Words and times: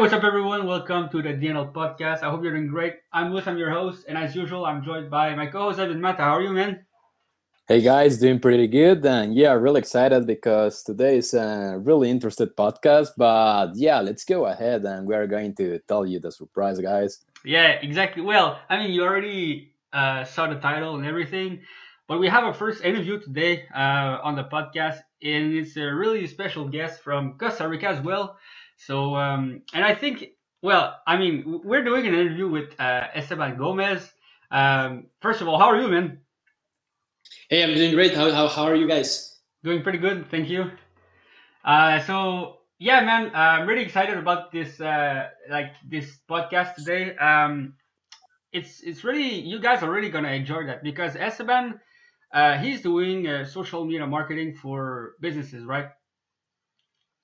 what's 0.00 0.14
up, 0.14 0.24
everyone? 0.24 0.66
Welcome 0.66 1.10
to 1.10 1.20
the 1.20 1.34
DNL 1.34 1.74
podcast. 1.74 2.22
I 2.22 2.30
hope 2.30 2.42
you're 2.42 2.52
doing 2.52 2.68
great. 2.68 2.94
I'm 3.12 3.30
Lewis, 3.30 3.46
I'm 3.46 3.58
your 3.58 3.70
host, 3.70 4.06
and 4.08 4.16
as 4.16 4.34
usual, 4.34 4.64
I'm 4.64 4.82
joined 4.82 5.10
by 5.10 5.34
my 5.34 5.44
co-host 5.44 5.78
Evan 5.78 6.00
Mata. 6.00 6.22
How 6.22 6.38
are 6.38 6.40
you, 6.40 6.54
man? 6.54 6.86
Hey 7.68 7.82
guys, 7.82 8.16
doing 8.16 8.40
pretty 8.40 8.66
good, 8.66 9.04
and 9.04 9.34
yeah, 9.34 9.52
really 9.52 9.78
excited 9.80 10.26
because 10.26 10.82
today 10.82 11.18
is 11.18 11.34
a 11.34 11.76
really 11.78 12.08
interesting 12.08 12.46
podcast. 12.46 13.08
But 13.18 13.76
yeah, 13.76 14.00
let's 14.00 14.24
go 14.24 14.46
ahead, 14.46 14.86
and 14.86 15.06
we're 15.06 15.26
going 15.26 15.54
to 15.56 15.78
tell 15.80 16.06
you 16.06 16.18
the 16.18 16.32
surprise, 16.32 16.80
guys. 16.80 17.22
Yeah, 17.44 17.72
exactly. 17.72 18.22
Well, 18.22 18.58
I 18.70 18.78
mean, 18.78 18.92
you 18.92 19.02
already 19.02 19.74
uh, 19.92 20.24
saw 20.24 20.46
the 20.46 20.58
title 20.60 20.96
and 20.96 21.04
everything, 21.04 21.60
but 22.08 22.20
we 22.20 22.28
have 22.28 22.44
a 22.44 22.54
first 22.54 22.82
interview 22.84 23.20
today 23.20 23.68
uh, 23.74 24.16
on 24.24 24.34
the 24.34 24.44
podcast, 24.44 25.00
and 25.22 25.52
it's 25.52 25.76
a 25.76 25.92
really 25.92 26.26
special 26.26 26.66
guest 26.66 27.02
from 27.02 27.36
Costa 27.36 27.68
Rica 27.68 27.88
as 27.88 28.00
well. 28.00 28.38
So, 28.86 29.14
um, 29.14 29.62
and 29.74 29.84
I 29.84 29.94
think, 29.94 30.24
well, 30.62 30.96
I 31.06 31.18
mean, 31.18 31.60
we're 31.62 31.84
doing 31.84 32.06
an 32.06 32.14
interview 32.14 32.48
with 32.48 32.78
uh, 32.80 33.08
Esteban 33.14 33.58
Gomez. 33.58 34.10
Um, 34.50 35.06
first 35.20 35.42
of 35.42 35.48
all, 35.48 35.58
how 35.58 35.66
are 35.66 35.80
you, 35.80 35.88
man? 35.88 36.18
Hey, 37.50 37.62
I'm 37.62 37.74
doing 37.74 37.94
great. 37.94 38.14
How, 38.14 38.32
how, 38.32 38.48
how 38.48 38.64
are 38.64 38.74
you 38.74 38.88
guys? 38.88 39.38
Doing 39.62 39.82
pretty 39.82 39.98
good, 39.98 40.30
thank 40.30 40.48
you. 40.48 40.70
Uh, 41.62 42.00
so 42.00 42.60
yeah, 42.78 43.02
man, 43.02 43.26
uh, 43.34 43.60
I'm 43.60 43.68
really 43.68 43.82
excited 43.82 44.16
about 44.16 44.50
this 44.50 44.80
uh, 44.80 45.28
like 45.50 45.74
this 45.86 46.18
podcast 46.28 46.76
today. 46.76 47.14
Um, 47.16 47.74
it's 48.52 48.80
it's 48.80 49.04
really 49.04 49.38
you 49.40 49.60
guys 49.60 49.82
are 49.82 49.90
really 49.90 50.08
gonna 50.08 50.32
enjoy 50.32 50.64
that 50.64 50.82
because 50.82 51.14
Esteban, 51.14 51.78
uh, 52.32 52.56
he's 52.56 52.80
doing 52.80 53.28
uh, 53.28 53.44
social 53.44 53.84
media 53.84 54.06
marketing 54.06 54.54
for 54.54 55.16
businesses, 55.20 55.64
right? 55.64 55.90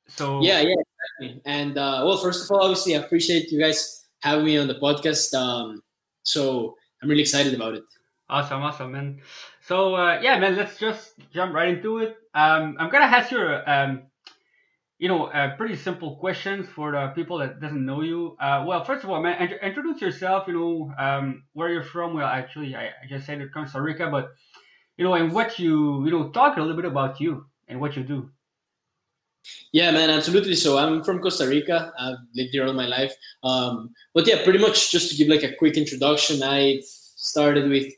So 0.08 0.42
yeah, 0.42 0.60
yeah, 0.60 0.74
exactly. 1.20 1.42
And 1.44 1.78
uh, 1.78 2.02
well, 2.04 2.16
first 2.18 2.44
of 2.44 2.50
all, 2.50 2.62
obviously, 2.62 2.96
I 2.96 3.00
appreciate 3.00 3.50
you 3.50 3.60
guys 3.60 4.06
having 4.20 4.44
me 4.44 4.56
on 4.58 4.68
the 4.68 4.74
podcast. 4.76 5.34
Um, 5.34 5.82
so 6.22 6.76
I'm 7.02 7.08
really 7.08 7.22
excited 7.22 7.54
about 7.54 7.74
it. 7.74 7.84
Awesome, 8.28 8.62
awesome, 8.62 8.92
man. 8.92 9.20
So 9.60 9.94
uh, 9.94 10.20
yeah, 10.22 10.38
man, 10.38 10.56
let's 10.56 10.78
just 10.78 11.14
jump 11.32 11.54
right 11.54 11.68
into 11.68 11.98
it. 11.98 12.16
Um, 12.34 12.76
I'm 12.78 12.90
gonna 12.90 13.06
ask 13.06 13.30
you, 13.30 13.40
um, 13.66 14.02
you 14.98 15.08
know, 15.08 15.26
uh, 15.26 15.56
pretty 15.56 15.76
simple 15.76 16.16
questions 16.16 16.68
for 16.68 16.92
the 16.92 17.08
people 17.14 17.38
that 17.38 17.60
doesn't 17.60 17.84
know 17.84 18.02
you. 18.02 18.36
Uh, 18.40 18.64
well, 18.66 18.84
first 18.84 19.04
of 19.04 19.10
all, 19.10 19.20
man, 19.22 19.40
int- 19.42 19.60
introduce 19.62 20.00
yourself. 20.00 20.46
You 20.48 20.54
know, 20.54 20.94
um, 20.98 21.44
where 21.52 21.68
you're 21.68 21.82
from. 21.82 22.14
Well, 22.14 22.26
actually, 22.26 22.74
I, 22.74 22.86
I 22.86 23.06
just 23.08 23.26
said 23.26 23.40
it 23.40 23.52
Costa 23.52 23.80
Rica, 23.80 24.08
but 24.10 24.30
you 24.96 25.04
know, 25.04 25.14
and 25.14 25.32
what 25.32 25.58
you, 25.58 26.04
you 26.04 26.10
know, 26.10 26.30
talk 26.30 26.56
a 26.56 26.60
little 26.60 26.76
bit 26.76 26.86
about 26.86 27.20
you 27.20 27.46
and 27.68 27.80
what 27.80 27.96
you 27.96 28.02
do. 28.02 28.30
Yeah, 29.72 29.90
man, 29.90 30.10
absolutely. 30.10 30.56
So 30.56 30.78
I'm 30.78 31.02
from 31.04 31.20
Costa 31.20 31.46
Rica. 31.46 31.92
I've 31.98 32.18
lived 32.34 32.50
here 32.52 32.66
all 32.66 32.72
my 32.72 32.86
life. 32.86 33.14
Um, 33.42 33.94
but 34.14 34.26
yeah, 34.26 34.42
pretty 34.44 34.58
much 34.58 34.90
just 34.90 35.10
to 35.10 35.16
give 35.16 35.28
like 35.28 35.42
a 35.42 35.54
quick 35.56 35.76
introduction, 35.76 36.42
I 36.42 36.80
started 36.84 37.68
with 37.68 37.92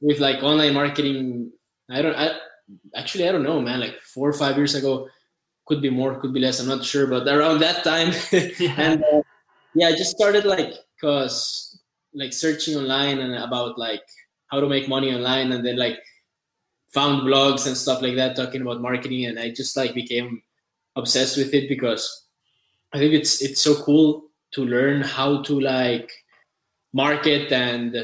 with 0.00 0.18
like 0.18 0.42
online 0.42 0.74
marketing. 0.74 1.50
I 1.90 2.02
don't. 2.02 2.14
I 2.14 2.36
actually 2.94 3.28
I 3.28 3.32
don't 3.32 3.42
know, 3.42 3.60
man. 3.60 3.80
Like 3.80 4.00
four 4.02 4.28
or 4.28 4.32
five 4.32 4.56
years 4.56 4.74
ago, 4.74 5.08
could 5.66 5.80
be 5.82 5.90
more, 5.90 6.18
could 6.20 6.32
be 6.34 6.40
less. 6.40 6.60
I'm 6.60 6.68
not 6.68 6.84
sure, 6.84 7.06
but 7.06 7.26
around 7.28 7.60
that 7.60 7.84
time, 7.84 8.12
Yeah. 8.58 8.74
and 8.76 9.04
uh, 9.04 9.22
yeah, 9.74 9.88
I 9.88 9.92
just 9.92 10.10
started 10.10 10.44
like 10.44 10.74
cause 11.00 11.80
like 12.14 12.32
searching 12.32 12.76
online 12.76 13.18
and 13.20 13.34
about 13.34 13.78
like 13.78 14.02
how 14.48 14.60
to 14.60 14.68
make 14.68 14.88
money 14.88 15.14
online, 15.14 15.52
and 15.52 15.64
then 15.64 15.76
like 15.76 15.98
found 16.92 17.22
blogs 17.22 17.66
and 17.66 17.76
stuff 17.76 18.02
like 18.02 18.16
that 18.16 18.36
talking 18.36 18.62
about 18.62 18.80
marketing, 18.80 19.26
and 19.26 19.38
I 19.38 19.50
just 19.50 19.76
like 19.76 19.94
became 19.94 20.42
obsessed 20.98 21.36
with 21.38 21.54
it 21.54 21.68
because 21.68 22.26
I 22.92 22.98
think 22.98 23.14
it's 23.14 23.40
it's 23.42 23.60
so 23.62 23.74
cool 23.82 24.24
to 24.54 24.64
learn 24.64 25.00
how 25.02 25.42
to 25.42 25.60
like 25.60 26.10
market 26.92 27.52
and 27.52 27.94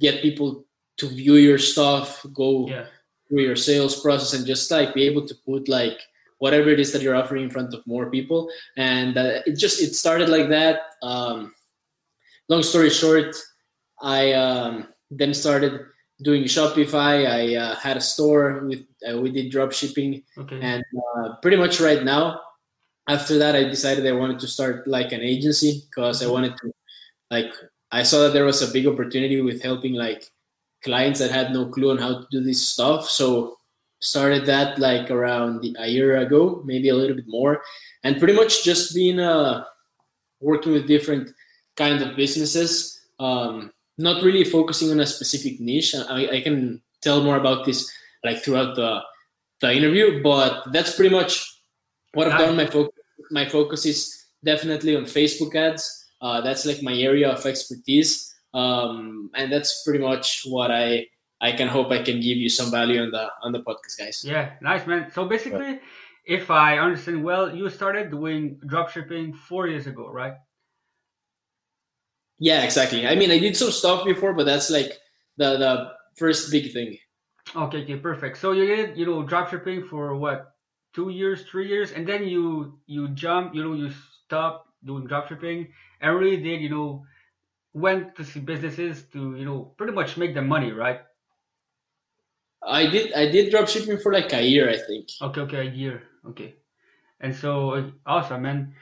get 0.00 0.22
people 0.22 0.64
to 0.98 1.08
view 1.08 1.36
your 1.36 1.58
stuff, 1.58 2.24
go 2.32 2.68
Yeah. 2.68 2.86
through 3.28 3.42
your 3.42 3.56
sales 3.56 4.00
process, 4.00 4.32
and 4.34 4.46
just 4.46 4.70
like 4.70 4.94
be 4.94 5.04
able 5.04 5.26
to 5.26 5.34
put 5.44 5.68
like 5.68 5.98
whatever 6.38 6.68
it 6.68 6.78
is 6.78 6.92
that 6.92 7.02
you're 7.02 7.16
offering 7.16 7.44
in 7.44 7.50
front 7.50 7.72
of 7.74 7.86
more 7.86 8.10
people. 8.10 8.48
And 8.76 9.16
uh, 9.16 9.40
it 9.46 9.56
just 9.56 9.80
it 9.82 9.94
started 9.94 10.28
like 10.28 10.48
that. 10.50 10.80
Um, 11.02 11.54
long 12.48 12.62
story 12.62 12.90
short, 12.90 13.34
I 14.00 14.32
um, 14.32 14.88
then 15.10 15.32
started 15.34 15.80
doing 16.22 16.44
Shopify. 16.44 17.26
I 17.28 17.56
uh, 17.56 17.74
had 17.76 17.96
a 17.96 18.00
store 18.00 18.64
with 18.66 18.84
uh, 19.08 19.18
we 19.20 19.30
did 19.30 19.50
drop 19.50 19.72
shipping 19.72 20.22
Okay. 20.38 20.58
and 20.60 20.82
uh, 21.16 21.36
pretty 21.42 21.56
much 21.56 21.80
right 21.80 22.02
now 22.02 22.40
after 23.08 23.38
that 23.38 23.54
i 23.54 23.62
decided 23.62 24.04
i 24.06 24.10
wanted 24.10 24.38
to 24.40 24.48
start 24.48 24.88
like 24.88 25.12
an 25.12 25.20
agency 25.20 25.82
because 25.86 26.24
i 26.24 26.26
wanted 26.26 26.56
to 26.56 26.72
like 27.30 27.52
i 27.92 28.02
saw 28.02 28.22
that 28.22 28.32
there 28.32 28.44
was 28.44 28.62
a 28.62 28.72
big 28.72 28.84
opportunity 28.86 29.40
with 29.40 29.62
helping 29.62 29.94
like 29.94 30.28
clients 30.82 31.20
that 31.20 31.30
had 31.30 31.52
no 31.52 31.66
clue 31.66 31.90
on 31.90 31.98
how 31.98 32.20
to 32.20 32.26
do 32.30 32.40
this 32.42 32.66
stuff. 32.68 33.08
So 33.08 33.56
started 34.00 34.46
that 34.46 34.78
like 34.78 35.10
around 35.10 35.60
the, 35.62 35.74
a 35.78 35.88
year 35.88 36.18
ago 36.18 36.62
maybe 36.64 36.90
a 36.90 36.94
little 36.94 37.16
bit 37.16 37.26
more. 37.26 37.62
And 38.04 38.18
pretty 38.18 38.34
much 38.34 38.62
just 38.64 38.94
been 38.94 39.18
uh, 39.18 39.64
working 40.40 40.72
with 40.72 40.86
different 40.86 41.30
kind 41.76 42.02
of 42.02 42.14
businesses. 42.16 43.00
Um, 43.18 43.72
not 43.98 44.22
really 44.22 44.44
focusing 44.44 44.90
on 44.90 45.00
a 45.00 45.06
specific 45.06 45.58
niche 45.60 45.94
I, 45.94 46.28
I 46.28 46.40
can 46.40 46.82
tell 47.00 47.22
more 47.22 47.36
about 47.36 47.64
this 47.64 47.90
like 48.24 48.42
throughout 48.42 48.76
the 48.76 49.00
the 49.60 49.72
interview, 49.72 50.22
but 50.22 50.70
that's 50.72 50.94
pretty 50.94 51.14
much 51.14 51.62
what 52.12 52.30
I've 52.30 52.38
done. 52.38 52.56
My 52.56 52.66
focus, 52.66 52.94
my 53.30 53.48
focus 53.48 53.86
is 53.86 54.26
definitely 54.44 54.96
on 54.96 55.04
Facebook 55.04 55.54
ads. 55.54 55.84
Uh, 56.20 56.40
that's 56.40 56.66
like 56.66 56.82
my 56.82 56.94
area 56.94 57.30
of 57.30 57.44
expertise, 57.44 58.34
um, 58.54 59.30
and 59.34 59.52
that's 59.52 59.82
pretty 59.84 60.02
much 60.02 60.42
what 60.46 60.70
I 60.70 61.06
I 61.40 61.52
can 61.52 61.68
hope 61.68 61.90
I 61.90 62.02
can 62.02 62.20
give 62.20 62.36
you 62.36 62.48
some 62.48 62.70
value 62.70 63.02
on 63.02 63.10
the 63.10 63.28
on 63.42 63.52
the 63.52 63.60
podcast, 63.60 63.98
guys. 63.98 64.24
Yeah, 64.24 64.52
nice 64.60 64.86
man. 64.86 65.10
So 65.12 65.24
basically, 65.24 65.80
if 66.26 66.50
I 66.50 66.78
understand 66.78 67.24
well, 67.24 67.54
you 67.54 67.68
started 67.70 68.10
doing 68.10 68.60
dropshipping 68.66 69.36
four 69.36 69.68
years 69.68 69.86
ago, 69.86 70.08
right? 70.08 70.34
Yeah, 72.38 72.62
exactly. 72.64 73.06
I 73.06 73.14
mean, 73.14 73.30
I 73.30 73.38
did 73.38 73.56
some 73.56 73.70
stuff 73.70 74.04
before, 74.04 74.34
but 74.34 74.44
that's 74.44 74.70
like 74.70 74.92
the 75.36 75.56
the 75.56 75.92
first 76.16 76.50
big 76.50 76.72
thing. 76.72 76.98
Okay, 77.54 77.82
okay, 77.82 77.96
perfect. 77.96 78.38
So 78.38 78.52
you 78.52 78.66
did, 78.66 78.96
you 78.96 79.06
know, 79.06 79.22
dropshipping 79.22 79.88
for 79.88 80.16
what, 80.16 80.54
two 80.94 81.10
years, 81.10 81.44
three 81.44 81.68
years, 81.68 81.92
and 81.92 82.06
then 82.06 82.26
you 82.26 82.78
you 82.86 83.08
jump, 83.08 83.54
you 83.54 83.62
know, 83.64 83.74
you 83.74 83.90
stop 84.26 84.66
doing 84.84 85.06
dropshipping 85.06 85.68
and 86.00 86.16
really 86.18 86.36
did, 86.42 86.60
you 86.60 86.68
know, 86.68 87.04
went 87.72 88.16
to 88.16 88.24
see 88.24 88.40
businesses 88.40 89.04
to, 89.12 89.36
you 89.36 89.44
know, 89.44 89.74
pretty 89.78 89.92
much 89.92 90.16
make 90.16 90.34
them 90.34 90.48
money, 90.48 90.72
right? 90.72 91.00
I 92.66 92.86
did 92.86 93.12
I 93.12 93.30
did 93.30 93.50
drop 93.50 93.68
shipping 93.68 93.98
for 93.98 94.12
like 94.12 94.32
a 94.32 94.42
year, 94.42 94.68
I 94.68 94.78
think. 94.78 95.08
Okay, 95.22 95.40
okay, 95.42 95.68
a 95.68 95.70
year, 95.70 96.02
okay, 96.30 96.56
and 97.20 97.34
so 97.34 97.92
awesome, 98.04 98.42
man. 98.42 98.74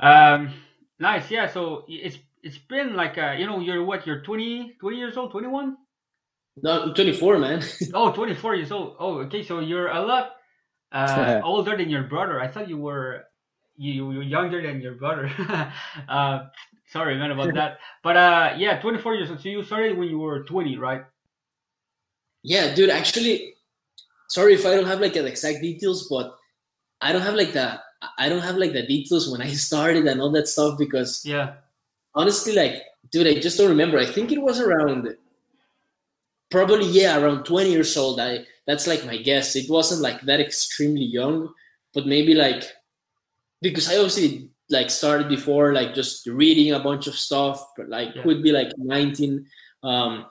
Um, 0.00 0.52
nice, 0.98 1.30
yeah. 1.30 1.46
So 1.48 1.84
it's 1.88 2.18
it's 2.46 2.58
been 2.58 2.94
like, 2.94 3.18
uh, 3.18 3.32
you 3.32 3.44
know, 3.44 3.58
you're 3.58 3.84
what, 3.84 4.06
you're 4.06 4.22
20, 4.22 4.76
20 4.78 4.96
years 4.96 5.16
old, 5.16 5.32
21? 5.32 5.76
No, 6.62 6.82
I'm 6.84 6.94
24, 6.94 7.38
man. 7.38 7.62
Oh, 7.92 8.12
24 8.12 8.54
years 8.54 8.70
old. 8.70 8.96
Oh, 9.00 9.18
okay. 9.26 9.42
So 9.42 9.58
you're 9.58 9.88
a 9.88 10.00
lot 10.00 10.36
uh, 10.92 11.40
older 11.44 11.76
than 11.76 11.90
your 11.90 12.04
brother. 12.04 12.40
I 12.40 12.46
thought 12.46 12.68
you 12.68 12.78
were 12.78 13.24
you, 13.76 13.92
you 13.92 14.18
were 14.18 14.22
younger 14.22 14.62
than 14.62 14.80
your 14.80 14.94
brother. 14.94 15.28
uh, 16.08 16.46
sorry, 16.86 17.18
man, 17.18 17.32
about 17.32 17.52
that. 17.54 17.78
But 18.02 18.16
uh, 18.16 18.54
yeah, 18.56 18.80
24 18.80 19.14
years 19.16 19.30
old. 19.30 19.40
So 19.40 19.48
you 19.48 19.64
started 19.64 19.98
when 19.98 20.08
you 20.08 20.18
were 20.18 20.44
20, 20.44 20.78
right? 20.78 21.02
Yeah, 22.42 22.74
dude. 22.74 22.90
Actually, 22.90 23.54
sorry 24.28 24.54
if 24.54 24.64
I 24.64 24.76
don't 24.76 24.86
have 24.86 25.00
like 25.00 25.14
the 25.14 25.26
exact 25.26 25.60
details, 25.60 26.06
but 26.08 26.38
I 27.02 27.12
don't 27.12 27.22
have 27.22 27.34
like 27.34 27.52
the 27.52 27.80
I 28.16 28.28
don't 28.30 28.40
have 28.40 28.56
like 28.56 28.72
the 28.72 28.86
details 28.86 29.28
when 29.28 29.42
I 29.42 29.52
started 29.52 30.06
and 30.06 30.22
all 30.22 30.30
that 30.30 30.46
stuff 30.48 30.78
because 30.78 31.26
Yeah. 31.26 31.65
Honestly, 32.16 32.54
like, 32.54 32.82
dude, 33.12 33.26
I 33.28 33.38
just 33.40 33.58
don't 33.58 33.68
remember. 33.68 33.98
I 33.98 34.06
think 34.06 34.32
it 34.32 34.40
was 34.42 34.58
around 34.60 35.14
probably 36.50 36.86
yeah 36.86 37.20
around 37.20 37.44
20 37.44 37.70
years 37.70 37.96
old. 37.96 38.20
I 38.20 38.46
that's 38.66 38.86
like 38.86 39.04
my 39.06 39.16
guess. 39.18 39.54
It 39.56 39.70
wasn't 39.70 40.00
like 40.02 40.20
that 40.22 40.40
extremely 40.40 41.04
young, 41.04 41.52
but 41.94 42.06
maybe 42.06 42.34
like 42.34 42.64
because 43.62 43.88
I 43.90 43.96
obviously 43.96 44.50
like 44.70 44.90
started 44.90 45.28
before 45.28 45.72
like 45.72 45.94
just 45.94 46.26
reading 46.26 46.72
a 46.72 46.80
bunch 46.80 47.06
of 47.06 47.14
stuff, 47.14 47.64
but 47.76 47.88
like 47.88 48.14
Yeah. 48.14 48.22
could 48.22 48.42
be 48.42 48.52
like 48.52 48.72
19. 48.78 49.46
Um, 49.84 50.26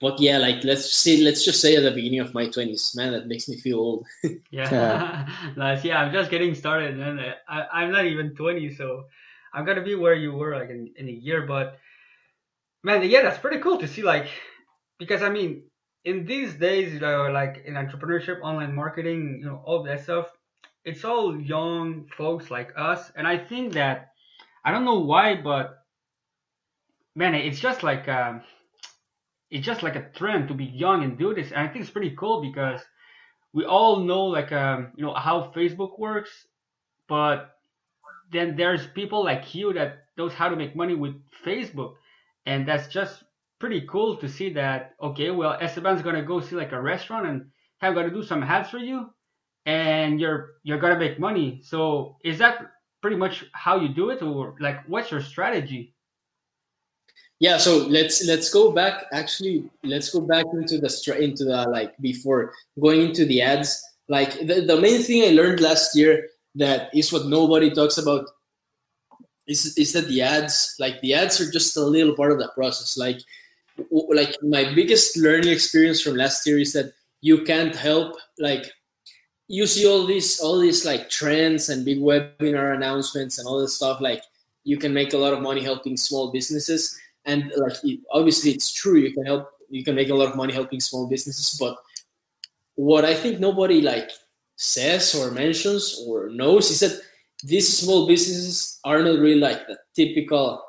but 0.00 0.20
yeah, 0.20 0.38
like 0.38 0.62
let's 0.62 0.92
see 0.92 1.24
let's 1.24 1.44
just 1.44 1.60
say 1.60 1.74
at 1.76 1.82
the 1.82 1.90
beginning 1.90 2.20
of 2.20 2.34
my 2.34 2.46
20s, 2.46 2.94
man, 2.94 3.12
that 3.12 3.26
makes 3.26 3.48
me 3.48 3.56
feel 3.56 3.78
old. 3.78 4.06
Yeah. 4.50 5.26
nice. 5.56 5.84
Yeah, 5.84 6.02
I'm 6.02 6.12
just 6.12 6.30
getting 6.30 6.54
started, 6.54 7.00
and 7.00 7.20
I, 7.48 7.66
I'm 7.72 7.90
not 7.90 8.04
even 8.04 8.34
20, 8.36 8.74
so 8.74 9.06
I'm 9.52 9.64
gonna 9.64 9.82
be 9.82 9.94
where 9.94 10.14
you 10.14 10.32
were 10.32 10.56
like 10.56 10.70
in, 10.70 10.92
in 10.96 11.08
a 11.08 11.12
year. 11.12 11.46
But 11.46 11.78
man, 12.82 13.02
yeah, 13.08 13.22
that's 13.22 13.38
pretty 13.38 13.58
cool 13.58 13.78
to 13.78 13.88
see. 13.88 14.02
Like, 14.02 14.28
because 14.98 15.22
I 15.22 15.28
mean, 15.28 15.64
in 16.04 16.24
these 16.24 16.54
days, 16.54 16.92
you 16.92 17.00
know, 17.00 17.30
like 17.30 17.62
in 17.66 17.74
entrepreneurship, 17.74 18.40
online 18.42 18.74
marketing, 18.74 19.38
you 19.40 19.46
know, 19.46 19.62
all 19.64 19.82
that 19.82 20.04
stuff, 20.04 20.30
it's 20.84 21.04
all 21.04 21.40
young 21.40 22.06
folks 22.16 22.50
like 22.50 22.72
us, 22.76 23.10
and 23.16 23.26
I 23.26 23.38
think 23.38 23.72
that 23.74 24.10
I 24.64 24.70
don't 24.70 24.84
know 24.84 25.00
why, 25.00 25.34
but 25.34 25.78
man, 27.14 27.34
it's 27.34 27.58
just 27.58 27.82
like 27.82 28.08
um, 28.08 28.42
it's 29.50 29.66
just 29.66 29.82
like 29.82 29.96
a 29.96 30.08
trend 30.14 30.48
to 30.48 30.54
be 30.54 30.64
young 30.64 31.02
and 31.02 31.18
do 31.18 31.34
this. 31.34 31.50
And 31.50 31.60
I 31.60 31.68
think 31.68 31.82
it's 31.82 31.90
pretty 31.90 32.14
cool 32.16 32.40
because 32.40 32.80
we 33.52 33.64
all 33.64 34.00
know 34.00 34.26
like 34.26 34.52
um, 34.52 34.92
you 34.96 35.04
know 35.04 35.14
how 35.14 35.52
Facebook 35.56 35.98
works, 35.98 36.30
but 37.08 37.55
then 38.32 38.56
there's 38.56 38.86
people 38.88 39.24
like 39.24 39.54
you 39.54 39.72
that 39.74 40.04
knows 40.16 40.32
how 40.32 40.48
to 40.48 40.56
make 40.56 40.74
money 40.76 40.94
with 40.94 41.14
Facebook, 41.44 41.94
and 42.46 42.66
that's 42.66 42.88
just 42.88 43.24
pretty 43.58 43.82
cool 43.88 44.16
to 44.16 44.28
see 44.28 44.52
that. 44.54 44.94
Okay, 45.02 45.30
well 45.30 45.58
Esteban's 45.60 46.02
gonna 46.02 46.22
go 46.22 46.40
see 46.40 46.56
like 46.56 46.72
a 46.72 46.80
restaurant 46.80 47.26
and 47.26 47.46
have 47.78 47.94
got 47.94 48.02
to 48.02 48.10
do 48.10 48.22
some 48.22 48.42
ads 48.42 48.70
for 48.70 48.78
you, 48.78 49.10
and 49.66 50.20
you're 50.20 50.54
you're 50.62 50.78
gonna 50.78 50.98
make 50.98 51.18
money. 51.18 51.60
So 51.62 52.16
is 52.24 52.38
that 52.38 52.72
pretty 53.02 53.16
much 53.16 53.44
how 53.52 53.78
you 53.80 53.88
do 53.88 54.10
it, 54.10 54.22
or 54.22 54.56
like 54.60 54.86
what's 54.88 55.10
your 55.10 55.22
strategy? 55.22 55.94
yeah 57.38 57.58
so 57.58 57.86
let's 57.88 58.24
let's 58.26 58.50
go 58.50 58.72
back 58.72 59.04
actually 59.12 59.64
let's 59.84 60.10
go 60.10 60.20
back 60.20 60.44
into 60.54 60.78
the 60.78 61.18
into 61.20 61.44
the 61.44 61.68
like 61.68 61.96
before 61.98 62.52
going 62.80 63.02
into 63.02 63.24
the 63.26 63.42
ads 63.42 63.82
like 64.08 64.32
the, 64.46 64.62
the 64.62 64.80
main 64.80 65.02
thing 65.02 65.22
i 65.22 65.34
learned 65.34 65.60
last 65.60 65.94
year 65.94 66.28
that 66.56 66.90
is 66.94 67.12
what 67.12 67.26
nobody 67.26 67.70
talks 67.70 67.98
about. 67.98 68.26
Is, 69.46 69.76
is 69.78 69.92
that 69.92 70.08
the 70.08 70.22
ads? 70.22 70.74
Like 70.78 71.00
the 71.00 71.14
ads 71.14 71.40
are 71.40 71.50
just 71.50 71.76
a 71.76 71.84
little 71.84 72.14
part 72.14 72.32
of 72.32 72.38
that 72.40 72.54
process. 72.54 72.96
Like 72.96 73.20
like 73.90 74.34
my 74.42 74.72
biggest 74.74 75.16
learning 75.16 75.52
experience 75.52 76.00
from 76.00 76.16
last 76.16 76.46
year 76.46 76.58
is 76.58 76.72
that 76.72 76.92
you 77.20 77.44
can't 77.44 77.76
help 77.76 78.16
like 78.38 78.64
you 79.48 79.66
see 79.66 79.86
all 79.86 80.06
these 80.06 80.40
all 80.40 80.58
these 80.58 80.86
like 80.86 81.10
trends 81.10 81.68
and 81.68 81.84
big 81.84 81.98
webinar 81.98 82.74
announcements 82.74 83.38
and 83.38 83.46
all 83.46 83.60
this 83.60 83.76
stuff 83.76 84.00
like 84.00 84.22
you 84.64 84.78
can 84.78 84.94
make 84.94 85.12
a 85.12 85.18
lot 85.18 85.34
of 85.34 85.42
money 85.42 85.62
helping 85.62 85.96
small 85.96 86.32
businesses. 86.32 86.98
And 87.26 87.52
like 87.56 87.76
obviously 88.12 88.50
it's 88.52 88.72
true 88.72 88.96
you 88.96 89.12
can 89.12 89.26
help 89.26 89.48
you 89.68 89.84
can 89.84 89.94
make 89.94 90.08
a 90.08 90.14
lot 90.14 90.30
of 90.30 90.36
money 90.36 90.52
helping 90.52 90.80
small 90.80 91.08
businesses 91.08 91.56
but 91.58 91.76
what 92.76 93.04
i 93.04 93.14
think 93.14 93.40
nobody 93.40 93.80
like 93.80 94.10
says 94.56 95.14
or 95.14 95.30
mentions 95.30 96.02
or 96.06 96.30
knows 96.30 96.70
is 96.70 96.80
that 96.80 97.00
these 97.44 97.78
small 97.78 98.06
businesses 98.06 98.80
are 98.84 99.02
not 99.02 99.18
really 99.18 99.40
like 99.40 99.66
the 99.66 99.76
typical 99.94 100.62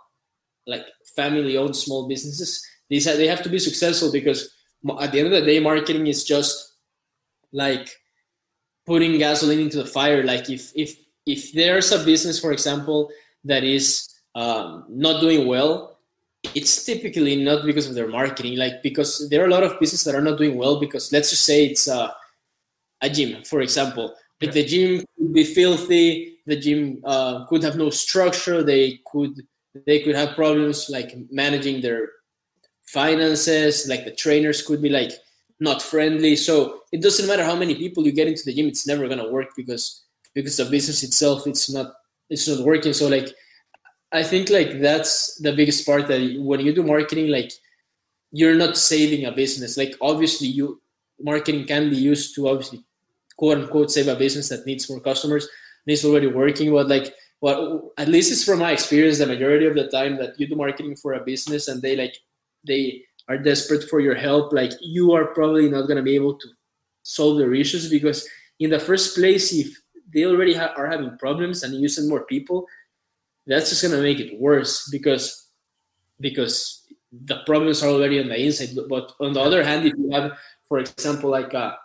like 0.67 0.85
family 1.15 1.57
owned 1.57 1.75
small 1.75 2.07
businesses. 2.07 2.65
These 2.89 3.05
they 3.05 3.27
have 3.27 3.41
to 3.43 3.49
be 3.49 3.59
successful 3.59 4.11
because 4.11 4.49
at 4.99 5.11
the 5.11 5.19
end 5.19 5.33
of 5.33 5.39
the 5.39 5.45
day 5.45 5.59
marketing 5.59 6.07
is 6.07 6.23
just 6.23 6.75
like 7.51 7.89
putting 8.85 9.17
gasoline 9.17 9.61
into 9.61 9.77
the 9.77 9.85
fire. 9.85 10.23
Like 10.23 10.49
if 10.49 10.71
if 10.75 10.95
if 11.25 11.53
there's 11.53 11.91
a 11.91 12.03
business 12.03 12.39
for 12.39 12.51
example 12.51 13.09
that 13.45 13.63
is 13.63 14.09
um, 14.35 14.85
not 14.89 15.21
doing 15.21 15.47
well 15.47 15.97
it's 16.55 16.83
typically 16.85 17.35
not 17.35 17.65
because 17.65 17.87
of 17.87 17.95
their 17.95 18.07
marketing. 18.07 18.57
Like 18.57 18.81
because 18.83 19.29
there 19.29 19.43
are 19.43 19.47
a 19.47 19.51
lot 19.51 19.63
of 19.63 19.79
businesses 19.79 20.05
that 20.05 20.15
are 20.15 20.21
not 20.21 20.37
doing 20.37 20.57
well 20.57 20.79
because 20.79 21.11
let's 21.11 21.29
just 21.29 21.45
say 21.45 21.65
it's 21.65 21.87
uh, 21.87 22.11
a 23.01 23.09
gym 23.09 23.43
for 23.43 23.61
example. 23.61 24.15
Like 24.41 24.53
the 24.53 24.65
gym 24.65 25.03
could 25.17 25.33
be 25.33 25.43
filthy 25.43 26.39
the 26.45 26.55
gym 26.55 27.01
uh, 27.03 27.45
could 27.47 27.63
have 27.63 27.75
no 27.75 27.89
structure 27.89 28.63
they 28.63 28.99
could 29.11 29.41
they 29.85 29.99
could 29.99 30.15
have 30.15 30.35
problems 30.35 30.89
like 30.89 31.13
managing 31.29 31.81
their 31.81 32.09
finances 32.85 33.87
like 33.89 34.05
the 34.05 34.15
trainers 34.15 34.61
could 34.61 34.81
be 34.81 34.89
like 34.89 35.11
not 35.59 35.81
friendly. 35.81 36.35
So 36.35 36.81
it 36.91 37.01
doesn't 37.01 37.27
matter 37.27 37.43
how 37.43 37.55
many 37.55 37.75
people 37.75 38.05
you 38.05 38.11
get 38.11 38.27
into 38.27 38.43
the 38.45 38.53
gym 38.53 38.67
it's 38.67 38.87
never 38.87 39.07
going 39.07 39.19
to 39.19 39.31
work 39.31 39.49
because 39.55 40.03
because 40.33 40.57
the 40.57 40.65
business 40.65 41.03
itself 41.03 41.47
it's 41.47 41.69
not 41.69 41.93
it's 42.29 42.47
not 42.47 42.65
working. 42.65 42.93
So 42.93 43.07
like 43.07 43.29
I 44.11 44.23
think 44.23 44.49
like 44.49 44.79
that's 44.79 45.35
the 45.41 45.53
biggest 45.53 45.85
part 45.85 46.07
that 46.07 46.37
when 46.39 46.61
you 46.61 46.73
do 46.73 46.83
marketing, 46.83 47.29
like 47.29 47.51
you're 48.31 48.55
not 48.55 48.77
saving 48.77 49.25
a 49.25 49.31
business. 49.31 49.77
Like 49.77 49.95
obviously, 50.01 50.47
you 50.47 50.81
marketing 51.19 51.65
can 51.65 51.89
be 51.89 51.97
used 51.97 52.35
to 52.35 52.47
obviously 52.47 52.83
quote 53.37 53.57
unquote 53.57 53.91
save 53.91 54.07
a 54.07 54.15
business 54.15 54.49
that 54.49 54.65
needs 54.65 54.89
more 54.89 54.99
customers 54.99 55.47
and 55.85 55.93
is 55.93 56.05
already 56.05 56.27
working. 56.27 56.71
But 56.71 56.87
like 56.87 57.13
what 57.39 57.81
at 57.97 58.07
least 58.07 58.31
it's 58.31 58.43
from 58.43 58.59
my 58.59 58.71
experience, 58.71 59.19
the 59.19 59.27
majority 59.27 59.65
of 59.65 59.75
the 59.75 59.87
time 59.87 60.17
that 60.17 60.39
you 60.39 60.47
do 60.47 60.55
marketing 60.55 60.95
for 60.95 61.13
a 61.13 61.23
business 61.23 61.67
and 61.67 61.81
they 61.81 61.95
like 61.95 62.15
they 62.65 63.03
are 63.29 63.37
desperate 63.37 63.83
for 63.89 63.99
your 63.99 64.15
help, 64.15 64.53
like 64.53 64.71
you 64.81 65.13
are 65.13 65.33
probably 65.33 65.69
not 65.69 65.87
gonna 65.87 66.03
be 66.03 66.15
able 66.15 66.37
to 66.37 66.47
solve 67.03 67.37
their 67.37 67.53
issues 67.53 67.89
because 67.89 68.27
in 68.59 68.69
the 68.69 68.79
first 68.79 69.15
place, 69.15 69.53
if 69.53 69.77
they 70.13 70.25
already 70.25 70.53
ha- 70.53 70.73
are 70.75 70.87
having 70.87 71.17
problems 71.17 71.63
and 71.63 71.75
you 71.75 71.87
send 71.87 72.09
more 72.09 72.25
people 72.25 72.65
that's 73.47 73.69
just 73.69 73.81
gonna 73.81 74.01
make 74.01 74.19
it 74.19 74.39
worse 74.39 74.89
because 74.91 75.47
because 76.19 76.85
the 77.11 77.37
problems 77.45 77.81
are 77.81 77.89
already 77.89 78.19
on 78.19 78.27
the 78.27 78.39
inside. 78.39 78.69
But 78.89 79.13
on 79.19 79.33
the 79.33 79.39
other 79.39 79.63
hand, 79.63 79.85
if 79.85 79.93
you 79.97 80.11
have, 80.11 80.37
for 80.67 80.79
example, 80.79 81.29
like 81.29 81.53
a 81.53 81.77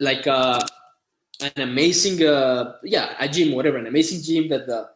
like 0.00 0.26
a 0.26 0.64
an 1.40 1.62
amazing 1.62 2.24
uh, 2.24 2.74
yeah 2.82 3.14
a 3.20 3.28
gym 3.28 3.54
whatever 3.54 3.76
an 3.76 3.86
amazing 3.86 4.22
gym 4.22 4.48
that 4.48 4.66
the 4.66 4.88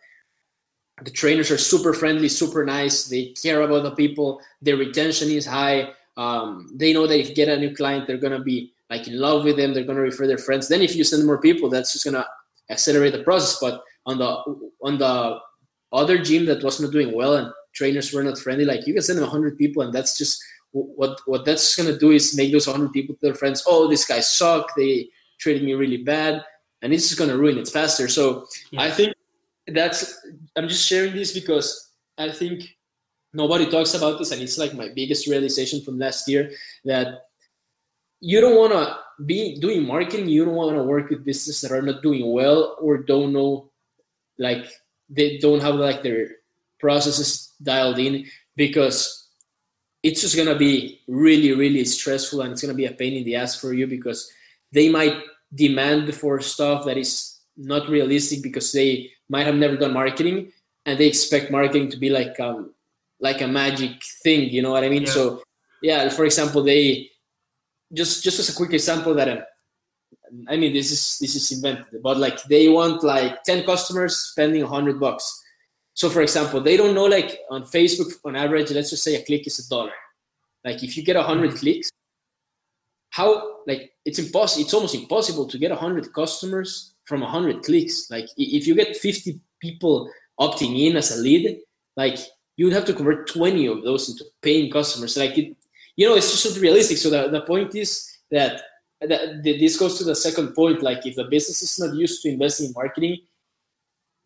the 1.02 1.10
trainers 1.10 1.50
are 1.50 1.58
super 1.58 1.92
friendly 1.92 2.28
super 2.28 2.64
nice 2.64 3.04
they 3.04 3.26
care 3.42 3.62
about 3.62 3.82
the 3.82 3.90
people 3.92 4.40
their 4.60 4.76
retention 4.76 5.28
is 5.30 5.46
high 5.46 5.90
um, 6.16 6.70
they 6.74 6.92
know 6.92 7.06
that 7.06 7.18
if 7.18 7.30
you 7.30 7.34
get 7.34 7.48
a 7.48 7.56
new 7.56 7.74
client 7.74 8.06
they're 8.06 8.18
gonna 8.18 8.42
be 8.42 8.72
like 8.88 9.06
in 9.08 9.18
love 9.18 9.44
with 9.44 9.56
them 9.56 9.72
they're 9.72 9.84
gonna 9.84 10.00
refer 10.00 10.26
their 10.26 10.38
friends 10.38 10.68
then 10.68 10.82
if 10.82 10.94
you 10.94 11.04
send 11.04 11.24
more 11.26 11.40
people 11.40 11.68
that's 11.68 11.92
just 11.92 12.04
gonna 12.04 12.26
accelerate 12.70 13.12
the 13.12 13.22
process 13.22 13.58
but 13.60 13.82
on 14.06 14.18
the 14.18 14.30
on 14.82 14.98
the 14.98 15.38
other 15.92 16.18
gym 16.18 16.46
that 16.46 16.62
was 16.62 16.80
not 16.80 16.92
doing 16.92 17.14
well 17.14 17.36
and 17.36 17.52
trainers 17.72 18.12
were 18.12 18.22
not 18.22 18.38
friendly, 18.38 18.64
like 18.64 18.86
you 18.86 18.94
can 18.94 19.02
send 19.02 19.18
them 19.18 19.24
100 19.24 19.58
people 19.58 19.82
and 19.82 19.92
that's 19.92 20.16
just 20.18 20.42
what 20.72 21.20
what 21.26 21.44
that's 21.44 21.74
going 21.76 21.92
to 21.92 21.98
do 21.98 22.12
is 22.12 22.36
make 22.36 22.52
those 22.52 22.66
100 22.66 22.92
people 22.92 23.14
to 23.14 23.20
their 23.22 23.34
friends, 23.34 23.64
oh, 23.66 23.88
this 23.88 24.04
guy 24.04 24.20
suck. 24.20 24.74
They 24.76 25.08
treated 25.38 25.64
me 25.64 25.74
really 25.74 25.98
bad. 25.98 26.44
And 26.82 26.92
it's 26.92 27.14
to 27.14 27.38
ruin 27.38 27.58
it 27.58 27.68
faster. 27.68 28.08
So 28.08 28.46
yeah. 28.70 28.82
I 28.82 28.90
think 28.90 29.14
that's, 29.66 30.26
I'm 30.56 30.68
just 30.68 30.86
sharing 30.86 31.14
this 31.14 31.32
because 31.32 31.92
I 32.16 32.30
think 32.30 32.64
nobody 33.34 33.70
talks 33.70 33.94
about 33.94 34.18
this. 34.18 34.30
And 34.30 34.40
it's 34.40 34.58
like 34.58 34.74
my 34.74 34.88
biggest 34.88 35.26
realization 35.26 35.82
from 35.82 35.98
last 35.98 36.28
year 36.28 36.50
that 36.84 37.26
you 38.20 38.40
don't 38.40 38.56
want 38.56 38.72
to 38.72 39.24
be 39.24 39.58
doing 39.60 39.86
marketing. 39.86 40.28
You 40.28 40.44
don't 40.44 40.54
want 40.54 40.76
to 40.76 40.82
work 40.82 41.10
with 41.10 41.24
businesses 41.24 41.60
that 41.62 41.72
are 41.72 41.82
not 41.82 42.02
doing 42.02 42.32
well 42.32 42.76
or 42.80 42.98
don't 42.98 43.32
know 43.32 43.70
like 44.38 44.66
they 45.10 45.38
don't 45.38 45.60
have 45.60 45.74
like 45.74 46.02
their 46.02 46.28
processes 46.78 47.52
dialed 47.62 47.98
in 47.98 48.24
because 48.56 49.19
it's 50.02 50.20
just 50.20 50.36
gonna 50.36 50.56
be 50.56 51.00
really 51.08 51.52
really 51.52 51.84
stressful 51.84 52.40
and 52.40 52.52
it's 52.52 52.62
gonna 52.62 52.74
be 52.74 52.86
a 52.86 52.92
pain 52.92 53.14
in 53.14 53.24
the 53.24 53.36
ass 53.36 53.58
for 53.58 53.72
you 53.72 53.86
because 53.86 54.30
they 54.72 54.88
might 54.88 55.16
demand 55.54 56.14
for 56.14 56.40
stuff 56.40 56.84
that 56.84 56.96
is 56.96 57.40
not 57.56 57.88
realistic 57.88 58.42
because 58.42 58.72
they 58.72 59.10
might 59.28 59.46
have 59.46 59.56
never 59.56 59.76
done 59.76 59.92
marketing 59.92 60.50
and 60.86 60.98
they 60.98 61.06
expect 61.06 61.50
marketing 61.50 61.90
to 61.90 61.96
be 61.96 62.08
like 62.08 62.38
um 62.40 62.72
like 63.20 63.40
a 63.42 63.48
magic 63.48 64.02
thing 64.22 64.48
you 64.48 64.62
know 64.62 64.70
what 64.70 64.84
i 64.84 64.88
mean 64.88 65.02
yeah. 65.02 65.10
so 65.10 65.42
yeah 65.82 66.08
for 66.08 66.24
example 66.24 66.62
they 66.62 67.10
just 67.92 68.22
just 68.22 68.38
as 68.38 68.48
a 68.48 68.56
quick 68.56 68.72
example 68.72 69.14
that 69.14 69.28
um, 69.28 70.46
I 70.48 70.56
mean, 70.56 70.72
this 70.72 70.90
is 70.90 71.18
this 71.20 71.34
is 71.34 71.50
invented, 71.52 72.02
but 72.02 72.18
like 72.18 72.42
they 72.44 72.68
want 72.68 73.02
like 73.02 73.42
ten 73.44 73.64
customers 73.64 74.16
spending 74.16 74.64
hundred 74.64 75.00
bucks. 75.00 75.42
So, 76.00 76.08
for 76.08 76.22
example, 76.22 76.62
they 76.62 76.78
don't 76.78 76.94
know 76.94 77.04
like 77.04 77.40
on 77.50 77.64
Facebook 77.64 78.10
on 78.24 78.34
average, 78.34 78.70
let's 78.70 78.88
just 78.88 79.04
say 79.04 79.16
a 79.16 79.22
click 79.22 79.46
is 79.46 79.58
a 79.58 79.68
dollar. 79.68 79.92
Like 80.64 80.82
if 80.82 80.96
you 80.96 81.02
get 81.04 81.16
a 81.16 81.18
100 81.18 81.50
mm-hmm. 81.50 81.58
clicks, 81.58 81.90
how 83.10 83.58
like 83.66 83.92
it's 84.06 84.18
impossible. 84.18 84.64
It's 84.64 84.72
almost 84.72 84.94
impossible 84.94 85.46
to 85.48 85.58
get 85.58 85.72
a 85.72 85.76
hundred 85.76 86.10
customers 86.14 86.94
from 87.04 87.22
a 87.22 87.28
hundred 87.28 87.62
clicks. 87.64 88.10
Like 88.10 88.30
if 88.38 88.66
you 88.66 88.74
get 88.74 88.96
fifty 88.96 89.40
people 89.60 90.10
opting 90.40 90.72
in 90.86 90.96
as 90.96 91.14
a 91.14 91.20
lead, 91.20 91.58
like 91.98 92.16
you 92.56 92.64
would 92.64 92.72
have 92.72 92.86
to 92.86 92.94
convert 92.94 93.28
20 93.28 93.66
of 93.66 93.82
those 93.82 94.08
into 94.08 94.24
paying 94.40 94.72
customers. 94.72 95.18
Like 95.18 95.36
it, 95.36 95.54
you 95.96 96.08
know, 96.08 96.14
it's 96.14 96.30
just 96.30 96.46
not 96.46 96.62
realistic. 96.62 96.96
So 96.96 97.10
the, 97.10 97.28
the 97.28 97.42
point 97.42 97.74
is 97.74 98.08
that 98.30 98.62
that, 99.02 99.42
this 99.42 99.78
goes 99.78 99.98
to 99.98 100.04
the 100.04 100.14
second 100.14 100.54
point 100.54 100.82
like 100.82 101.04
if 101.04 101.16
the 101.16 101.24
business 101.24 101.60
is 101.60 101.78
not 101.78 101.94
used 101.94 102.22
to 102.22 102.30
investing 102.30 102.68
in 102.68 102.72
marketing 102.72 103.18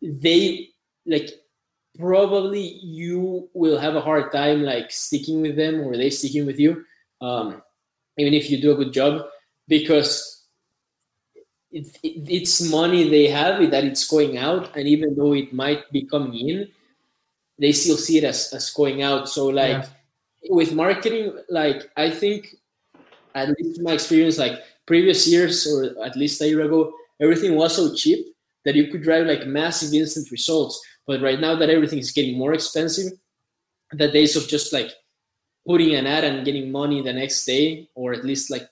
they 0.02 0.68
like 1.06 1.30
probably 1.98 2.78
you 2.82 3.48
will 3.54 3.78
have 3.78 3.96
a 3.96 4.00
hard 4.00 4.32
time 4.32 4.62
like 4.62 4.90
sticking 4.90 5.40
with 5.40 5.56
them 5.56 5.80
or 5.80 5.96
they 5.96 6.10
sticking 6.10 6.46
with 6.46 6.58
you 6.58 6.84
um, 7.20 7.62
even 8.18 8.34
if 8.34 8.50
you 8.50 8.60
do 8.60 8.72
a 8.72 8.76
good 8.76 8.92
job 8.92 9.24
because 9.68 10.46
it, 11.70 11.86
it, 12.02 12.28
it's 12.28 12.68
money 12.70 13.08
they 13.08 13.28
have 13.28 13.70
that 13.70 13.84
it's 13.84 14.08
going 14.08 14.38
out 14.38 14.76
and 14.76 14.88
even 14.88 15.14
though 15.14 15.34
it 15.34 15.52
might 15.52 15.90
be 15.92 16.02
coming 16.02 16.48
in 16.48 16.68
they 17.58 17.72
still 17.72 17.96
see 17.96 18.18
it 18.18 18.24
as, 18.24 18.52
as 18.52 18.70
going 18.70 19.02
out 19.02 19.28
so 19.28 19.46
like 19.46 19.70
yeah. 19.70 19.86
with 20.50 20.74
marketing 20.74 21.32
like 21.48 21.90
i 21.96 22.10
think 22.10 22.56
at 23.34 23.48
least 23.58 23.80
my 23.82 23.92
experience, 23.92 24.38
like 24.38 24.60
previous 24.86 25.26
years 25.26 25.66
or 25.66 26.04
at 26.04 26.16
least 26.16 26.40
a 26.40 26.48
year 26.48 26.62
ago, 26.62 26.92
everything 27.20 27.56
was 27.56 27.76
so 27.76 27.94
cheap 27.94 28.26
that 28.64 28.74
you 28.74 28.88
could 28.88 29.02
drive 29.02 29.26
like 29.26 29.46
massive 29.46 29.92
instant 29.92 30.30
results. 30.30 30.80
But 31.06 31.20
right 31.20 31.40
now 31.40 31.54
that 31.56 31.70
everything 31.70 31.98
is 31.98 32.12
getting 32.12 32.38
more 32.38 32.54
expensive, 32.54 33.12
the 33.92 34.10
days 34.10 34.36
of 34.36 34.48
just 34.48 34.72
like 34.72 34.90
putting 35.66 35.94
an 35.94 36.06
ad 36.06 36.24
and 36.24 36.44
getting 36.44 36.72
money 36.72 37.00
the 37.02 37.12
next 37.12 37.44
day, 37.44 37.88
or 37.94 38.12
at 38.12 38.24
least 38.24 38.50
like 38.50 38.68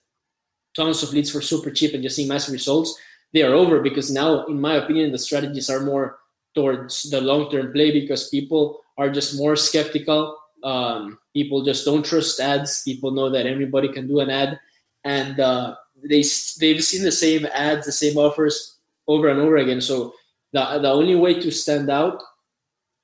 tons 0.75 1.03
of 1.03 1.13
leads 1.13 1.31
for 1.31 1.41
super 1.41 1.71
cheap 1.71 1.95
and 1.95 2.03
just 2.03 2.17
seeing 2.17 2.29
massive 2.29 2.53
results, 2.53 2.99
they 3.33 3.43
are 3.43 3.55
over 3.55 3.81
because 3.81 4.11
now, 4.11 4.45
in 4.47 4.61
my 4.61 4.75
opinion, 4.75 5.13
the 5.13 5.19
strategies 5.19 5.71
are 5.71 5.81
more 5.81 6.19
towards 6.55 7.11
the 7.11 7.21
long 7.21 7.51
term 7.51 7.73
play 7.73 7.91
because 7.91 8.29
people 8.29 8.81
are 8.99 9.11
just 9.11 9.39
more 9.39 9.57
skeptical. 9.57 10.37
Um, 10.65 11.19
people 11.33 11.65
just 11.65 11.85
don't 11.85 12.05
trust 12.05 12.41
ads. 12.41 12.83
People 12.83 13.11
know 13.11 13.31
that 13.31 13.47
everybody 13.47 13.89
can 13.93 14.07
do 14.07 14.21
an 14.21 14.31
ad, 14.31 14.61
and 15.05 15.41
uh, 15.41 15.77
they 16.03 16.23
they've 16.61 16.85
seen 16.85 17.03
the 17.03 17.13
same 17.13 17.47
ads, 17.47 17.87
the 17.87 17.93
same 17.93 18.17
offers 18.17 18.77
over 19.09 19.29
and 19.29 19.41
over 19.41 19.57
again. 19.57 19.81
So 19.81 20.15
the 20.53 20.79
the 20.81 20.91
only 20.91 21.15
way 21.15 21.41
to 21.41 21.51
stand 21.51 21.91
out 21.91 22.23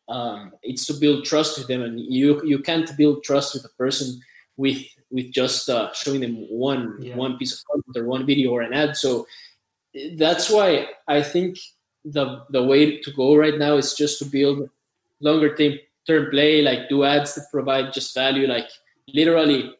um, 0.09 0.53
it's 0.63 0.87
to 0.87 0.95
build 0.95 1.25
trust 1.25 1.59
with 1.59 1.69
them, 1.69 1.83
and 1.83 2.01
you 2.01 2.43
you 2.45 2.61
can't 2.61 2.91
build 2.97 3.23
trust 3.23 3.55
with 3.55 3.65
a 3.65 3.75
person 3.77 4.21
with 4.57 4.83
with 5.11 5.31
just 5.33 5.69
uh, 5.69 5.93
showing 5.93 6.21
them 6.21 6.37
one 6.49 6.97
yeah. 7.01 7.15
one 7.15 7.37
piece 7.37 7.53
of 7.53 7.65
content 7.67 7.97
or 7.97 8.09
one 8.09 8.27
video 8.27 8.51
or 8.51 8.63
an 8.63 8.73
ad. 8.73 8.97
So 8.97 9.27
that's 10.17 10.51
why 10.51 10.89
I 11.07 11.23
think 11.23 11.59
the 12.05 12.45
the 12.51 12.63
way 12.63 13.01
to 13.01 13.13
go 13.13 13.37
right 13.37 13.59
now 13.59 13.77
is 13.77 13.95
just 13.95 14.19
to 14.21 14.25
build 14.25 14.69
longer 15.21 15.55
term 15.55 15.79
term 16.07 16.31
play, 16.31 16.63
like 16.63 16.89
do 16.89 17.05
ads 17.05 17.35
that 17.35 17.51
provide 17.53 17.93
just 17.93 18.15
value, 18.15 18.47
like 18.47 18.69
literally 19.13 19.75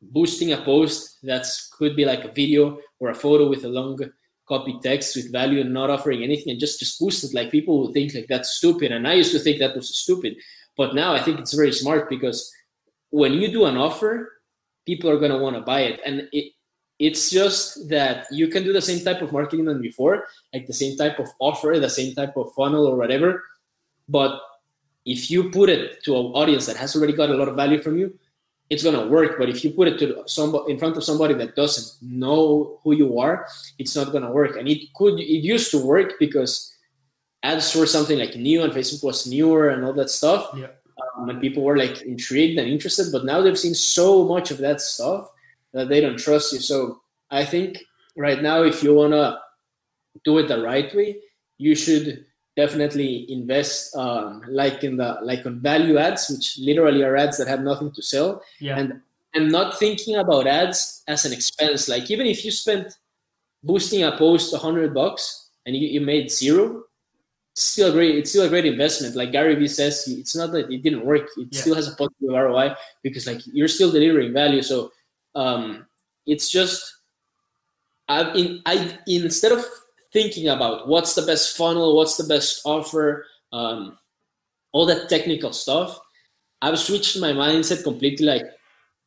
boosting 0.00 0.52
a 0.52 0.62
post 0.62 1.18
that's 1.22 1.68
could 1.68 1.94
be 1.94 2.04
like 2.04 2.24
a 2.24 2.32
video 2.32 2.78
or 2.98 3.10
a 3.10 3.14
photo 3.14 3.48
with 3.48 3.64
a 3.64 3.68
long 3.68 3.98
copy 4.52 4.74
text 4.82 5.16
with 5.16 5.32
value 5.40 5.60
and 5.62 5.72
not 5.72 5.90
offering 5.94 6.22
anything 6.22 6.50
and 6.52 6.60
just 6.64 6.78
just 6.82 6.98
boost 7.00 7.24
it. 7.24 7.34
Like 7.38 7.50
people 7.50 7.74
will 7.78 7.92
think 7.92 8.14
like 8.14 8.28
that's 8.28 8.50
stupid. 8.60 8.92
And 8.92 9.08
i 9.12 9.14
used 9.22 9.32
to 9.36 9.42
think 9.44 9.58
that 9.58 9.76
was 9.76 9.88
stupid. 10.04 10.32
But 10.80 10.94
now 10.94 11.10
i 11.18 11.20
think 11.24 11.38
it's 11.38 11.54
very 11.62 11.74
smart 11.82 12.08
because 12.14 12.38
when 13.22 13.32
you 13.40 13.48
do 13.56 13.64
an 13.70 13.76
offer 13.76 14.12
people 14.86 15.08
are 15.10 15.18
going 15.18 15.30
to 15.30 15.38
want 15.38 15.56
to 15.56 15.62
buy 15.62 15.80
it. 15.82 16.00
And 16.04 16.28
it 16.32 16.52
it's 16.98 17.30
just 17.30 17.88
that 17.88 18.26
you 18.30 18.46
can 18.48 18.62
do 18.62 18.72
the 18.72 18.86
same 18.90 19.04
type 19.04 19.22
of 19.22 19.32
marketing 19.32 19.64
than 19.64 19.80
before 19.82 20.24
like 20.54 20.66
the 20.66 20.78
same 20.82 20.96
type 20.96 21.18
of 21.18 21.28
offer 21.40 21.78
the 21.80 21.90
same 21.90 22.14
type 22.14 22.36
of 22.36 22.52
funnel 22.54 22.86
or 22.86 22.96
whatever. 22.96 23.42
But 24.08 24.40
if 25.04 25.30
you 25.30 25.50
put 25.50 25.68
it 25.68 26.02
to 26.04 26.16
an 26.16 26.26
audience 26.40 26.66
that 26.66 26.76
has 26.76 26.94
already 26.94 27.12
got 27.12 27.30
a 27.30 27.34
lot 27.34 27.48
of 27.48 27.56
value 27.56 27.80
from 27.82 27.98
you 27.98 28.18
it's 28.72 28.82
gonna 28.82 29.06
work. 29.06 29.36
But 29.38 29.50
if 29.50 29.62
you 29.62 29.70
put 29.70 29.88
it 29.88 29.98
to 29.98 30.22
somebody 30.26 30.72
in 30.72 30.78
front 30.78 30.96
of 30.96 31.04
somebody 31.04 31.34
that 31.34 31.54
doesn't 31.54 31.88
know 32.00 32.80
who 32.82 32.94
you 32.94 33.18
are, 33.18 33.46
it's 33.78 33.94
not 33.94 34.12
gonna 34.12 34.32
work. 34.32 34.56
And 34.56 34.66
it 34.66 34.94
could 34.94 35.20
it 35.20 35.44
used 35.52 35.70
to 35.72 35.78
work 35.78 36.14
because 36.18 36.74
ads 37.42 37.76
were 37.76 37.86
something 37.86 38.18
like 38.18 38.34
new 38.34 38.62
and 38.62 38.72
Facebook 38.72 39.04
was 39.04 39.26
newer 39.26 39.68
and 39.68 39.84
all 39.84 39.92
that 39.92 40.08
stuff. 40.08 40.48
Yeah. 40.56 40.68
Um, 41.18 41.28
and 41.28 41.40
people 41.40 41.62
were 41.62 41.76
like 41.76 42.00
intrigued 42.00 42.58
and 42.58 42.66
interested, 42.66 43.12
but 43.12 43.26
now 43.26 43.42
they've 43.42 43.58
seen 43.58 43.74
so 43.74 44.24
much 44.24 44.50
of 44.50 44.58
that 44.58 44.80
stuff 44.80 45.30
that 45.74 45.88
they 45.90 46.00
don't 46.00 46.18
trust 46.18 46.54
you. 46.54 46.60
So 46.60 47.02
I 47.30 47.44
think 47.44 47.78
right 48.16 48.40
now, 48.40 48.62
if 48.62 48.82
you 48.82 48.94
wanna 48.94 49.38
do 50.24 50.38
it 50.38 50.48
the 50.48 50.62
right 50.62 50.94
way, 50.94 51.18
you 51.58 51.74
should 51.74 52.24
definitely 52.56 53.30
invest 53.32 53.96
um, 53.96 54.42
like 54.48 54.84
in 54.84 54.96
the 54.96 55.18
like 55.22 55.46
on 55.46 55.60
value 55.60 55.98
ads 55.98 56.28
which 56.28 56.58
literally 56.58 57.02
are 57.02 57.16
ads 57.16 57.38
that 57.38 57.48
have 57.48 57.60
nothing 57.60 57.90
to 57.92 58.02
sell. 58.02 58.42
Yeah. 58.60 58.78
and 58.78 59.00
and 59.34 59.50
not 59.50 59.78
thinking 59.78 60.16
about 60.16 60.46
ads 60.46 61.02
as 61.08 61.24
an 61.24 61.32
expense. 61.32 61.88
Like 61.88 62.10
even 62.10 62.26
if 62.26 62.44
you 62.44 62.50
spent 62.50 62.98
boosting 63.62 64.02
a 64.02 64.16
post 64.16 64.52
100 64.52 64.92
bucks 64.92 65.48
and 65.64 65.74
you, 65.74 65.88
you 65.88 66.00
made 66.00 66.30
zero 66.30 66.84
it's 67.52 67.62
still 67.62 67.90
a 67.90 67.92
great 67.92 68.16
it's 68.16 68.30
still 68.30 68.44
a 68.44 68.48
great 68.48 68.66
investment. 68.66 69.14
Like 69.14 69.32
gary 69.32 69.54
vee 69.54 69.68
says 69.68 70.06
it's 70.08 70.34
not 70.36 70.52
that 70.52 70.70
it 70.70 70.82
didn't 70.82 71.04
work. 71.04 71.28
It 71.36 71.48
yeah. 71.50 71.60
still 71.60 71.74
has 71.74 71.88
a 71.88 71.96
positive 71.96 72.30
roi 72.30 72.74
because 73.02 73.26
like 73.26 73.40
you're 73.46 73.68
still 73.68 73.92
delivering 73.92 74.32
value. 74.32 74.62
So 74.62 74.92
um 75.34 75.86
it's 76.26 76.50
just 76.50 76.96
I, 78.08 78.30
in, 78.32 78.62
I 78.66 78.98
instead 79.06 79.52
of 79.52 79.64
thinking 80.12 80.48
about 80.48 80.88
what's 80.88 81.14
the 81.14 81.22
best 81.22 81.56
funnel, 81.56 81.96
what's 81.96 82.16
the 82.16 82.24
best 82.24 82.62
offer, 82.64 83.26
um, 83.52 83.98
all 84.72 84.86
that 84.86 85.08
technical 85.08 85.52
stuff, 85.52 85.98
I've 86.60 86.78
switched 86.78 87.18
my 87.20 87.32
mindset 87.32 87.82
completely 87.82 88.26
like 88.26 88.44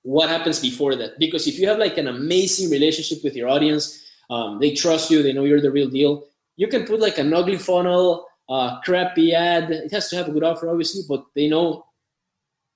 what 0.03 0.29
happens 0.29 0.59
before 0.59 0.95
that. 0.95 1.17
Because 1.19 1.47
if 1.47 1.57
you 1.57 1.67
have 1.67 1.79
like 1.79 1.97
an 1.97 2.07
amazing 2.07 2.69
relationship 2.69 3.24
with 3.24 3.35
your 3.35 3.50
audience, 3.50 4.03
um, 4.29 4.59
they 4.59 4.74
trust 4.74 5.09
you, 5.09 5.24
they 5.24 5.33
know 5.33 5.45
you're 5.45 5.62
the 5.62 5.71
real 5.71 5.89
deal, 5.89 6.25
you 6.57 6.67
can 6.67 6.85
put 6.85 7.00
like 7.00 7.17
an 7.17 7.33
ugly 7.33 7.57
funnel, 7.57 8.27
uh, 8.50 8.79
crappy 8.81 9.33
ad. 9.33 9.71
It 9.71 9.91
has 9.91 10.09
to 10.09 10.15
have 10.17 10.27
a 10.27 10.31
good 10.31 10.43
offer, 10.43 10.69
obviously, 10.69 11.03
but 11.07 11.25
they 11.35 11.50
know 11.50 11.85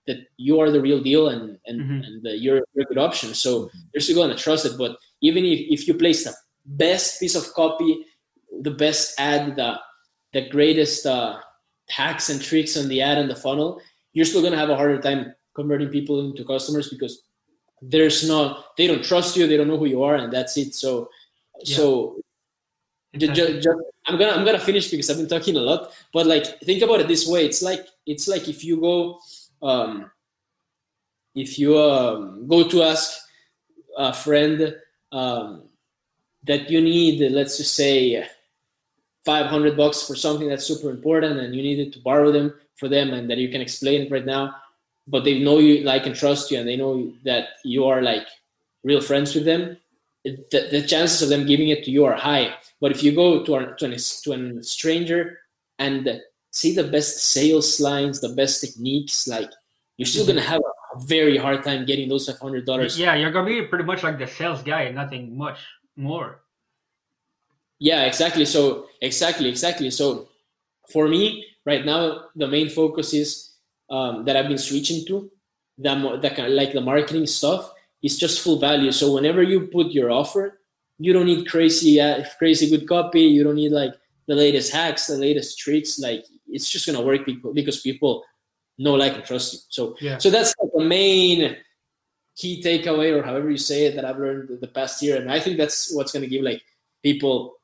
that 0.07 0.17
you 0.37 0.59
are 0.59 0.71
the 0.71 0.81
real 0.81 1.01
deal 1.01 1.29
and 1.29 1.57
and, 1.67 1.81
mm-hmm. 1.81 2.03
and 2.03 2.23
the, 2.23 2.37
you're, 2.37 2.61
you're, 2.73 2.83
a 2.83 2.85
good 2.85 2.97
option. 2.97 3.33
So 3.33 3.69
they're 3.93 4.01
still 4.01 4.15
going 4.15 4.35
to 4.35 4.41
trust 4.41 4.65
it. 4.65 4.77
But 4.77 4.97
even 5.21 5.45
if, 5.45 5.81
if 5.81 5.87
you 5.87 5.93
place 5.93 6.23
the 6.23 6.33
best 6.65 7.19
piece 7.19 7.35
of 7.35 7.53
copy 7.53 8.05
the 8.59 8.71
best 8.71 9.19
ad, 9.19 9.55
the 9.55 9.79
the 10.33 10.49
greatest 10.49 11.05
uh, 11.05 11.39
hacks 11.89 12.29
and 12.29 12.41
tricks 12.41 12.77
on 12.77 12.87
the 12.87 13.01
ad 13.01 13.17
and 13.17 13.29
the 13.29 13.35
funnel, 13.35 13.81
you're 14.13 14.25
still 14.25 14.41
gonna 14.41 14.57
have 14.57 14.69
a 14.69 14.75
harder 14.75 15.01
time 15.01 15.33
converting 15.55 15.89
people 15.89 16.19
into 16.19 16.45
customers 16.45 16.89
because 16.89 17.23
there's 17.81 18.27
no 18.27 18.63
they 18.77 18.87
don't 18.87 19.03
trust 19.03 19.35
you, 19.35 19.47
they 19.47 19.57
don't 19.57 19.67
know 19.67 19.77
who 19.77 19.85
you 19.85 20.03
are, 20.03 20.15
and 20.15 20.31
that's 20.31 20.57
it. 20.57 20.75
So 20.75 21.09
yeah. 21.63 21.77
so 21.77 22.21
exactly. 23.13 23.53
just, 23.53 23.63
just, 23.63 23.77
I'm 24.07 24.17
gonna 24.17 24.31
I'm 24.31 24.45
gonna 24.45 24.59
finish 24.59 24.89
because 24.89 25.09
I've 25.09 25.17
been 25.17 25.27
talking 25.27 25.55
a 25.55 25.59
lot. 25.59 25.91
But 26.13 26.27
like 26.27 26.59
think 26.61 26.81
about 26.81 27.01
it 27.01 27.07
this 27.07 27.27
way: 27.27 27.45
it's 27.45 27.61
like 27.61 27.87
it's 28.05 28.27
like 28.27 28.47
if 28.47 28.63
you 28.63 28.79
go 28.79 29.19
um, 29.61 30.11
if 31.35 31.59
you 31.59 31.77
um, 31.77 32.47
go 32.47 32.67
to 32.67 32.83
ask 32.83 33.19
a 33.97 34.13
friend 34.13 34.75
um, 35.11 35.63
that 36.43 36.69
you 36.69 36.81
need, 36.81 37.31
let's 37.31 37.57
just 37.57 37.75
say 37.75 38.25
500 39.25 39.75
bucks 39.75 40.07
for 40.07 40.15
something 40.15 40.47
that's 40.47 40.65
super 40.65 40.89
important 40.89 41.39
and 41.39 41.55
you 41.55 41.61
needed 41.61 41.93
to 41.93 41.99
borrow 41.99 42.31
them 42.31 42.53
for 42.75 42.87
them 42.87 43.11
and 43.11 43.29
that 43.29 43.37
you 43.37 43.49
can 43.49 43.61
explain 43.61 44.03
it 44.03 44.11
right 44.11 44.25
now. 44.25 44.55
But 45.07 45.23
they 45.23 45.39
know 45.39 45.59
you 45.59 45.83
like 45.83 46.05
and 46.05 46.15
trust 46.15 46.51
you 46.51 46.59
and 46.59 46.67
they 46.67 46.77
know 46.77 47.11
that 47.25 47.49
you 47.63 47.85
are 47.85 48.01
like 48.01 48.27
real 48.83 49.01
friends 49.01 49.35
with 49.35 49.45
them 49.45 49.77
the, 50.23 50.67
the 50.71 50.81
chances 50.85 51.21
of 51.21 51.29
them 51.29 51.45
giving 51.45 51.69
it 51.69 51.83
to 51.85 51.91
you 51.91 52.05
are 52.05 52.15
high. 52.15 52.55
But 52.81 52.91
if 52.91 53.03
you 53.03 53.13
go 53.13 53.43
to, 53.43 53.55
a, 53.55 53.75
to, 53.77 53.85
an, 53.85 53.97
to 54.23 54.57
a 54.59 54.63
stranger 54.63 55.39
and 55.77 56.21
see 56.51 56.73
the 56.73 56.83
best 56.83 57.19
sales 57.19 57.79
lines 57.79 58.19
the 58.19 58.29
best 58.29 58.59
techniques 58.59 59.27
like 59.27 59.49
you're 59.97 60.05
still 60.05 60.25
mm-hmm. 60.25 60.37
gonna 60.37 60.47
have 60.47 60.61
a 60.61 61.05
very 61.05 61.37
hard 61.37 61.63
time 61.63 61.85
getting 61.85 62.09
those 62.09 62.27
$500 62.27 62.97
yeah 62.97 63.15
you're 63.15 63.31
gonna 63.31 63.45
be 63.45 63.61
pretty 63.61 63.85
much 63.85 64.01
like 64.03 64.17
the 64.17 64.27
sales 64.27 64.63
guy 64.63 64.89
nothing 64.89 65.37
much 65.37 65.59
more 65.95 66.41
yeah 67.79 68.03
exactly. 68.03 68.45
So 68.45 68.87
exactly 69.01 69.49
exactly. 69.49 69.89
So 69.89 70.29
for 70.89 71.07
me 71.07 71.45
right 71.65 71.85
now 71.85 72.25
the 72.35 72.47
main 72.47 72.69
focus 72.69 73.13
is 73.13 73.53
um, 73.89 74.25
that 74.25 74.35
i've 74.35 74.47
been 74.47 74.57
switching 74.57 75.05
to 75.05 75.29
the, 75.77 75.93
the 76.21 76.49
like 76.49 76.73
the 76.73 76.81
marketing 76.81 77.25
stuff 77.25 77.71
is 78.01 78.17
just 78.17 78.41
full 78.41 78.59
value. 78.59 78.91
So 78.91 79.13
whenever 79.13 79.43
you 79.43 79.67
put 79.67 79.91
your 79.91 80.11
offer 80.11 80.59
you 80.99 81.13
don't 81.13 81.25
need 81.25 81.47
crazy 81.47 81.99
uh, 81.99 82.23
crazy 82.37 82.69
good 82.69 82.87
copy. 82.87 83.21
You 83.21 83.43
don't 83.43 83.55
need 83.55 83.71
like 83.71 83.93
the 84.27 84.35
latest 84.35 84.71
hacks 84.71 85.07
the 85.07 85.17
latest 85.17 85.57
tricks. 85.57 85.97
Like 85.97 86.25
it's 86.47 86.69
just 86.69 86.85
gonna 86.85 87.01
work 87.01 87.25
people 87.25 87.53
because 87.53 87.79
people 87.79 88.23
know 88.77 88.95
like 88.95 89.15
and 89.15 89.23
trust 89.23 89.53
you. 89.53 89.59
So 89.69 89.95
yeah. 90.01 90.17
so 90.17 90.29
that's 90.29 90.53
like 90.61 90.71
the 90.73 90.83
main 90.83 91.55
key 92.35 92.61
takeaway 92.61 93.17
or 93.17 93.23
however 93.23 93.49
you 93.49 93.57
say 93.57 93.85
it 93.85 93.95
that 93.95 94.05
i've 94.05 94.17
learned 94.17 94.59
the 94.61 94.67
past 94.67 95.01
year. 95.01 95.17
And 95.17 95.31
i 95.31 95.39
think 95.39 95.57
that's 95.57 95.93
what's 95.93 96.11
gonna 96.11 96.27
give 96.27 96.43
like 96.43 96.61
people 97.01 97.58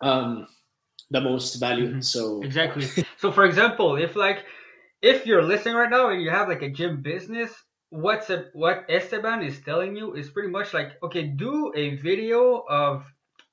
um, 0.00 0.46
the 1.10 1.20
most 1.20 1.54
value. 1.56 1.90
Mm-hmm. 1.90 2.00
So 2.00 2.42
exactly. 2.42 2.86
so 3.18 3.32
for 3.32 3.44
example, 3.44 3.96
if 3.96 4.16
like 4.16 4.44
if 5.02 5.26
you're 5.26 5.42
listening 5.42 5.74
right 5.74 5.90
now 5.90 6.10
and 6.10 6.22
you 6.22 6.30
have 6.30 6.48
like 6.48 6.62
a 6.62 6.70
gym 6.70 7.02
business, 7.02 7.50
what's 7.90 8.30
a, 8.30 8.46
what 8.52 8.84
Esteban 8.88 9.42
is 9.42 9.60
telling 9.60 9.96
you 9.96 10.14
is 10.14 10.30
pretty 10.30 10.50
much 10.50 10.72
like 10.74 10.92
okay, 11.02 11.24
do 11.24 11.72
a 11.74 11.96
video 11.96 12.64
of 12.68 13.04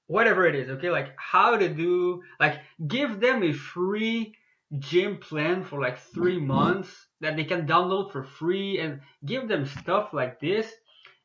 whatever 0.08 0.46
it 0.46 0.56
is. 0.56 0.70
Okay, 0.70 0.90
like 0.90 1.10
how 1.18 1.58
to 1.58 1.70
do 1.70 2.22
like 2.40 2.60
give 2.88 3.20
them 3.20 3.44
a 3.44 3.54
free 3.54 4.34
gym 4.80 5.18
plan 5.18 5.64
for 5.64 5.80
like 5.80 5.98
three 5.98 6.40
months 6.40 6.90
that 7.22 7.36
they 7.36 7.46
can 7.46 7.66
download 7.66 8.12
for 8.12 8.24
free 8.24 8.80
and 8.80 9.00
give 9.26 9.48
them 9.48 9.66
stuff 9.66 10.10
like 10.14 10.40
this 10.40 10.70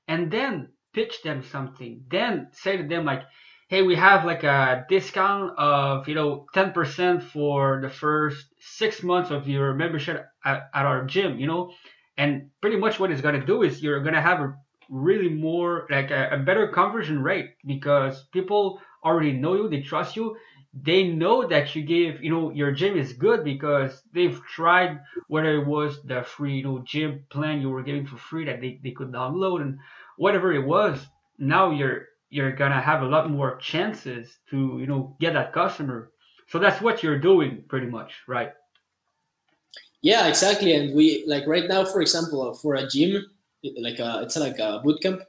and 0.08 0.30
then 0.30 0.68
pitch 0.94 1.22
them 1.22 1.42
something 1.42 2.04
then 2.10 2.48
say 2.52 2.76
to 2.76 2.86
them 2.86 3.04
like 3.04 3.22
hey, 3.72 3.80
we 3.82 3.96
have 3.96 4.26
like 4.26 4.44
a 4.44 4.84
discount 4.90 5.58
of, 5.58 6.06
you 6.06 6.14
know, 6.14 6.46
10% 6.54 7.22
for 7.22 7.80
the 7.80 7.88
first 7.88 8.46
six 8.60 9.02
months 9.02 9.30
of 9.30 9.48
your 9.48 9.72
membership 9.72 10.26
at, 10.44 10.68
at 10.74 10.84
our 10.84 11.06
gym, 11.06 11.38
you 11.40 11.46
know? 11.46 11.72
And 12.18 12.50
pretty 12.60 12.76
much 12.76 13.00
what 13.00 13.10
it's 13.10 13.22
going 13.22 13.40
to 13.40 13.46
do 13.46 13.62
is 13.62 13.82
you're 13.82 14.02
going 14.02 14.14
to 14.14 14.20
have 14.20 14.40
a 14.40 14.54
really 14.90 15.30
more, 15.30 15.86
like 15.90 16.10
a, 16.10 16.30
a 16.32 16.38
better 16.38 16.68
conversion 16.68 17.22
rate 17.22 17.56
because 17.66 18.24
people 18.32 18.78
already 19.04 19.32
know 19.32 19.54
you, 19.54 19.68
they 19.70 19.80
trust 19.80 20.16
you. 20.16 20.36
they 20.74 21.04
know 21.04 21.46
that 21.48 21.74
you 21.74 21.82
give, 21.82 22.22
you 22.22 22.30
know, 22.30 22.50
your 22.50 22.72
gym 22.72 22.96
is 22.98 23.14
good 23.14 23.44
because 23.44 24.02
they've 24.12 24.40
tried 24.54 25.00
whether 25.28 25.54
it 25.60 25.66
was 25.66 26.02
the 26.04 26.22
free, 26.22 26.56
you 26.58 26.64
know, 26.64 26.82
gym 26.84 27.24
plan 27.30 27.62
you 27.62 27.70
were 27.70 27.82
giving 27.82 28.06
for 28.06 28.18
free 28.18 28.44
that 28.44 28.60
they, 28.60 28.80
they 28.84 28.90
could 28.90 29.12
download 29.12 29.62
and 29.62 29.78
whatever 30.18 30.52
it 30.52 30.64
was. 30.66 31.06
Now 31.38 31.70
you're 31.70 32.11
you're 32.32 32.50
gonna 32.50 32.80
have 32.80 33.02
a 33.02 33.06
lot 33.06 33.30
more 33.30 33.56
chances 33.58 34.38
to, 34.48 34.78
you 34.80 34.86
know, 34.86 35.14
get 35.20 35.34
that 35.34 35.52
customer. 35.52 36.12
So 36.48 36.58
that's 36.58 36.80
what 36.80 37.02
you're 37.02 37.18
doing 37.18 37.62
pretty 37.68 37.86
much, 37.86 38.14
right? 38.26 38.52
Yeah, 40.00 40.26
exactly. 40.28 40.74
And 40.74 40.94
we 40.94 41.24
like 41.26 41.46
right 41.46 41.68
now, 41.68 41.84
for 41.84 42.00
example, 42.00 42.54
for 42.54 42.76
a 42.76 42.88
gym, 42.88 43.26
like 43.76 43.98
a, 43.98 44.22
it's 44.22 44.38
like 44.38 44.58
a 44.58 44.80
boot 44.82 45.02
camp, 45.02 45.20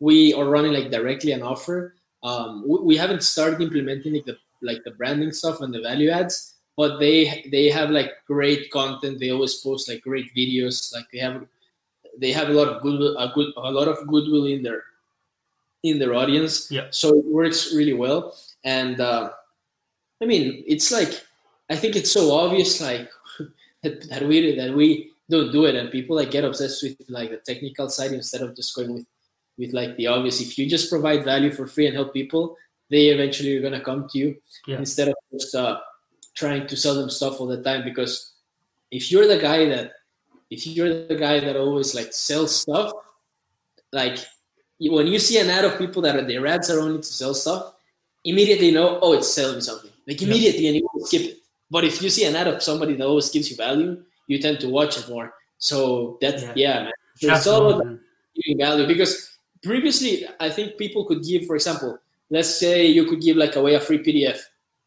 we 0.00 0.34
are 0.34 0.44
running 0.50 0.74
like 0.74 0.90
directly 0.90 1.32
an 1.32 1.42
offer. 1.42 1.96
Um, 2.22 2.62
we, 2.68 2.78
we 2.80 2.96
haven't 2.98 3.22
started 3.22 3.62
implementing 3.62 4.12
like 4.12 4.26
the 4.26 4.36
like 4.60 4.84
the 4.84 4.90
branding 4.90 5.32
stuff 5.32 5.62
and 5.62 5.72
the 5.72 5.80
value 5.80 6.10
adds, 6.10 6.56
but 6.76 6.98
they 7.00 7.48
they 7.50 7.70
have 7.70 7.88
like 7.88 8.12
great 8.26 8.70
content. 8.70 9.18
They 9.18 9.30
always 9.30 9.54
post 9.64 9.88
like 9.88 10.02
great 10.02 10.28
videos. 10.36 10.92
Like 10.92 11.06
they 11.10 11.20
have 11.20 11.46
they 12.20 12.32
have 12.32 12.50
a 12.50 12.52
lot 12.52 12.68
of 12.68 12.82
good 12.82 13.00
a 13.18 13.32
good 13.34 13.48
a 13.56 13.72
lot 13.72 13.88
of 13.88 14.06
goodwill 14.06 14.44
in 14.44 14.62
their 14.62 14.82
in 15.82 15.98
their 15.98 16.14
audience. 16.14 16.70
Yeah. 16.70 16.86
So 16.90 17.16
it 17.18 17.24
works 17.24 17.74
really 17.74 17.94
well. 17.94 18.36
And 18.64 19.00
uh, 19.00 19.30
I 20.22 20.26
mean, 20.26 20.62
it's 20.66 20.90
like 20.92 21.22
I 21.70 21.76
think 21.76 21.96
it's 21.96 22.12
so 22.12 22.32
obvious 22.32 22.80
like 22.80 23.08
that, 23.82 24.08
that 24.10 24.26
we 24.26 24.56
that 24.56 24.74
we 24.74 25.12
don't 25.30 25.52
do 25.52 25.64
it, 25.66 25.74
and 25.76 25.90
people 25.90 26.16
like 26.16 26.30
get 26.30 26.44
obsessed 26.44 26.82
with 26.82 26.96
like 27.08 27.30
the 27.30 27.38
technical 27.38 27.88
side 27.88 28.12
instead 28.12 28.42
of 28.42 28.54
just 28.56 28.74
going 28.74 28.92
with 28.92 29.06
with 29.58 29.72
like 29.72 29.96
the 29.96 30.06
obvious. 30.06 30.40
If 30.40 30.58
you 30.58 30.68
just 30.68 30.90
provide 30.90 31.24
value 31.24 31.52
for 31.52 31.66
free 31.66 31.86
and 31.86 31.94
help 31.94 32.12
people, 32.12 32.56
they 32.90 33.06
eventually 33.08 33.56
are 33.56 33.62
gonna 33.62 33.80
come 33.80 34.08
to 34.08 34.18
you 34.18 34.36
Yeah. 34.66 34.78
instead 34.78 35.08
of 35.08 35.14
just 35.32 35.54
uh, 35.54 35.80
trying 36.34 36.66
to 36.66 36.76
sell 36.76 36.94
them 36.94 37.10
stuff 37.10 37.40
all 37.40 37.46
the 37.46 37.62
time. 37.62 37.84
Because 37.84 38.32
if 38.90 39.10
you're 39.12 39.26
the 39.28 39.38
guy 39.38 39.66
that 39.68 39.92
if 40.50 40.66
you're 40.66 41.06
the 41.06 41.14
guy 41.14 41.38
that 41.40 41.56
always 41.56 41.94
like 41.94 42.12
sells 42.12 42.54
stuff, 42.60 42.92
like 43.92 44.18
when 44.80 45.06
you 45.06 45.18
see 45.18 45.38
an 45.38 45.50
ad 45.50 45.64
of 45.64 45.78
people 45.78 46.00
that 46.02 46.16
are 46.16 46.26
their 46.26 46.46
ads 46.46 46.70
are 46.70 46.80
only 46.80 46.98
to 46.98 47.04
sell 47.04 47.34
stuff, 47.34 47.74
immediately 48.24 48.70
know, 48.70 48.98
oh, 49.02 49.12
it's 49.12 49.32
selling 49.32 49.60
something. 49.60 49.90
Like 50.06 50.22
immediately, 50.22 50.66
and 50.68 50.76
you 50.76 50.88
will 50.92 51.06
skip 51.06 51.22
it. 51.22 51.36
But 51.70 51.84
if 51.84 52.02
you 52.02 52.10
see 52.10 52.24
an 52.24 52.36
ad 52.36 52.48
of 52.48 52.62
somebody 52.62 52.94
that 52.96 53.06
always 53.06 53.30
gives 53.30 53.50
you 53.50 53.56
value, 53.56 54.02
you 54.26 54.40
tend 54.40 54.60
to 54.60 54.68
watch 54.68 54.98
it 54.98 55.08
more. 55.08 55.34
So 55.58 56.18
that's 56.20 56.42
Yeah. 56.42 56.52
yeah, 56.56 56.82
man. 56.84 56.92
So 57.16 57.32
it's 57.32 57.46
all 57.46 57.70
about 57.70 57.98
giving 58.34 58.58
value 58.58 58.86
because 58.86 59.30
previously 59.62 60.26
I 60.40 60.48
think 60.48 60.78
people 60.78 61.04
could 61.04 61.22
give, 61.22 61.46
for 61.46 61.54
example, 61.54 61.98
let's 62.30 62.48
say 62.48 62.86
you 62.86 63.04
could 63.04 63.20
give 63.20 63.36
like 63.36 63.56
away 63.56 63.74
a 63.74 63.80
free 63.80 63.98
PDF, 63.98 64.40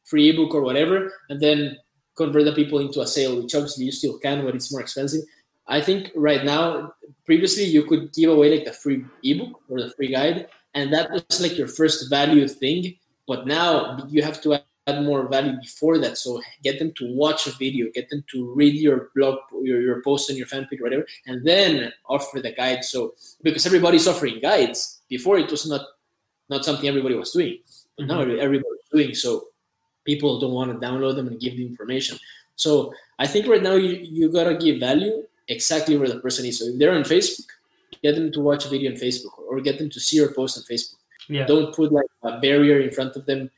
free 0.04 0.30
ebook 0.30 0.54
or 0.56 0.62
whatever, 0.62 1.14
and 1.30 1.40
then 1.40 1.78
convert 2.16 2.46
the 2.46 2.54
people 2.54 2.80
into 2.80 3.02
a 3.02 3.08
sale, 3.08 3.42
which 3.42 3.54
obviously 3.56 3.86
you 3.86 3.92
still 3.92 4.18
can, 4.18 4.44
but 4.44 4.56
it's 4.56 4.72
more 4.72 4.82
expensive. 4.82 5.22
I 5.68 5.82
think 5.82 6.12
right 6.16 6.44
now, 6.44 6.94
previously 7.26 7.64
you 7.64 7.84
could 7.84 8.14
give 8.14 8.30
away 8.30 8.58
like 8.58 8.66
the 8.66 8.74
free 8.74 9.06
ebook 9.24 9.62
or 9.70 9.82
the 9.82 9.92
free 9.92 10.12
guide, 10.12 10.48
and 10.74 10.92
that 10.94 11.12
was 11.12 11.42
like 11.42 11.58
your 11.58 11.68
first 11.68 12.10
value 12.10 12.48
thing. 12.48 12.96
But 13.28 13.48
now 13.48 14.06
you 14.10 14.22
have 14.22 14.42
to 14.42 14.60
add 14.88 15.04
more 15.04 15.28
value 15.28 15.58
before 15.62 15.98
that. 16.00 16.18
So 16.18 16.42
get 16.64 16.80
them 16.80 16.92
to 16.98 17.14
watch 17.14 17.48
a 17.48 17.52
video, 17.52 17.88
get 17.94 18.10
them 18.10 18.24
to 18.32 18.54
read 18.54 18.76
your 18.76 19.10
blog, 19.16 19.40
your, 19.62 19.82
your 19.82 20.02
post 20.02 20.30
on 20.30 20.36
your 20.36 20.48
fan 20.48 20.68
page, 20.70 20.82
whatever, 20.82 21.06
and 21.26 21.46
then 21.46 21.94
offer 22.08 22.42
the 22.42 22.52
guide. 22.52 22.84
So 22.84 23.14
because 23.42 23.66
everybody's 23.66 24.08
offering 24.08 24.40
guides, 24.40 25.02
before 25.08 25.38
it 25.38 25.50
was 25.50 25.68
not 25.68 25.86
not 26.50 26.66
something 26.66 26.90
everybody 26.90 27.16
was 27.16 27.32
doing, 27.32 27.60
but 27.98 28.08
now 28.08 28.22
mm-hmm. 28.22 28.40
everybody's 28.40 28.90
doing. 28.92 29.14
So 29.16 29.48
people 30.04 30.40
don't 30.40 30.52
want 30.52 30.72
to 30.72 30.86
download 30.86 31.16
them 31.16 31.28
and 31.28 31.40
give 31.40 31.56
the 31.56 31.66
information. 31.66 32.18
So 32.56 32.94
I 33.18 33.28
think 33.28 33.48
right 33.48 33.64
now 33.64 33.76
you, 33.76 33.98
you 34.04 34.30
gotta 34.30 34.56
give 34.56 34.80
value 34.80 35.24
exactly 35.48 35.98
where 35.98 36.08
the 36.10 36.20
person 36.20 36.46
is. 36.46 36.60
So 36.60 36.66
if 36.66 36.80
they're 36.80 36.94
on 36.94 37.04
Facebook, 37.04 37.48
get 38.02 38.16
them 38.16 38.32
to 38.32 38.40
watch 38.40 38.66
a 38.66 38.70
video 38.70 38.92
on 38.92 38.98
Facebook 38.98 39.38
or 39.48 39.60
get 39.62 39.78
them 39.78 39.90
to 39.90 40.00
see 40.00 40.18
your 40.18 40.34
post 40.34 40.58
on 40.58 40.64
Facebook. 40.64 40.96
Yeah. 41.30 41.46
Don't 41.46 41.74
put 41.74 41.92
like 41.92 42.08
a 42.24 42.40
barrier 42.40 42.80
in 42.82 42.92
front 42.92 43.16
of 43.16 43.26
them 43.26 43.50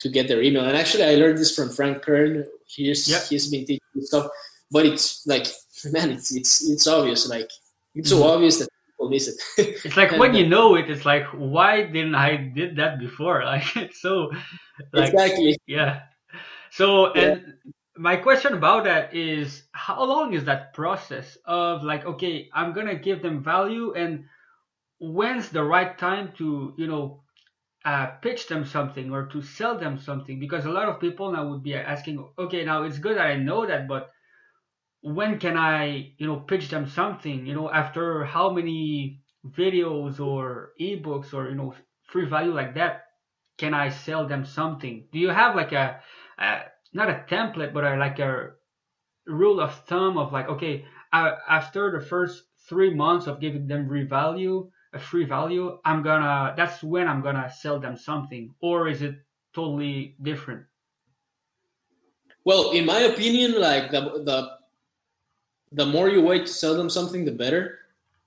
to 0.00 0.08
get 0.10 0.28
their 0.28 0.42
email. 0.42 0.64
And 0.64 0.76
actually 0.76 1.04
I 1.04 1.14
learned 1.14 1.38
this 1.38 1.54
from 1.54 1.70
Frank 1.70 2.02
Kern. 2.02 2.44
He's 2.66 3.08
Yep. 3.08 3.22
he's 3.28 3.48
been 3.50 3.60
teaching 3.64 3.80
me 3.94 4.02
stuff, 4.02 4.28
but 4.70 4.84
it's 4.86 5.26
like 5.26 5.46
man, 5.86 6.10
it's 6.10 6.34
it's 6.34 6.68
it's 6.68 6.86
obvious. 6.86 7.28
Like 7.28 7.50
it's 7.94 8.10
so 8.10 8.18
Mhm. 8.20 8.34
obvious 8.34 8.58
that 8.58 8.68
people 8.86 9.08
miss 9.08 9.28
it. 9.28 9.36
It's 9.84 9.96
like 9.96 10.10
And, 10.12 10.20
when 10.20 10.32
uh, 10.32 10.38
you 10.38 10.46
know 10.48 10.74
it, 10.76 10.90
it's 10.90 11.06
like 11.06 11.24
why 11.32 11.82
didn't 11.84 12.14
I 12.14 12.36
did 12.36 12.76
that 12.76 12.98
before? 12.98 13.42
Like 13.52 13.74
it's 13.76 14.00
so 14.02 14.30
like 14.92 15.12
exactly. 15.12 15.56
yeah. 15.66 16.00
So 16.70 17.12
and 17.14 17.54
my 17.98 18.16
question 18.16 18.54
about 18.54 18.84
that 18.84 19.14
is 19.14 19.64
how 19.72 20.04
long 20.04 20.34
is 20.34 20.44
that 20.44 20.74
process 20.74 21.38
of 21.44 21.82
like 21.82 22.04
okay, 22.04 22.48
I'm 22.52 22.72
gonna 22.72 22.94
give 22.94 23.22
them 23.22 23.42
value 23.42 23.94
and 23.94 24.24
when's 24.98 25.48
the 25.50 25.62
right 25.62 25.96
time 25.98 26.32
to 26.38 26.74
you 26.76 26.86
know 26.86 27.22
uh, 27.84 28.06
pitch 28.22 28.48
them 28.48 28.64
something 28.64 29.10
or 29.10 29.26
to 29.26 29.42
sell 29.42 29.78
them 29.78 29.98
something? 29.98 30.38
Because 30.40 30.64
a 30.64 30.70
lot 30.70 30.88
of 30.88 31.00
people 31.00 31.32
now 31.32 31.48
would 31.48 31.62
be 31.62 31.74
asking 31.74 32.26
okay 32.38 32.64
now 32.64 32.82
it's 32.82 32.98
good 32.98 33.16
that 33.16 33.26
i 33.26 33.36
know 33.36 33.66
that 33.66 33.88
but 33.88 34.10
when 35.00 35.38
can 35.38 35.56
i 35.56 36.12
you 36.18 36.26
know 36.26 36.36
pitch 36.36 36.68
them 36.68 36.86
something? 36.88 37.46
You 37.46 37.54
know 37.54 37.70
after 37.70 38.24
how 38.24 38.50
many 38.50 39.22
videos 39.46 40.20
or 40.20 40.72
ebooks 40.80 41.32
or 41.32 41.48
you 41.48 41.54
know 41.54 41.74
free 42.02 42.26
value 42.26 42.52
like 42.52 42.74
that 42.74 43.04
can 43.58 43.72
i 43.72 43.88
sell 43.88 44.26
them 44.26 44.44
something? 44.44 45.06
Do 45.12 45.18
you 45.18 45.28
have 45.30 45.56
like 45.56 45.72
a, 45.72 46.00
a 46.38 46.62
not 46.96 47.10
a 47.10 47.24
template 47.28 47.72
but 47.74 47.84
a, 47.84 47.96
like 47.96 48.18
a 48.18 48.54
rule 49.26 49.60
of 49.60 49.74
thumb 49.86 50.18
of 50.18 50.32
like 50.32 50.48
okay 50.48 50.84
uh, 51.12 51.36
after 51.48 51.90
the 51.92 52.04
first 52.04 52.44
three 52.68 52.92
months 52.94 53.26
of 53.26 53.40
giving 53.40 53.66
them 53.66 53.86
free 53.88 54.04
value 54.04 54.70
a 54.92 54.98
free 54.98 55.24
value 55.24 55.78
i'm 55.84 56.02
gonna 56.02 56.54
that's 56.56 56.82
when 56.82 57.08
i'm 57.08 57.22
gonna 57.22 57.50
sell 57.50 57.78
them 57.80 57.96
something. 57.96 58.54
Or 58.60 58.88
is 58.88 59.02
it 59.02 59.16
totally 59.52 60.16
different? 60.22 60.66
Well, 62.44 62.70
in 62.72 62.86
my 62.86 63.00
opinion, 63.00 63.60
like 63.60 63.90
the 63.90 64.00
the 64.24 64.58
the 65.72 65.86
more 65.86 66.08
you 66.08 66.22
wait 66.22 66.46
to 66.46 66.52
sell 66.52 66.76
them 66.76 66.88
something, 66.88 67.24
the 67.24 67.32
better, 67.32 67.80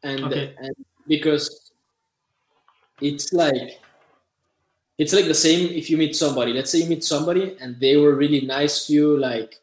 and 0.04 0.24
Okay. 0.26 0.56
and 0.58 0.76
because 1.08 1.72
it's 3.02 3.32
like 3.34 3.82
it's 5.00 5.14
like 5.14 5.26
the 5.26 5.34
same 5.34 5.70
if 5.70 5.90
you 5.90 5.98
meet 5.98 6.16
somebody. 6.16 6.54
Let's 6.54 6.72
say 6.72 6.80
you 6.80 6.90
meet 6.90 7.04
somebody 7.04 7.56
and 7.62 7.80
they 7.80 7.96
were 7.98 8.14
really 8.14 8.42
nice 8.42 8.86
to 8.88 8.94
you, 8.94 9.18
like, 9.18 9.56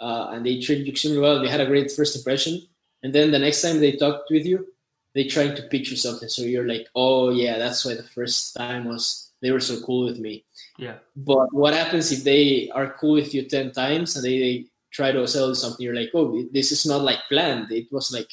uh, 0.00 0.30
and 0.32 0.44
they 0.44 0.58
treated 0.58 0.86
you 0.86 0.92
extremely 0.92 1.20
well. 1.20 1.40
They 1.40 1.48
had 1.48 1.60
a 1.60 1.66
great 1.66 1.92
first 1.92 2.16
impression, 2.16 2.62
and 3.02 3.14
then 3.14 3.30
the 3.30 3.38
next 3.38 3.60
time 3.62 3.78
they 3.78 3.92
talked 3.92 4.30
with 4.30 4.46
you, 4.46 4.66
they 5.14 5.24
trying 5.24 5.54
to 5.56 5.62
pitch 5.62 5.90
you 5.90 5.96
something. 5.96 6.28
So 6.28 6.42
you're 6.42 6.66
like, 6.66 6.86
oh 6.94 7.30
yeah, 7.30 7.58
that's 7.58 7.84
why 7.84 7.94
the 7.94 8.02
first 8.02 8.56
time 8.56 8.86
was 8.86 9.30
they 9.42 9.50
were 9.50 9.60
so 9.60 9.80
cool 9.80 10.04
with 10.04 10.18
me. 10.18 10.44
yeah 10.78 10.96
But 11.16 11.52
what 11.52 11.74
happens 11.74 12.12
if 12.12 12.24
they 12.24 12.70
are 12.74 12.94
cool 13.00 13.14
with 13.14 13.34
you 13.34 13.48
10 13.48 13.72
times 13.72 14.16
and 14.16 14.24
they, 14.24 14.38
they 14.38 14.64
try 14.92 15.12
to 15.12 15.26
sell 15.26 15.48
you 15.48 15.54
something? 15.54 15.84
You're 15.84 15.94
like, 15.94 16.10
oh, 16.14 16.44
this 16.52 16.72
is 16.72 16.86
not 16.86 17.02
like 17.02 17.20
planned. 17.28 17.70
It 17.72 17.90
was 17.90 18.12
like 18.12 18.30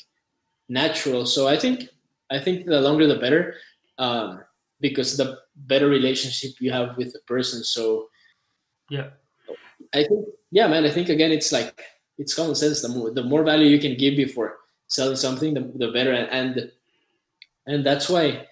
natural. 0.70 1.26
So 1.26 1.48
I 1.48 1.58
think 1.58 1.90
I 2.30 2.40
think 2.40 2.66
the 2.66 2.82
longer 2.82 3.08
the 3.08 3.16
better, 3.16 3.56
um, 3.98 4.44
because 4.82 5.16
the 5.18 5.40
better 5.66 5.88
relationship 5.88 6.52
you 6.60 6.72
have 6.72 6.98
with 6.98 7.14
the 7.14 7.20
person. 7.28 7.64
So 7.64 8.10
yeah 8.90 9.10
I 9.94 10.04
think, 10.04 10.28
yeah, 10.52 10.68
man. 10.68 10.86
I 10.86 10.92
think 10.92 11.10
again, 11.10 11.32
it's 11.32 11.52
like 11.52 11.82
it's 12.18 12.34
common 12.34 12.56
sense. 12.56 12.82
The 12.82 12.90
more 12.90 13.12
the 13.12 13.24
more 13.24 13.44
value 13.44 13.68
you 13.68 13.80
can 13.80 13.98
give 13.98 14.16
before 14.16 14.58
selling 14.88 15.16
something, 15.16 15.54
the, 15.54 15.72
the 15.76 15.92
better. 15.92 16.14
And 16.14 16.72
and 17.66 17.86
that's 17.86 18.10
why, 18.10 18.48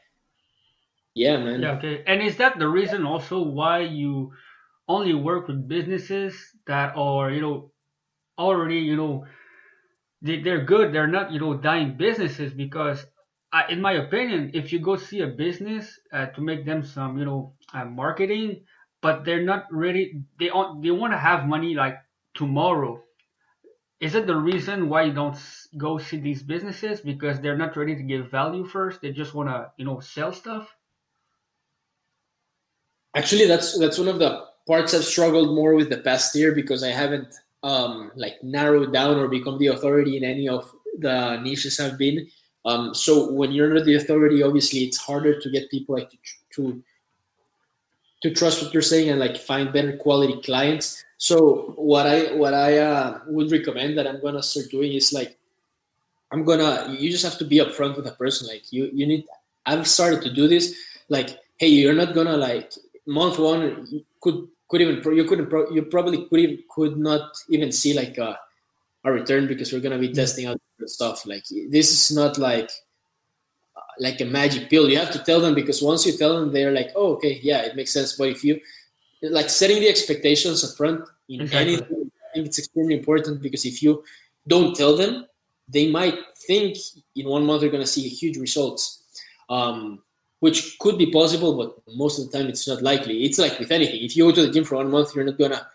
yeah, 1.13 1.37
man. 1.37 1.61
yeah 1.61 1.71
okay 1.71 2.03
and 2.07 2.21
is 2.21 2.37
that 2.37 2.59
the 2.59 2.67
reason 2.67 3.05
also 3.05 3.41
why 3.41 3.79
you 3.79 4.31
only 4.87 5.13
work 5.13 5.47
with 5.47 5.67
businesses 5.67 6.35
that 6.67 6.93
are 6.95 7.31
you 7.31 7.41
know 7.41 7.71
already 8.37 8.77
you 8.77 8.95
know 8.95 9.25
they, 10.21 10.41
they're 10.41 10.63
good 10.63 10.93
they're 10.93 11.07
not 11.07 11.31
you 11.31 11.39
know 11.39 11.55
dying 11.55 11.95
businesses 11.95 12.53
because 12.53 13.05
in 13.69 13.81
my 13.81 13.93
opinion 13.93 14.51
if 14.53 14.73
you 14.73 14.79
go 14.79 14.95
see 14.95 15.21
a 15.21 15.27
business 15.27 15.99
uh, 16.11 16.27
to 16.27 16.41
make 16.41 16.65
them 16.65 16.83
some 16.83 17.17
you 17.17 17.25
know 17.25 17.53
uh, 17.73 17.85
marketing 17.85 18.61
but 19.05 19.23
they're 19.23 19.43
not 19.43 19.65
ready 19.71 20.23
they 20.39 20.49
on, 20.49 20.81
they 20.81 20.89
want 20.89 21.13
to 21.13 21.17
have 21.17 21.45
money 21.45 21.75
like 21.75 21.97
tomorrow. 22.33 23.03
Is 23.99 24.15
it 24.15 24.25
the 24.25 24.35
reason 24.35 24.89
why 24.89 25.03
you 25.03 25.13
don't 25.13 25.37
go 25.77 25.99
see 25.99 26.17
these 26.17 26.41
businesses? 26.41 27.01
Because 27.01 27.39
they're 27.39 27.57
not 27.57 27.77
ready 27.77 27.95
to 27.95 28.01
give 28.01 28.31
value 28.31 28.65
first 28.65 29.01
they 29.01 29.11
just 29.11 29.35
want 29.35 29.49
to 29.49 29.71
you 29.77 29.85
know 29.85 29.99
sell 29.99 30.33
stuff? 30.33 30.75
Actually, 33.15 33.45
that's 33.45 33.77
that's 33.79 33.99
one 33.99 34.07
of 34.07 34.17
the 34.17 34.43
parts 34.67 34.95
I've 34.95 35.05
struggled 35.05 35.55
more 35.55 35.75
with 35.75 35.89
the 35.91 35.97
past 35.97 36.35
year 36.35 36.53
because 36.53 36.83
I 36.83 36.89
haven't 36.89 37.33
um, 37.61 38.11
like 38.15 38.41
narrowed 38.41 38.91
down 38.91 39.17
or 39.17 39.27
become 39.27 39.59
the 39.59 39.67
authority 39.67 40.17
in 40.17 40.23
any 40.23 40.49
of 40.49 40.69
the 40.97 41.37
niches 41.37 41.79
I've 41.79 41.97
been. 41.97 42.27
Um, 42.65 42.95
so 42.95 43.31
when 43.31 43.51
you're 43.51 43.69
under 43.69 43.83
the 43.83 43.95
authority, 43.95 44.41
obviously 44.41 44.79
it's 44.79 44.97
harder 44.97 45.39
to 45.39 45.49
get 45.49 45.69
people 45.69 45.95
like 45.95 46.09
to 46.09 46.17
to, 46.55 46.83
to 48.23 48.33
trust 48.33 48.63
what 48.63 48.73
you're 48.73 48.81
saying 48.81 49.09
and 49.09 49.19
like 49.19 49.37
find 49.37 49.71
better 49.71 49.95
quality 49.97 50.41
clients. 50.41 51.03
So 51.17 51.73
what 51.77 52.07
I 52.07 52.33
what 52.33 52.53
I 52.53 52.79
uh, 52.79 53.19
would 53.27 53.51
recommend 53.51 53.97
that 53.97 54.07
I'm 54.07 54.21
gonna 54.21 54.41
start 54.41 54.69
doing 54.69 54.93
is 54.93 55.13
like 55.13 55.37
I'm 56.31 56.43
gonna 56.43 56.95
you 56.97 57.11
just 57.11 57.23
have 57.23 57.37
to 57.37 57.45
be 57.45 57.57
upfront 57.57 57.97
with 57.97 58.07
a 58.07 58.11
person. 58.11 58.47
Like 58.47 58.71
you 58.71 58.89
you 58.91 59.05
need 59.05 59.25
I've 59.65 59.87
started 59.87 60.23
to 60.23 60.33
do 60.33 60.47
this. 60.47 60.75
Like 61.07 61.37
hey, 61.57 61.67
you're 61.67 61.93
not 61.93 62.15
gonna 62.15 62.35
like 62.35 62.73
month 63.05 63.37
one 63.37 64.03
could 64.21 64.47
could 64.67 64.81
even 64.81 65.15
you 65.15 65.25
couldn't 65.25 65.51
you 65.71 65.83
probably 65.83 66.25
could 66.27 66.39
even, 66.39 66.63
could 66.69 66.97
not 66.97 67.31
even 67.49 67.71
see 67.71 67.93
like 67.93 68.17
a, 68.17 68.39
a 69.05 69.11
return 69.11 69.47
because 69.47 69.71
we're 69.71 69.79
gonna 69.79 69.99
be 69.99 70.11
testing 70.11 70.47
out 70.47 70.59
stuff. 70.85 71.25
Like 71.25 71.45
this 71.69 71.91
is 71.91 72.15
not 72.15 72.37
like 72.37 72.69
like 73.99 74.19
a 74.21 74.25
magic 74.25 74.69
pill. 74.69 74.89
You 74.89 74.97
have 74.97 75.11
to 75.11 75.23
tell 75.23 75.39
them 75.39 75.55
because 75.55 75.81
once 75.81 76.05
you 76.05 76.17
tell 76.17 76.39
them, 76.39 76.51
they're 76.51 76.71
like, 76.71 76.91
oh, 76.95 77.13
okay, 77.13 77.39
yeah, 77.41 77.61
it 77.61 77.75
makes 77.75 77.93
sense. 77.93 78.13
But 78.13 78.29
if 78.29 78.43
you 78.43 78.59
like 79.21 79.49
setting 79.49 79.79
the 79.79 79.89
expectations 79.89 80.63
up 80.63 80.75
front 80.75 81.07
in 81.29 81.41
exactly. 81.41 81.73
anything, 81.73 82.11
I 82.23 82.33
think 82.33 82.47
it's 82.47 82.59
extremely 82.59 82.97
important 82.97 83.41
because 83.41 83.65
if 83.65 83.81
you 83.81 84.03
don't 84.47 84.75
tell 84.75 84.97
them, 84.97 85.25
they 85.67 85.89
might 85.89 86.15
think 86.47 86.77
in 87.15 87.27
one 87.27 87.45
month 87.45 87.61
they're 87.61 87.71
going 87.71 87.83
to 87.83 87.89
see 87.89 88.07
huge 88.07 88.37
results, 88.37 89.03
um, 89.49 89.99
which 90.39 90.77
could 90.79 90.97
be 90.97 91.11
possible, 91.11 91.57
but 91.57 91.95
most 91.95 92.19
of 92.19 92.29
the 92.29 92.37
time 92.37 92.47
it's 92.47 92.67
not 92.67 92.81
likely. 92.81 93.23
It's 93.23 93.39
like 93.39 93.57
with 93.59 93.71
anything. 93.71 94.03
If 94.03 94.15
you 94.15 94.25
go 94.25 94.31
to 94.31 94.45
the 94.45 94.51
gym 94.51 94.63
for 94.63 94.75
one 94.75 94.91
month, 94.91 95.15
you're 95.15 95.23
not 95.23 95.37
going 95.37 95.51
to 95.51 95.67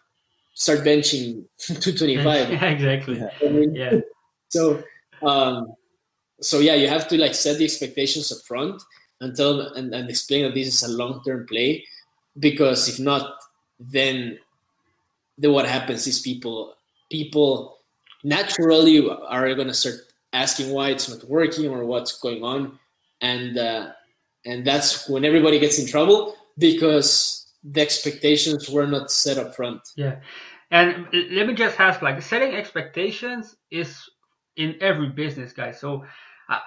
start 0.61 0.81
benching 0.81 1.43
225. 1.59 2.53
yeah, 2.53 2.65
exactly. 2.67 3.23
I 3.23 3.49
mean, 3.49 3.75
yeah. 3.75 4.01
So, 4.53 4.83
um, 5.23 5.75
so 6.41 6.59
yeah, 6.59 6.75
you 6.75 6.89
have 6.89 7.07
to 7.07 7.17
like 7.17 7.37
set 7.37 7.59
the 7.59 7.65
expectations 7.65 8.33
up 8.33 8.39
front 8.45 8.83
and 9.21 9.37
tell 9.37 9.59
them 9.59 9.73
and, 9.77 9.95
and 9.95 10.11
explain 10.11 10.43
that 10.43 10.55
this 10.55 10.67
is 10.67 10.83
a 10.83 10.91
long 10.91 11.23
term 11.25 11.47
play 11.47 11.85
because 12.41 12.89
if 12.89 12.99
not, 12.99 13.39
then 13.79 14.41
then 15.39 15.53
what 15.53 15.69
happens 15.69 16.09
is 16.09 16.19
people 16.19 16.75
people 17.13 17.79
naturally 18.25 19.09
are 19.09 19.55
going 19.55 19.69
to 19.69 19.75
start 19.75 19.95
asking 20.33 20.73
why 20.73 20.91
it's 20.91 21.09
not 21.09 21.23
working 21.29 21.69
or 21.69 21.85
what's 21.85 22.19
going 22.19 22.43
on, 22.43 22.77
and 23.21 23.57
uh, 23.57 23.93
and 24.45 24.67
that's 24.67 25.09
when 25.09 25.25
everybody 25.25 25.61
gets 25.61 25.79
in 25.79 25.87
trouble 25.87 26.35
because 26.59 27.47
the 27.63 27.81
expectations 27.81 28.69
were 28.69 28.89
not 28.89 29.13
set 29.13 29.39
up 29.39 29.55
front. 29.55 29.81
Yeah. 29.95 30.17
And 30.71 31.09
let 31.13 31.47
me 31.47 31.55
just 31.55 31.81
ask 31.81 32.01
like 32.01 32.23
setting 32.23 32.55
expectations 32.55 33.57
is 33.71 34.09
in 34.57 34.77
every 34.81 35.09
business, 35.09 35.53
guys. 35.53 35.81
So 35.81 36.05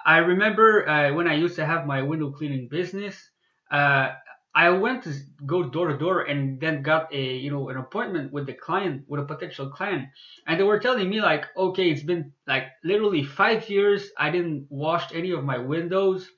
I, 0.04 0.18
remember 0.18 0.88
uh, 0.88 1.14
when 1.14 1.28
I 1.28 1.34
used 1.34 1.56
to 1.56 1.66
have 1.66 1.86
my 1.86 2.02
window 2.02 2.30
cleaning 2.30 2.68
business. 2.68 3.30
Uh, 3.70 4.12
I 4.56 4.70
went 4.70 5.02
to 5.02 5.12
go 5.44 5.64
door 5.64 5.88
to 5.88 5.98
door 5.98 6.22
and 6.22 6.60
then 6.60 6.82
got 6.82 7.12
a 7.12 7.22
you 7.22 7.50
know 7.50 7.70
an 7.70 7.76
appointment 7.76 8.32
with 8.32 8.46
the 8.46 8.52
client 8.52 9.02
with 9.08 9.20
a 9.20 9.24
potential 9.24 9.68
client 9.68 10.08
and 10.46 10.60
they 10.60 10.62
were 10.62 10.78
telling 10.78 11.10
me 11.10 11.20
like 11.20 11.46
okay 11.56 11.90
it's 11.90 12.04
been 12.04 12.32
like 12.46 12.66
literally 12.84 13.24
five 13.24 13.68
years 13.68 14.10
I 14.16 14.30
didn't 14.30 14.66
wash 14.70 15.12
any 15.12 15.32
of 15.32 15.42
my 15.42 15.58
windows 15.58 16.30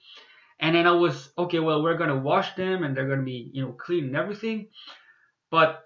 and 0.61 0.75
then 0.75 0.87
I 0.87 0.93
was 0.93 1.29
okay 1.37 1.59
well 1.59 1.83
we're 1.83 1.99
gonna 1.99 2.19
wash 2.19 2.55
them 2.55 2.85
and 2.85 2.97
they're 2.97 3.09
gonna 3.09 3.23
be 3.23 3.51
you 3.53 3.63
know 3.63 3.73
clean 3.73 4.05
and 4.05 4.17
everything 4.17 4.69
but 5.51 5.86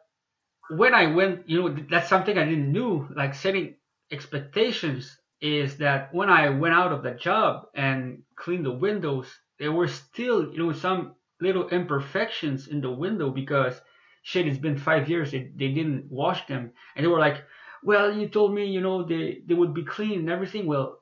when 0.71 0.95
I 0.95 1.07
went 1.07 1.49
you 1.49 1.61
know 1.61 1.77
that's 1.91 2.09
something 2.09 2.39
I 2.39 2.45
didn't 2.45 2.73
knew 2.73 3.09
like 3.15 3.35
setting 3.35 3.77
expectations 4.11 5.17
is 5.41 5.79
that 5.79 6.13
when 6.13 6.29
I 6.29 6.51
went 6.51 6.75
out 6.75 6.93
of 6.93 7.03
the 7.03 7.13
job 7.13 7.67
and 7.75 8.23
cleaned 8.37 8.67
the 8.67 8.73
windows, 8.73 9.27
there 9.59 9.73
were 9.73 9.89
still, 9.89 10.53
you 10.53 10.59
know, 10.59 10.73
some 10.73 11.15
little 11.41 11.69
imperfections 11.69 12.69
in 12.69 12.81
the 12.81 12.91
window 12.91 13.31
because 13.31 13.81
shit, 14.23 14.47
it's 14.47 14.59
been 14.59 14.77
five 14.77 15.09
years. 15.09 15.31
They, 15.31 15.51
they 15.57 15.69
didn't 15.69 16.11
wash 16.11 16.47
them. 16.47 16.73
And 16.95 17.05
they 17.05 17.09
were 17.09 17.19
like, 17.19 17.43
well, 17.83 18.15
you 18.15 18.29
told 18.29 18.55
me, 18.55 18.67
you 18.67 18.83
know, 18.83 19.03
they, 19.03 19.41
they 19.47 19.55
would 19.55 19.73
be 19.73 19.85
clean 19.85 20.21
and 20.21 20.31
everything. 20.31 20.67
Well, 20.67 20.99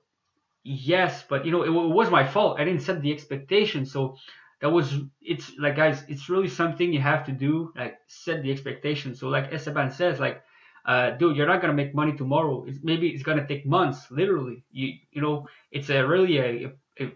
yes, 0.62 1.24
but, 1.28 1.44
you 1.44 1.50
know, 1.50 1.62
it, 1.62 1.70
it 1.70 1.94
was 1.94 2.11
my 2.11 2.24
fault. 2.24 2.61
I 2.61 2.64
didn't 2.64 2.83
set 2.83 3.02
the 3.02 3.12
expectation. 3.12 3.87
So 3.87 4.16
that 4.61 4.71
was, 4.71 4.94
it's 5.21 5.53
like, 5.59 5.77
guys, 5.77 6.03
it's 6.09 6.29
really 6.29 6.49
something 6.49 6.92
you 6.92 7.01
have 7.01 7.25
to 7.27 7.33
do, 7.33 7.73
like 7.77 7.99
set 8.07 8.42
the 8.42 8.51
expectation. 8.51 9.14
So 9.14 9.29
like 9.29 9.53
Esteban 9.53 9.90
says, 9.90 10.18
like, 10.18 10.42
uh, 10.87 11.11
dude, 11.11 11.37
you're 11.37 11.47
not 11.47 11.61
gonna 11.61 11.75
make 11.75 11.94
money 11.94 12.16
tomorrow. 12.16 12.64
It's, 12.66 12.79
maybe 12.83 13.09
it's 13.09 13.23
gonna 13.23 13.47
take 13.47 13.66
months, 13.66 14.11
literally. 14.11 14.64
You 14.71 14.94
you 15.12 15.21
know, 15.21 15.47
it's 15.71 15.90
a 15.90 16.07
really 16.07 16.38
a, 16.38 16.73
a, 16.99 17.12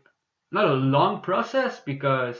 not 0.51 0.67
a 0.67 0.75
long 0.75 1.23
process 1.23 1.81
because 1.81 2.37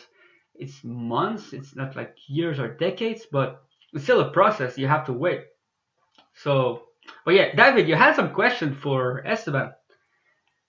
it's 0.55 0.85
months. 0.85 1.53
It's 1.53 1.75
not 1.75 1.97
like 1.97 2.17
years 2.29 2.59
or 2.59 2.77
decades, 2.77 3.27
but 3.31 3.63
it's 3.95 4.05
still 4.05 4.21
a 4.21 4.31
process. 4.31 4.77
You 4.77 4.89
have 4.89 5.07
to 5.07 5.13
wait. 5.13 5.45
So, 6.35 6.83
but 7.25 7.35
yeah, 7.35 7.55
David, 7.55 7.89
you 7.89 7.95
had 7.97 8.15
some 8.15 8.35
question 8.35 8.75
for 8.75 9.27
Esteban. 9.27 9.73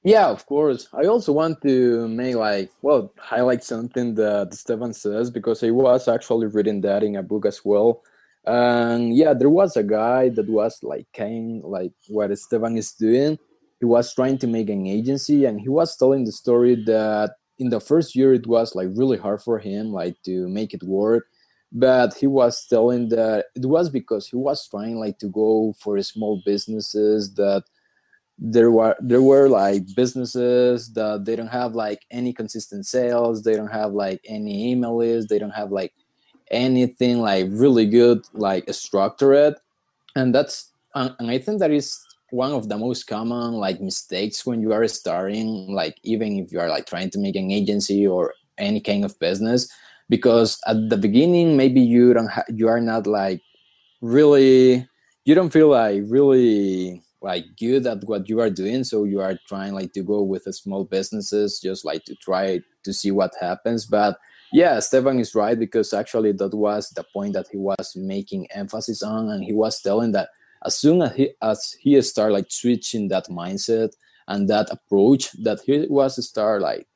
Yeah, 0.04 0.28
of 0.30 0.46
course. 0.46 0.88
I 0.94 1.06
also 1.06 1.32
want 1.32 1.62
to 1.62 2.08
make 2.10 2.36
like 2.36 2.72
well 2.82 3.14
highlight 3.18 3.64
something 3.64 4.16
that 4.16 4.50
Esteban 4.52 4.94
says 4.94 5.32
because 5.32 5.64
I 5.64 5.72
was 5.72 6.08
actually 6.08 6.48
reading 6.48 6.82
that 6.82 7.04
in 7.04 7.16
a 7.16 7.24
book 7.24 7.46
as 7.46 7.62
well. 7.64 8.04
And 8.46 9.16
yeah 9.16 9.34
there 9.34 9.50
was 9.50 9.78
a 9.78 9.84
guy 9.84 10.28
that 10.30 10.50
was 10.50 10.80
like 10.84 11.08
kind 11.16 11.64
like 11.64 11.94
what 12.10 12.32
esteban 12.32 12.76
is 12.78 12.92
doing. 12.92 13.40
He 13.80 13.86
was 13.86 14.14
trying 14.14 14.38
to 14.40 14.48
make 14.48 14.70
an 14.70 14.86
agency 14.86 15.46
and 15.46 15.62
he 15.62 15.70
was 15.70 15.96
telling 15.96 16.26
the 16.26 16.34
story 16.34 16.76
that 16.86 17.36
in 17.58 17.70
the 17.70 17.80
first 17.80 18.16
year 18.16 18.34
it 18.34 18.46
was 18.46 18.76
like 18.76 18.90
really 18.96 19.18
hard 19.18 19.42
for 19.42 19.60
him 19.60 19.94
like 19.94 20.22
to 20.26 20.50
make 20.50 20.74
it 20.74 20.84
work. 20.84 21.28
But 21.72 22.16
he 22.16 22.28
was 22.28 22.68
telling 22.68 23.08
that 23.10 23.46
it 23.56 23.66
was 23.66 23.90
because 23.90 24.28
he 24.28 24.36
was 24.36 24.68
trying 24.68 25.00
like 25.00 25.20
to 25.20 25.28
go 25.30 25.74
for 25.80 26.02
small 26.02 26.42
businesses 26.46 27.34
that 27.36 27.64
there 28.38 28.72
were 28.72 28.96
there 29.00 29.22
were 29.22 29.48
like 29.48 29.84
businesses 29.96 30.92
that 30.94 31.24
they 31.26 31.36
don't 31.36 31.48
have 31.48 31.76
like 31.76 32.02
any 32.10 32.34
consistent 32.34 32.86
sales 32.86 33.44
they 33.44 33.54
don't 33.56 33.72
have 33.72 33.94
like 33.94 34.20
any 34.28 34.72
email 34.72 34.98
list 34.98 35.30
they 35.30 35.38
don't 35.38 35.52
have 35.52 35.72
like 35.72 35.94
anything 36.52 37.20
like 37.20 37.48
really 37.50 37.86
good 37.86 38.22
like 38.34 38.72
structured. 38.74 39.56
And 40.16 40.34
that's 40.34 40.72
and 40.96 41.32
i 41.32 41.38
think 41.38 41.60
that 41.60 41.72
is 41.72 42.00
one 42.30 42.52
of 42.52 42.70
the 42.70 42.78
most 42.78 43.06
common 43.06 43.54
like 43.54 43.82
mistakes 43.82 44.46
when 44.46 44.62
you 44.62 44.74
are 44.74 44.88
starting 44.88 45.72
like 45.72 45.98
even 46.04 46.40
if 46.40 46.52
you 46.52 46.60
are 46.60 46.70
like 46.70 46.86
trying 46.86 47.10
to 47.10 47.20
make 47.20 47.36
an 47.36 47.52
agency 47.52 48.06
or 48.08 48.34
any 48.58 48.80
kind 48.80 49.06
of 49.06 49.18
business 49.20 49.72
because 50.10 50.60
at 50.68 50.90
the 50.90 50.98
beginning 50.98 51.58
maybe 51.58 51.82
you 51.82 52.14
don't 52.14 52.30
ha- 52.30 52.50
you 52.50 52.68
are 52.68 52.82
not 52.82 53.08
like 53.08 53.42
really 54.02 54.88
you 55.26 55.36
don't 55.36 55.54
feel 55.54 55.70
like 55.70 56.02
really 56.08 57.02
like 57.24 57.46
good 57.58 57.88
at 57.88 58.04
what 58.04 58.28
you 58.28 58.40
are 58.42 58.50
doing. 58.50 58.84
So 58.84 59.06
you 59.06 59.22
are 59.22 59.40
trying 59.48 59.74
like 59.74 59.94
to 59.94 60.04
go 60.04 60.22
with 60.22 60.44
small 60.54 60.84
businesses 60.84 61.60
just 61.60 61.86
like 61.86 62.04
to 62.06 62.16
try 62.16 62.60
to 62.84 62.94
see 62.94 63.12
what 63.12 63.32
happens. 63.40 63.86
But 63.86 64.18
yeah, 64.52 64.76
Esteban 64.76 65.20
is 65.20 65.34
right 65.34 65.58
because 65.58 65.94
actually 65.94 66.34
that 66.34 66.54
was 66.54 66.90
the 66.90 67.04
point 67.14 67.34
that 67.34 67.48
he 67.50 67.58
was 67.58 67.96
making 67.96 68.52
emphasis 68.52 69.02
on, 69.02 69.30
and 69.30 69.44
he 69.44 69.54
was 69.54 69.82
telling 69.82 70.12
that 70.12 70.30
as 70.66 70.78
soon 70.78 71.02
as 71.02 71.16
he 71.16 71.32
as 71.42 71.76
he 71.80 72.00
start 72.02 72.34
like 72.34 72.52
switching 72.52 73.08
that 73.08 73.28
mindset 73.30 73.94
and 74.28 74.48
that 74.50 74.70
approach, 74.70 75.32
that 75.44 75.62
he 75.66 75.88
was 75.90 76.24
start 76.24 76.62
like 76.62 76.88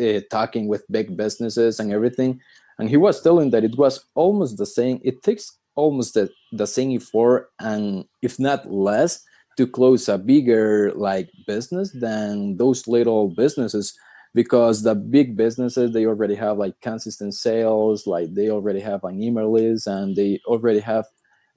uh, 0.00 0.20
talking 0.30 0.68
with 0.68 0.90
big 0.90 1.16
businesses 1.16 1.78
and 1.80 1.92
everything, 1.92 2.40
and 2.78 2.88
he 2.88 2.96
was 2.96 3.20
telling 3.20 3.50
that 3.50 3.64
it 3.64 3.76
was 3.76 4.06
almost 4.14 4.56
the 4.56 4.66
same. 4.66 4.98
It 5.04 5.22
takes 5.22 5.58
almost 5.74 6.14
the, 6.14 6.30
the 6.52 6.66
same 6.66 6.92
effort 6.92 7.50
and 7.58 8.04
if 8.20 8.38
not 8.38 8.70
less 8.70 9.24
to 9.56 9.66
close 9.66 10.08
a 10.08 10.18
bigger 10.18 10.92
like 10.94 11.30
business 11.46 11.92
than 11.92 12.56
those 12.56 12.86
little 12.88 13.28
businesses 13.28 13.94
because 14.34 14.82
the 14.82 14.94
big 14.94 15.36
businesses 15.36 15.92
they 15.92 16.06
already 16.06 16.34
have 16.34 16.58
like 16.58 16.80
consistent 16.80 17.34
sales 17.34 18.06
like 18.06 18.32
they 18.34 18.50
already 18.50 18.80
have 18.80 19.04
an 19.04 19.22
email 19.22 19.52
list 19.52 19.86
and 19.86 20.16
they 20.16 20.40
already 20.46 20.80
have 20.80 21.04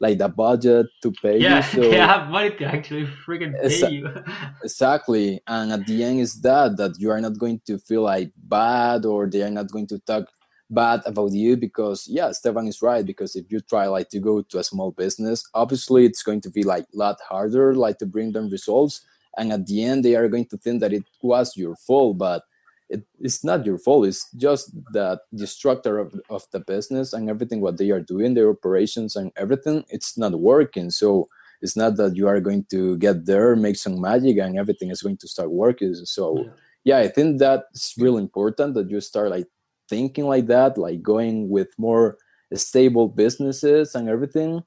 like 0.02 0.18
the 0.18 0.28
budget 0.28 0.88
to 1.02 1.12
pay 1.22 1.38
yeah, 1.40 1.58
you 1.58 1.64
so 1.84 1.90
they 1.90 1.98
have 1.98 2.30
money 2.30 2.52
to 2.52 2.66
actually 2.66 3.08
freaking 3.26 3.54
pay 3.62 3.90
you. 3.90 4.10
exactly 4.64 5.40
and 5.48 5.72
at 5.72 5.86
the 5.86 6.04
end 6.04 6.20
is 6.20 6.42
that 6.42 6.76
that 6.78 7.00
you 7.00 7.10
are 7.10 7.22
not 7.22 7.38
going 7.38 7.62
to 7.66 7.78
feel 7.78 8.02
like 8.02 8.32
bad 8.36 9.06
or 9.06 9.30
they 9.30 9.42
are 9.42 9.50
not 9.50 9.72
going 9.72 9.88
to 9.88 10.00
talk 10.00 10.26
bad 10.70 11.02
about 11.06 11.32
you 11.32 11.56
because 11.56 12.08
yeah 12.10 12.28
esteban 12.30 12.68
is 12.68 12.82
right 12.82 13.06
because 13.06 13.36
if 13.36 13.52
you 13.52 13.60
try 13.60 13.86
like 13.86 14.10
to 14.10 14.20
go 14.20 14.42
to 14.42 14.58
a 14.58 14.64
small 14.64 14.92
business 14.92 15.48
obviously 15.54 16.06
it's 16.06 16.24
going 16.24 16.42
to 16.42 16.50
be 16.50 16.64
like 16.64 16.86
a 16.94 16.98
lot 16.98 17.18
harder 17.30 17.76
like 17.76 18.00
to 18.00 18.06
bring 18.06 18.32
them 18.32 18.50
results 18.50 19.02
and 19.38 19.52
at 19.52 19.68
the 19.68 19.84
end 19.84 20.04
they 20.04 20.16
are 20.16 20.28
going 20.28 20.46
to 20.46 20.58
think 20.58 20.80
that 20.80 20.94
it 20.94 21.04
was 21.22 21.56
your 21.56 21.76
fault 21.76 22.18
but 22.18 22.44
it, 22.90 23.04
it's 23.20 23.44
not 23.44 23.66
your 23.66 23.78
fault 23.78 24.08
it's 24.08 24.32
just 24.34 24.72
that 24.94 25.22
the 25.32 25.48
structure 25.48 25.98
of, 25.98 26.14
of 26.30 26.44
the 26.52 26.60
business 26.60 27.14
and 27.14 27.30
everything 27.30 27.62
what 27.62 27.78
they 27.78 27.90
are 27.90 28.00
doing 28.02 28.34
their 28.34 28.50
operations 28.50 29.16
and 29.16 29.32
everything 29.36 29.84
it's 29.90 30.18
not 30.18 30.40
working. 30.40 30.90
So 30.92 31.28
it's 31.62 31.76
not 31.76 31.96
that 31.98 32.16
you 32.16 32.28
are 32.28 32.40
going 32.40 32.66
to 32.72 32.98
get 32.98 33.26
there 33.26 33.56
make 33.56 33.78
some 33.78 34.00
magic 34.00 34.38
and 34.38 34.58
everything 34.58 34.92
is 34.92 35.02
going 35.02 35.18
to 35.18 35.28
start 35.28 35.52
working. 35.52 35.96
So 35.96 36.38
yeah, 36.38 36.52
yeah 36.84 36.98
i 37.00 37.08
think 37.08 37.40
that's 37.40 37.96
really 37.98 38.22
important 38.22 38.76
that 38.76 38.90
you 38.90 39.02
start 39.02 39.30
like 39.32 39.48
thinking 39.90 40.26
like 40.26 40.48
that 40.48 40.78
like 40.78 41.02
going 41.02 41.50
with 41.50 41.70
more 41.78 42.18
stable 42.54 43.08
businesses 43.08 43.96
and 43.96 44.10
everything. 44.10 44.64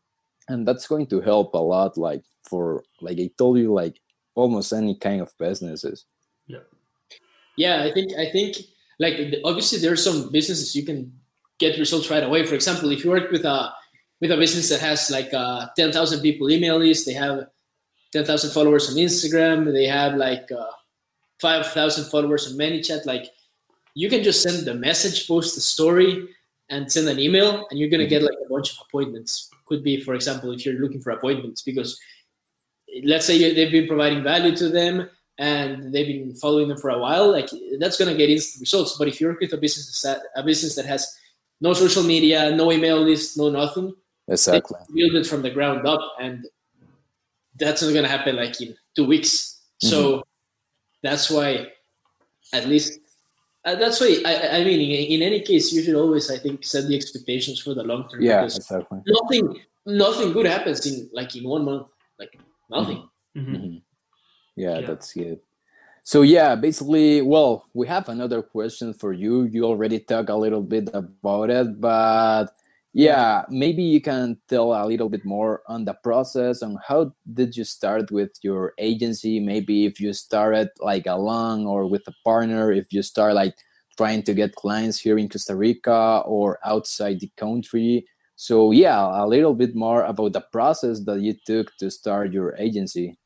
And 0.49 0.67
that's 0.67 0.87
going 0.87 1.07
to 1.09 1.21
help 1.21 1.55
a 1.55 1.59
lot 1.59 1.99
like 1.99 2.23
for 2.49 2.83
like 3.03 3.19
i 3.21 3.29
told 3.37 3.59
you 3.59 3.73
like 3.75 4.01
almost 4.35 4.73
any 4.73 4.97
kind 4.97 5.21
of 5.21 5.33
businesses. 5.39 6.05
Yeah. 6.47 6.65
Yeah 7.57 7.83
i 7.85 7.93
think 7.93 8.13
i 8.19 8.31
think 8.31 8.57
like 8.99 9.35
obviously 9.45 9.79
there 9.79 9.93
are 9.93 9.97
some 10.09 10.31
businesses 10.33 10.75
you 10.75 10.85
can 10.85 11.13
get 11.59 11.79
results 11.79 12.11
right 12.11 12.25
away. 12.25 12.47
For 12.47 12.55
example 12.55 12.91
if 12.93 13.05
you 13.05 13.11
work 13.11 13.31
with 13.31 13.45
a 13.45 13.73
with 14.21 14.33
a 14.33 14.37
business 14.37 14.69
that 14.71 14.81
has 14.81 15.11
like 15.11 15.33
uh, 15.33 15.69
10,000 15.77 16.21
people 16.21 16.51
email 16.51 16.79
list 16.79 17.07
they 17.07 17.13
have 17.13 17.47
10,000 18.13 18.51
followers 18.51 18.91
on 18.91 18.97
instagram 18.97 19.73
they 19.73 19.87
have 19.87 20.15
like 20.15 20.51
uh, 20.51 20.73
5,000 21.41 22.11
followers 22.11 22.51
on 22.51 22.59
ManyChat, 22.59 23.07
like 23.07 23.31
you 23.99 24.09
can 24.09 24.23
just 24.23 24.43
send 24.45 24.65
the 24.65 24.75
message, 24.75 25.27
post 25.27 25.57
the 25.57 25.61
story, 25.61 26.29
and 26.71 26.91
send 26.91 27.09
an 27.09 27.19
email, 27.19 27.67
and 27.69 27.81
you're 27.81 27.89
gonna 27.89 28.07
get 28.07 28.23
like 28.23 28.39
a 28.45 28.49
bunch 28.49 28.71
of 28.73 28.79
appointments. 28.87 29.51
Could 29.67 29.83
be, 29.83 30.01
for 30.01 30.15
example, 30.15 30.53
if 30.53 30.65
you're 30.65 30.81
looking 30.81 31.01
for 31.01 31.11
appointments, 31.11 31.63
because 31.63 31.99
let's 33.03 33.27
say 33.27 33.37
they've 33.55 33.73
been 33.73 33.89
providing 33.89 34.23
value 34.23 34.57
to 34.57 34.69
them 34.69 35.11
and 35.39 35.93
they've 35.93 36.07
been 36.07 36.35
following 36.37 36.69
them 36.69 36.79
for 36.79 36.91
a 36.91 36.99
while, 36.99 37.33
like 37.33 37.49
that's 37.81 37.99
gonna 37.99 38.15
get 38.15 38.31
instant 38.31 38.61
results. 38.61 38.97
But 38.97 39.09
if 39.09 39.21
you're 39.21 39.37
with 39.41 39.53
a 39.53 39.57
business 39.57 40.01
that 40.03 40.21
a 40.37 40.45
business 40.45 40.77
that 40.77 40.87
has 40.87 41.03
no 41.61 41.73
social 41.73 42.05
media, 42.05 42.55
no 42.55 42.71
email 42.71 43.01
list, 43.01 43.37
no 43.37 43.51
nothing, 43.51 43.93
exactly 44.29 44.79
build 44.95 45.17
it 45.17 45.27
from 45.27 45.43
the 45.43 45.51
ground 45.51 45.89
up, 45.89 46.01
and 46.21 46.47
that's 47.59 47.83
not 47.83 47.93
gonna 47.93 48.15
happen 48.17 48.37
like 48.37 48.61
in 48.61 48.77
two 48.95 49.07
weeks. 49.07 49.61
Mm-hmm. 49.83 49.89
So 49.91 50.23
that's 51.03 51.31
why, 51.31 51.73
at 52.53 52.67
least 52.67 53.01
uh, 53.69 53.75
that's 53.77 54.01
why 54.01 54.23
I, 54.25 54.59
I 54.59 54.65
mean 54.65 54.81
in, 54.81 55.21
in, 55.21 55.23
any 55.23 55.41
case 55.41 55.73
you 55.73 55.83
should 55.83 55.95
always 55.95 56.31
I 56.31 56.39
think 56.39 56.65
set 56.65 56.89
the 56.89 56.97
expectations 56.97 57.61
for 57.61 57.75
the 57.75 57.83
long 57.83 58.09
term. 58.09 58.23
Yeah, 58.23 58.45
exactly. 58.45 59.01
Nothing 59.07 59.61
nothing 59.87 60.33
good 60.33 60.47
happens 60.47 60.87
in 60.87 61.09
like 61.13 61.37
in 61.37 61.45
one 61.45 61.65
month. 61.65 61.89
Like 62.19 62.39
nothing. 62.71 63.09
Mm-hmm. 63.37 63.55
Mm-hmm. 63.55 63.77
Yeah, 64.57 64.79
yeah, 64.79 64.87
that's 64.87 65.17
it. 65.17 65.45
So 66.03 66.23
yeah, 66.23 66.55
basically, 66.55 67.21
well, 67.21 67.67
we 67.75 67.87
have 67.87 68.09
another 68.09 68.43
question 68.43 68.95
for 68.95 69.13
you. 69.13 69.45
You 69.45 69.65
already 69.65 70.01
talked 70.01 70.31
a 70.31 70.37
little 70.37 70.63
bit 70.63 70.89
about 70.95 71.51
it, 71.51 71.81
but 71.81 72.47
yeah. 72.93 73.45
Maybe 73.51 73.83
you 73.83 74.01
can 74.01 74.39
tell 74.49 74.73
a 74.73 74.87
little 74.87 75.09
bit 75.09 75.25
more 75.25 75.63
on 75.69 75.85
the 75.85 75.95
process 75.95 76.63
on 76.63 76.79
how 76.87 77.13
did 77.33 77.57
you 77.57 77.65
start 77.65 78.11
with 78.11 78.31
your 78.43 78.73
agency? 78.79 79.41
Maybe 79.41 79.85
if 79.85 80.01
you 80.01 80.13
started 80.13 80.71
like 80.81 81.07
alone 81.07 81.67
or 81.67 81.87
with 81.87 82.03
a 82.09 82.15
partner 82.25 82.73
if 82.73 82.93
you 82.93 83.03
start 83.03 83.35
like 83.35 83.55
trying 83.97 84.23
to 84.23 84.33
get 84.33 84.55
clients 84.55 84.99
here 84.99 85.19
in 85.19 85.29
costa 85.29 85.55
rica 85.55 86.23
or 86.25 86.59
outside 86.65 87.21
the 87.21 87.31
country. 87.37 88.07
So 88.37 88.73
yeah 88.73 89.23
a 89.23 89.27
little 89.27 89.55
bit 89.55 89.75
more 89.75 90.05
about 90.05 90.33
the 90.33 90.45
process 90.53 91.01
that 91.05 91.21
you 91.21 91.35
took 91.47 91.77
to 91.79 91.91
start 91.91 92.33
your 92.33 92.57
agency. 92.57 93.19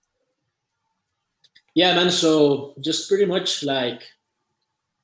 Yeah 1.75 1.95
man 1.95 2.11
so 2.11 2.75
just 2.81 3.09
pretty 3.09 3.27
much 3.27 3.63
like 3.63 4.03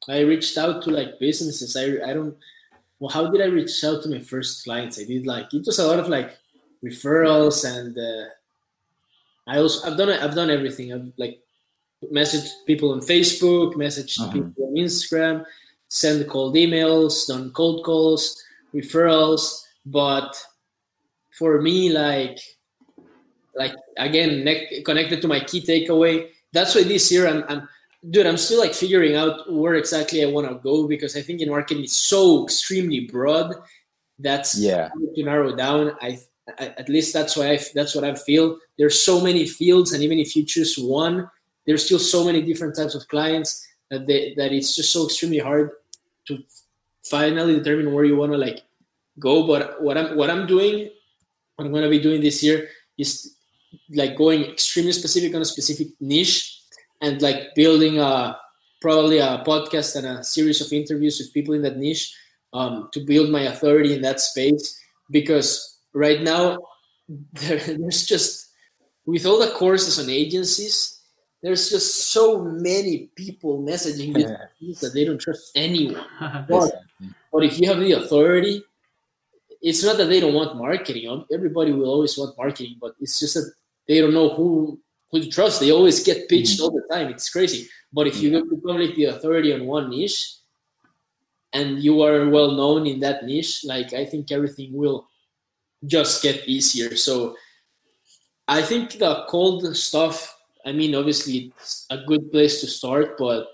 i 0.09 0.21
reached 0.21 0.59
out 0.59 0.83
to 0.83 0.90
like 0.90 1.21
businesses. 1.21 1.77
I 1.77 2.11
i 2.11 2.12
don't 2.12 2.37
well, 3.00 3.11
how 3.11 3.30
did 3.30 3.40
I 3.40 3.46
reach 3.46 3.82
out 3.84 4.02
to 4.02 4.08
my 4.08 4.20
first 4.20 4.64
clients? 4.64 4.98
I 4.98 5.04
did 5.04 5.26
like 5.26 5.52
it 5.54 5.66
was 5.66 5.78
a 5.78 5.87
lot 5.87 5.98
of 5.98 6.08
like 6.08 6.37
referrals 6.84 7.64
and 7.64 7.96
uh, 7.96 8.30
I 9.46 9.58
also 9.58 9.88
I've 9.88 9.96
done 9.96 10.11
I've 10.11 10.34
done 10.34 10.50
everything. 10.50 10.92
I've 10.92 11.12
like 11.16 11.40
messaged 12.12 12.50
people 12.66 12.92
on 12.92 13.00
Facebook, 13.00 13.74
messaged 13.74 14.20
uh-huh. 14.20 14.32
people 14.32 14.68
on 14.68 14.74
Instagram, 14.74 15.44
send 15.88 16.28
cold 16.28 16.54
emails, 16.54 17.26
done 17.26 17.50
cold 17.52 17.84
calls, 17.84 18.42
referrals. 18.74 19.62
But 19.87 20.37
for 21.30 21.61
me, 21.62 21.90
like 21.90 22.38
like 23.54 23.74
again, 23.96 24.44
ne- 24.44 24.82
connected 24.84 25.22
to 25.22 25.28
my 25.28 25.40
key 25.40 25.62
takeaway. 25.62 26.30
That's 26.52 26.74
why 26.74 26.82
this 26.82 27.12
year 27.12 27.26
I'm, 27.26 27.44
I'm 27.48 27.68
dude, 28.08 28.26
I'm 28.26 28.37
still 28.37 28.61
like 28.61 28.74
figuring 28.74 29.16
out 29.16 29.52
where 29.52 29.74
exactly 29.74 30.22
I 30.22 30.26
want 30.26 30.48
to 30.48 30.54
go 30.54 30.87
because 30.87 31.16
I 31.16 31.22
think 31.22 31.40
in 31.40 31.50
marketing 31.50 31.84
is 31.84 31.96
so 31.96 32.44
extremely 32.44 33.00
broad. 33.00 33.54
That's 34.18 34.58
yeah 34.58 34.90
to 35.14 35.22
narrow 35.22 35.54
down. 35.54 35.92
I, 36.00 36.18
I, 36.58 36.74
at 36.78 36.88
least 36.88 37.12
that's 37.12 37.37
why 37.37 37.52
I 37.52 37.61
that's 37.74 37.94
what 37.94 38.04
I 38.04 38.14
feel. 38.14 38.58
There's 38.76 39.00
so 39.00 39.20
many 39.20 39.46
fields, 39.46 39.92
and 39.92 40.02
even 40.02 40.18
if 40.18 40.34
you 40.34 40.44
choose 40.44 40.76
one, 40.76 41.28
there's 41.66 41.84
still 41.84 41.98
so 41.98 42.24
many 42.24 42.42
different 42.42 42.76
types 42.76 42.94
of 42.94 43.06
clients 43.08 43.64
that 43.90 44.06
they, 44.06 44.34
that 44.37 44.52
it's 44.52 44.74
just 44.74 44.92
so 44.92 45.06
extremely 45.06 45.38
hard 45.38 45.70
to 46.26 46.38
finally 47.04 47.56
determine 47.58 47.92
where 47.92 48.04
you 48.04 48.16
want 48.16 48.32
to 48.32 48.38
like 48.38 48.62
go. 49.18 49.46
But 49.46 49.82
what 49.82 49.96
I'm 49.96 50.16
what 50.16 50.30
I'm 50.30 50.46
doing, 50.46 50.90
what 51.56 51.66
I'm 51.66 51.72
gonna 51.72 51.90
be 51.90 52.00
doing 52.00 52.20
this 52.20 52.42
year 52.42 52.68
is 52.96 53.37
like 53.90 54.16
going 54.16 54.44
extremely 54.44 54.92
specific 54.92 55.34
on 55.34 55.42
a 55.42 55.44
specific 55.44 55.88
niche 56.00 56.58
and 57.00 57.20
like 57.22 57.54
building 57.54 57.98
a 57.98 58.37
probably 58.80 59.18
a 59.18 59.42
podcast 59.46 59.96
and 59.96 60.06
a 60.06 60.24
series 60.24 60.61
of 60.61 60.72
interviews 60.72 61.18
with 61.18 61.34
people 61.34 61.54
in 61.54 61.62
that 61.62 61.76
niche 61.76 62.14
um, 62.52 62.88
to 62.92 63.00
build 63.00 63.30
my 63.30 63.42
authority 63.42 63.94
in 63.94 64.02
that 64.02 64.20
space. 64.20 64.78
Because 65.11 65.78
right 65.92 66.22
now 66.22 66.58
there, 67.32 67.58
there's 67.58 68.06
just 68.06 68.50
with 69.06 69.26
all 69.26 69.38
the 69.38 69.52
courses 69.52 69.98
on 69.98 70.11
agencies 70.11 70.98
there's 71.42 71.70
just 71.70 72.08
so 72.08 72.42
many 72.42 73.11
people 73.14 73.62
messaging 73.62 74.16
yeah. 74.18 74.72
that 74.80 74.92
they 74.92 75.04
don't 75.04 75.20
trust 75.20 75.52
anyone. 75.54 76.04
But, 76.48 76.72
but 77.32 77.44
if 77.44 77.61
you 77.61 77.68
have 77.68 77.78
the 77.78 77.92
authority 77.92 78.62
it's 79.61 79.82
not 79.84 79.96
that 79.96 80.04
they 80.04 80.20
don't 80.20 80.34
want 80.34 80.56
marketing. 80.56 81.24
Everybody 81.32 81.72
will 81.72 81.90
always 81.90 82.16
want 82.16 82.37
marketing 82.37 82.76
but 82.80 82.94
it's 83.00 83.18
just 83.20 83.34
that 83.34 83.52
they 83.87 84.00
don't 84.00 84.14
know 84.14 84.30
who 84.30 84.80
who 85.11 85.21
to 85.21 85.29
trust. 85.31 85.61
They 85.61 85.73
always 85.73 86.03
get 86.03 86.29
pitched 86.29 86.57
mm-hmm. 86.57 86.64
all 86.64 86.71
the 86.71 86.87
time. 86.92 87.09
It's 87.09 87.31
crazy. 87.31 87.68
But 87.92 88.07
if 88.07 88.21
you 88.21 88.31
become 88.31 88.79
like 88.79 88.94
the 88.94 89.07
authority 89.07 89.53
on 89.53 89.66
one 89.66 89.90
niche 89.90 90.35
and 91.53 91.83
you 91.83 92.03
are 92.03 92.29
well 92.29 92.53
known 92.53 92.87
in 92.87 93.01
that 93.01 93.25
niche, 93.25 93.64
like 93.64 93.92
I 93.94 94.05
think 94.05 94.31
everything 94.31 94.73
will 94.73 95.09
just 95.87 96.23
get 96.23 96.47
easier. 96.47 96.97
So 96.97 97.37
I 98.47 98.62
think 98.62 98.99
the 98.99 99.25
cold 99.29 99.77
stuff, 99.77 100.37
I 100.64 100.73
mean, 100.73 100.94
obviously 100.94 101.53
it's 101.57 101.87
a 101.90 101.99
good 101.99 102.31
place 102.31 102.61
to 102.61 102.66
start, 102.66 103.16
but 103.18 103.49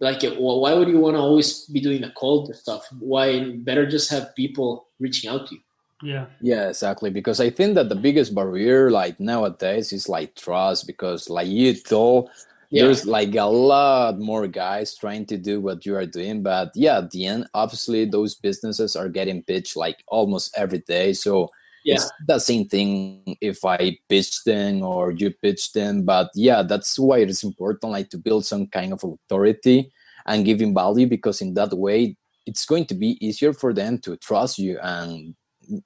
like 0.00 0.22
well, 0.22 0.60
why 0.60 0.74
would 0.74 0.88
you 0.88 0.98
want 0.98 1.16
to 1.16 1.20
always 1.20 1.66
be 1.66 1.80
doing 1.80 2.02
the 2.02 2.10
cold 2.10 2.54
stuff? 2.54 2.86
Why 3.00 3.56
better 3.56 3.84
just 3.84 4.10
have 4.10 4.34
people 4.36 4.88
reaching 5.00 5.28
out 5.28 5.48
to 5.48 5.56
you? 5.56 5.60
Yeah. 6.02 6.26
Yeah, 6.40 6.68
exactly. 6.68 7.10
Because 7.10 7.40
I 7.40 7.50
think 7.50 7.74
that 7.74 7.88
the 7.88 7.96
biggest 7.96 8.34
barrier 8.34 8.90
like 8.90 9.18
nowadays 9.18 9.92
is 9.92 10.08
like 10.08 10.34
trust 10.34 10.86
because 10.86 11.28
like 11.28 11.48
you 11.48 11.74
told 11.74 12.30
yeah. 12.70 12.84
there's 12.84 13.06
like 13.06 13.34
a 13.34 13.44
lot 13.44 14.18
more 14.18 14.46
guys 14.46 14.94
trying 14.94 15.26
to 15.26 15.36
do 15.36 15.60
what 15.60 15.84
you 15.84 15.96
are 15.96 16.06
doing. 16.06 16.42
But 16.42 16.70
yeah, 16.74 16.98
at 16.98 17.10
the 17.10 17.26
end, 17.26 17.48
obviously 17.54 18.04
those 18.04 18.34
businesses 18.34 18.94
are 18.94 19.08
getting 19.08 19.42
pitched 19.42 19.76
like 19.76 20.04
almost 20.06 20.56
every 20.56 20.80
day. 20.80 21.14
So 21.14 21.50
yeah. 21.84 21.94
it's 21.94 22.10
the 22.26 22.38
same 22.38 22.68
thing 22.68 23.36
if 23.40 23.64
I 23.64 23.98
pitch 24.08 24.44
them 24.44 24.82
or 24.82 25.10
you 25.10 25.30
pitch 25.30 25.72
them. 25.72 26.04
But 26.04 26.30
yeah, 26.34 26.62
that's 26.62 26.98
why 26.98 27.18
it's 27.18 27.42
important 27.42 27.92
like 27.92 28.10
to 28.10 28.18
build 28.18 28.46
some 28.46 28.68
kind 28.68 28.92
of 28.92 29.02
authority 29.02 29.90
and 30.26 30.44
giving 30.44 30.74
value 30.74 31.06
because 31.08 31.40
in 31.40 31.54
that 31.54 31.72
way 31.72 32.16
it's 32.46 32.64
going 32.64 32.86
to 32.86 32.94
be 32.94 33.18
easier 33.24 33.52
for 33.52 33.74
them 33.74 33.98
to 33.98 34.16
trust 34.16 34.58
you 34.58 34.78
and 34.82 35.34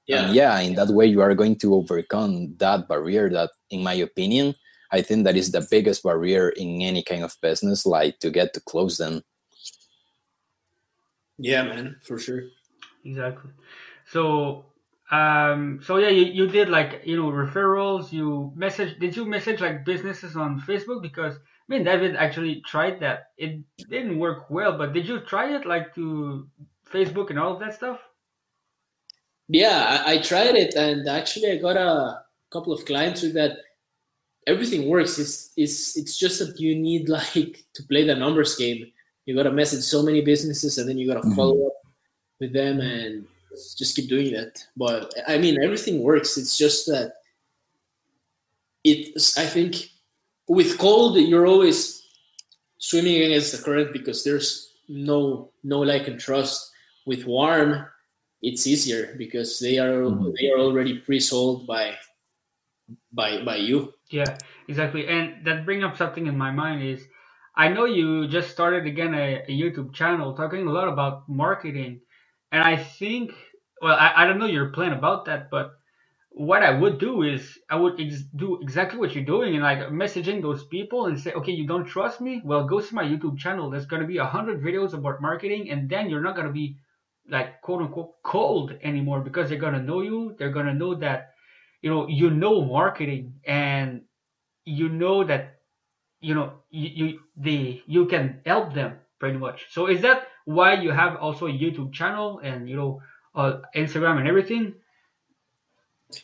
yeah. 0.06 0.26
And 0.26 0.34
yeah 0.34 0.60
in 0.60 0.74
that 0.74 0.88
way 0.88 1.06
you 1.06 1.20
are 1.20 1.34
going 1.34 1.56
to 1.56 1.74
overcome 1.74 2.54
that 2.58 2.88
barrier 2.88 3.28
that 3.30 3.50
in 3.70 3.82
my 3.82 3.94
opinion 3.94 4.54
i 4.90 5.00
think 5.00 5.24
that 5.24 5.36
is 5.36 5.50
the 5.50 5.66
biggest 5.70 6.02
barrier 6.02 6.50
in 6.50 6.82
any 6.82 7.02
kind 7.02 7.24
of 7.24 7.36
business 7.40 7.86
like 7.86 8.18
to 8.20 8.30
get 8.30 8.54
to 8.54 8.60
close 8.60 8.98
them 8.98 9.22
yeah 11.38 11.62
man 11.62 11.96
for 12.02 12.18
sure 12.18 12.44
exactly 13.04 13.50
so 14.06 14.64
um 15.10 15.80
so 15.82 15.96
yeah 15.96 16.08
you, 16.08 16.26
you 16.26 16.46
did 16.46 16.68
like 16.68 17.02
you 17.04 17.16
know 17.16 17.30
referrals 17.30 18.12
you 18.12 18.52
message 18.54 18.98
did 18.98 19.16
you 19.16 19.24
message 19.24 19.60
like 19.60 19.84
businesses 19.84 20.36
on 20.36 20.60
facebook 20.60 21.02
because 21.02 21.36
I 21.36 21.74
mean, 21.74 21.84
David 21.84 22.16
actually 22.16 22.60
tried 22.66 23.00
that. 23.00 23.30
It 23.38 23.62
didn't 23.88 24.18
work 24.18 24.50
well, 24.50 24.76
but 24.76 24.92
did 24.92 25.06
you 25.06 25.20
try 25.20 25.54
it 25.54 25.64
like 25.64 25.94
to 25.94 26.48
Facebook 26.90 27.30
and 27.30 27.38
all 27.38 27.54
of 27.54 27.60
that 27.60 27.74
stuff? 27.74 28.00
Yeah, 29.52 30.02
I, 30.06 30.12
I, 30.14 30.18
tried 30.18 30.54
it, 30.54 30.74
and 30.74 31.06
actually, 31.08 31.50
I 31.50 31.56
got 31.56 31.76
a 31.76 32.22
couple 32.50 32.72
of 32.72 32.84
clients 32.84 33.22
with 33.22 33.34
that. 33.34 33.58
Everything 34.46 34.88
works. 34.88 35.18
It's 35.18 35.52
it's 35.56 35.96
it's 35.96 36.16
just 36.16 36.38
that 36.40 36.58
you 36.58 36.74
need 36.74 37.08
like 37.20 37.64
to 37.74 37.82
play 37.84 38.04
the 38.06 38.14
numbers 38.14 38.56
game. 38.56 38.90
You 39.26 39.36
gotta 39.36 39.52
message 39.52 39.84
so 39.84 40.02
many 40.02 40.22
businesses, 40.22 40.78
and 40.78 40.88
then 40.88 40.98
you 40.98 41.06
gotta 41.06 41.20
mm-hmm. 41.20 41.36
follow 41.36 41.66
up 41.66 41.74
with 42.40 42.52
them, 42.52 42.80
and 42.80 43.26
just 43.76 43.94
keep 43.94 44.08
doing 44.08 44.32
that. 44.32 44.64
But 44.76 45.12
I 45.28 45.38
mean, 45.38 45.62
everything 45.62 46.02
works. 46.02 46.38
It's 46.38 46.56
just 46.56 46.86
that 46.86 47.12
it's. 48.82 49.36
I 49.38 49.44
think 49.46 49.90
with 50.48 50.78
cold, 50.78 51.16
you're 51.18 51.46
always 51.46 52.02
swimming 52.78 53.22
against 53.22 53.52
the 53.52 53.62
current 53.62 53.92
because 53.92 54.24
there's 54.24 54.72
no 54.88 55.50
no 55.62 55.80
like 55.80 56.08
and 56.08 56.18
trust. 56.18 56.70
With 57.04 57.26
warm, 57.26 57.84
it's 58.42 58.66
easier 58.66 59.14
because 59.16 59.58
they 59.58 59.78
are 59.78 60.02
mm-hmm. 60.02 60.30
they 60.38 60.50
are 60.50 60.58
already 60.58 60.98
pre-sold 60.98 61.66
by 61.66 61.94
by 63.12 63.42
by 63.44 63.56
you. 63.56 63.94
Yeah, 64.10 64.36
exactly. 64.68 65.06
And 65.06 65.46
that 65.46 65.64
bring 65.64 65.84
up 65.84 65.96
something 65.96 66.26
in 66.26 66.36
my 66.36 66.50
mind 66.50 66.82
is 66.82 67.06
I 67.56 67.68
know 67.68 67.84
you 67.84 68.26
just 68.28 68.50
started 68.50 68.86
again 68.86 69.14
a, 69.14 69.42
a 69.46 69.52
YouTube 69.52 69.94
channel 69.94 70.34
talking 70.34 70.66
a 70.66 70.72
lot 70.72 70.88
about 70.88 71.28
marketing, 71.28 72.00
and 72.50 72.62
I 72.62 72.76
think 72.76 73.32
well 73.80 73.96
I, 73.96 74.12
I 74.16 74.26
don't 74.26 74.38
know 74.38 74.46
your 74.46 74.70
plan 74.70 74.92
about 74.92 75.24
that, 75.26 75.48
but 75.50 75.72
what 76.34 76.62
I 76.62 76.70
would 76.70 76.98
do 76.98 77.22
is 77.22 77.58
I 77.68 77.76
would 77.76 78.00
ex- 78.00 78.24
do 78.36 78.58
exactly 78.62 78.98
what 78.98 79.14
you're 79.14 79.24
doing 79.24 79.54
and 79.54 79.62
like 79.62 79.80
messaging 79.90 80.40
those 80.40 80.64
people 80.64 81.06
and 81.06 81.20
say, 81.20 81.32
okay, 81.32 81.52
you 81.52 81.66
don't 81.66 81.84
trust 81.84 82.22
me? 82.22 82.40
Well, 82.42 82.64
go 82.64 82.80
to 82.80 82.94
my 82.94 83.04
YouTube 83.04 83.36
channel. 83.38 83.68
There's 83.68 83.84
gonna 83.84 84.06
be 84.06 84.16
a 84.16 84.24
hundred 84.24 84.62
videos 84.62 84.94
about 84.94 85.20
marketing, 85.20 85.70
and 85.70 85.88
then 85.88 86.08
you're 86.08 86.22
not 86.22 86.34
gonna 86.34 86.52
be 86.52 86.76
like 87.32 87.62
quote 87.62 87.80
unquote 87.80 88.22
cold 88.22 88.76
anymore 88.82 89.20
because 89.20 89.48
they're 89.48 89.58
gonna 89.58 89.82
know 89.82 90.02
you. 90.02 90.36
They're 90.38 90.52
gonna 90.52 90.74
know 90.74 90.94
that 90.96 91.32
you 91.80 91.90
know 91.90 92.06
you 92.06 92.30
know 92.30 92.62
marketing 92.62 93.34
and 93.44 94.02
you 94.64 94.88
know 94.90 95.24
that 95.24 95.60
you 96.20 96.34
know 96.34 96.52
you, 96.70 96.88
you 96.94 97.20
they 97.34 97.82
you 97.86 98.06
can 98.06 98.40
help 98.44 98.74
them 98.74 99.00
pretty 99.18 99.38
much. 99.38 99.66
So 99.70 99.86
is 99.88 100.02
that 100.02 100.28
why 100.44 100.74
you 100.74 100.90
have 100.90 101.16
also 101.16 101.46
a 101.46 101.52
YouTube 101.52 101.92
channel 101.92 102.38
and 102.44 102.68
you 102.68 102.76
know 102.76 103.00
uh, 103.34 103.64
Instagram 103.74 104.18
and 104.18 104.28
everything? 104.28 104.74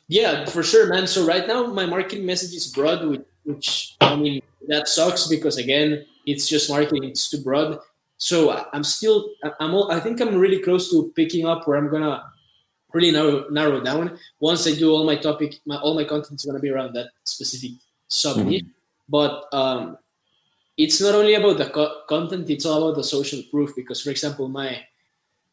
Yeah, 0.08 0.44
for 0.44 0.62
sure, 0.62 0.92
man. 0.92 1.06
So 1.06 1.26
right 1.26 1.48
now 1.48 1.66
my 1.72 1.86
marketing 1.86 2.26
message 2.26 2.52
is 2.52 2.66
broad, 2.66 3.08
which, 3.08 3.24
which 3.44 3.96
I 4.02 4.14
mean 4.14 4.42
that 4.68 4.88
sucks 4.88 5.26
because 5.26 5.56
again 5.56 6.04
it's 6.26 6.46
just 6.46 6.68
marketing; 6.68 7.04
it's 7.04 7.30
too 7.30 7.40
broad. 7.40 7.80
So 8.18 8.66
I'm 8.72 8.84
still 8.84 9.30
I'm 9.60 9.74
all, 9.74 9.90
I 9.90 10.00
think 10.00 10.20
I'm 10.20 10.36
really 10.36 10.58
close 10.58 10.90
to 10.90 11.12
picking 11.14 11.46
up 11.46 11.66
where 11.66 11.78
I'm 11.78 11.88
gonna 11.88 12.22
really 12.92 13.12
narrow 13.12 13.48
narrow 13.48 13.80
down. 13.80 14.18
Once 14.40 14.66
I 14.66 14.74
do 14.74 14.90
all 14.90 15.04
my 15.04 15.16
topic, 15.16 15.60
my 15.66 15.76
all 15.76 15.94
my 15.94 16.04
content 16.04 16.40
is 16.40 16.44
gonna 16.44 16.58
be 16.58 16.70
around 16.70 16.94
that 16.94 17.10
specific 17.24 17.72
sub 18.08 18.38
niche. 18.38 18.64
Mm-hmm. 18.64 18.72
But 19.08 19.46
um, 19.52 19.98
it's 20.76 21.00
not 21.00 21.14
only 21.14 21.34
about 21.34 21.58
the 21.58 21.70
co- 21.70 22.02
content; 22.08 22.50
it's 22.50 22.66
all 22.66 22.88
about 22.88 22.96
the 22.96 23.04
social 23.04 23.42
proof. 23.50 23.74
Because, 23.76 24.02
for 24.02 24.10
example, 24.10 24.48
my 24.48 24.82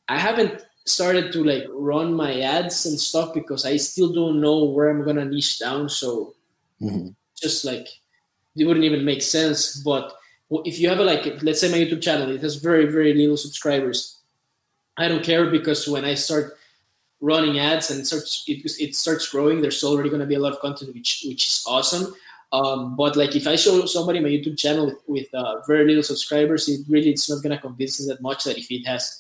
I 0.10 0.18
haven't 0.18 0.66
started 0.86 1.32
to 1.34 1.44
like 1.44 1.66
run 1.70 2.14
my 2.14 2.42
ads 2.42 2.86
and 2.86 3.00
stuff 3.00 3.34
because 3.34 3.66
I 3.66 3.78
still 3.78 4.12
don't 4.12 4.42
know 4.42 4.66
where 4.66 4.90
I'm 4.90 5.06
gonna 5.06 5.26
niche 5.26 5.60
down. 5.60 5.88
So 5.88 6.34
mm-hmm. 6.82 7.10
just 7.40 7.64
like 7.64 7.88
it 8.56 8.66
wouldn't 8.66 8.86
even 8.86 9.06
make 9.06 9.22
sense. 9.22 9.78
But 9.84 10.14
if 10.50 10.80
you 10.80 10.90
have 10.90 11.00
a 11.00 11.04
like, 11.04 11.42
let's 11.42 11.62
say 11.62 11.72
my 11.72 11.78
YouTube 11.78 12.02
channel, 12.02 12.30
it 12.32 12.42
has 12.42 12.56
very 12.56 12.86
very 12.86 13.14
little 13.14 13.38
subscribers. 13.38 14.20
I 14.98 15.08
don't 15.08 15.24
care 15.24 15.50
because 15.50 15.88
when 15.88 16.06
I 16.06 16.14
start 16.14 16.58
running 17.22 17.60
ads 17.60 17.92
and 17.92 18.06
starts 18.06 18.44
it, 18.48 18.66
it 18.80 18.96
starts 18.96 19.28
growing, 19.30 19.62
there's 19.62 19.84
already 19.84 20.10
gonna 20.10 20.26
be 20.26 20.36
a 20.36 20.40
lot 20.40 20.54
of 20.54 20.60
content 20.60 20.94
which 20.94 21.26
which 21.28 21.48
is 21.48 21.64
awesome. 21.68 22.14
Um, 22.54 22.96
but 22.96 23.16
like 23.16 23.36
if 23.36 23.48
I 23.48 23.56
show 23.56 23.86
somebody 23.86 24.20
my 24.20 24.30
YouTube 24.30 24.58
channel 24.58 24.86
with, 24.86 25.02
with 25.08 25.34
uh, 25.34 25.62
very 25.68 25.86
little 25.86 26.04
subscribers, 26.04 26.70
it 26.70 26.82
really 26.88 27.10
it's 27.10 27.30
not 27.30 27.42
gonna 27.42 27.60
convince 27.60 27.98
them 27.98 28.08
that 28.08 28.22
much 28.22 28.44
that 28.44 28.58
if 28.58 28.72
it 28.72 28.86
has 28.86 29.20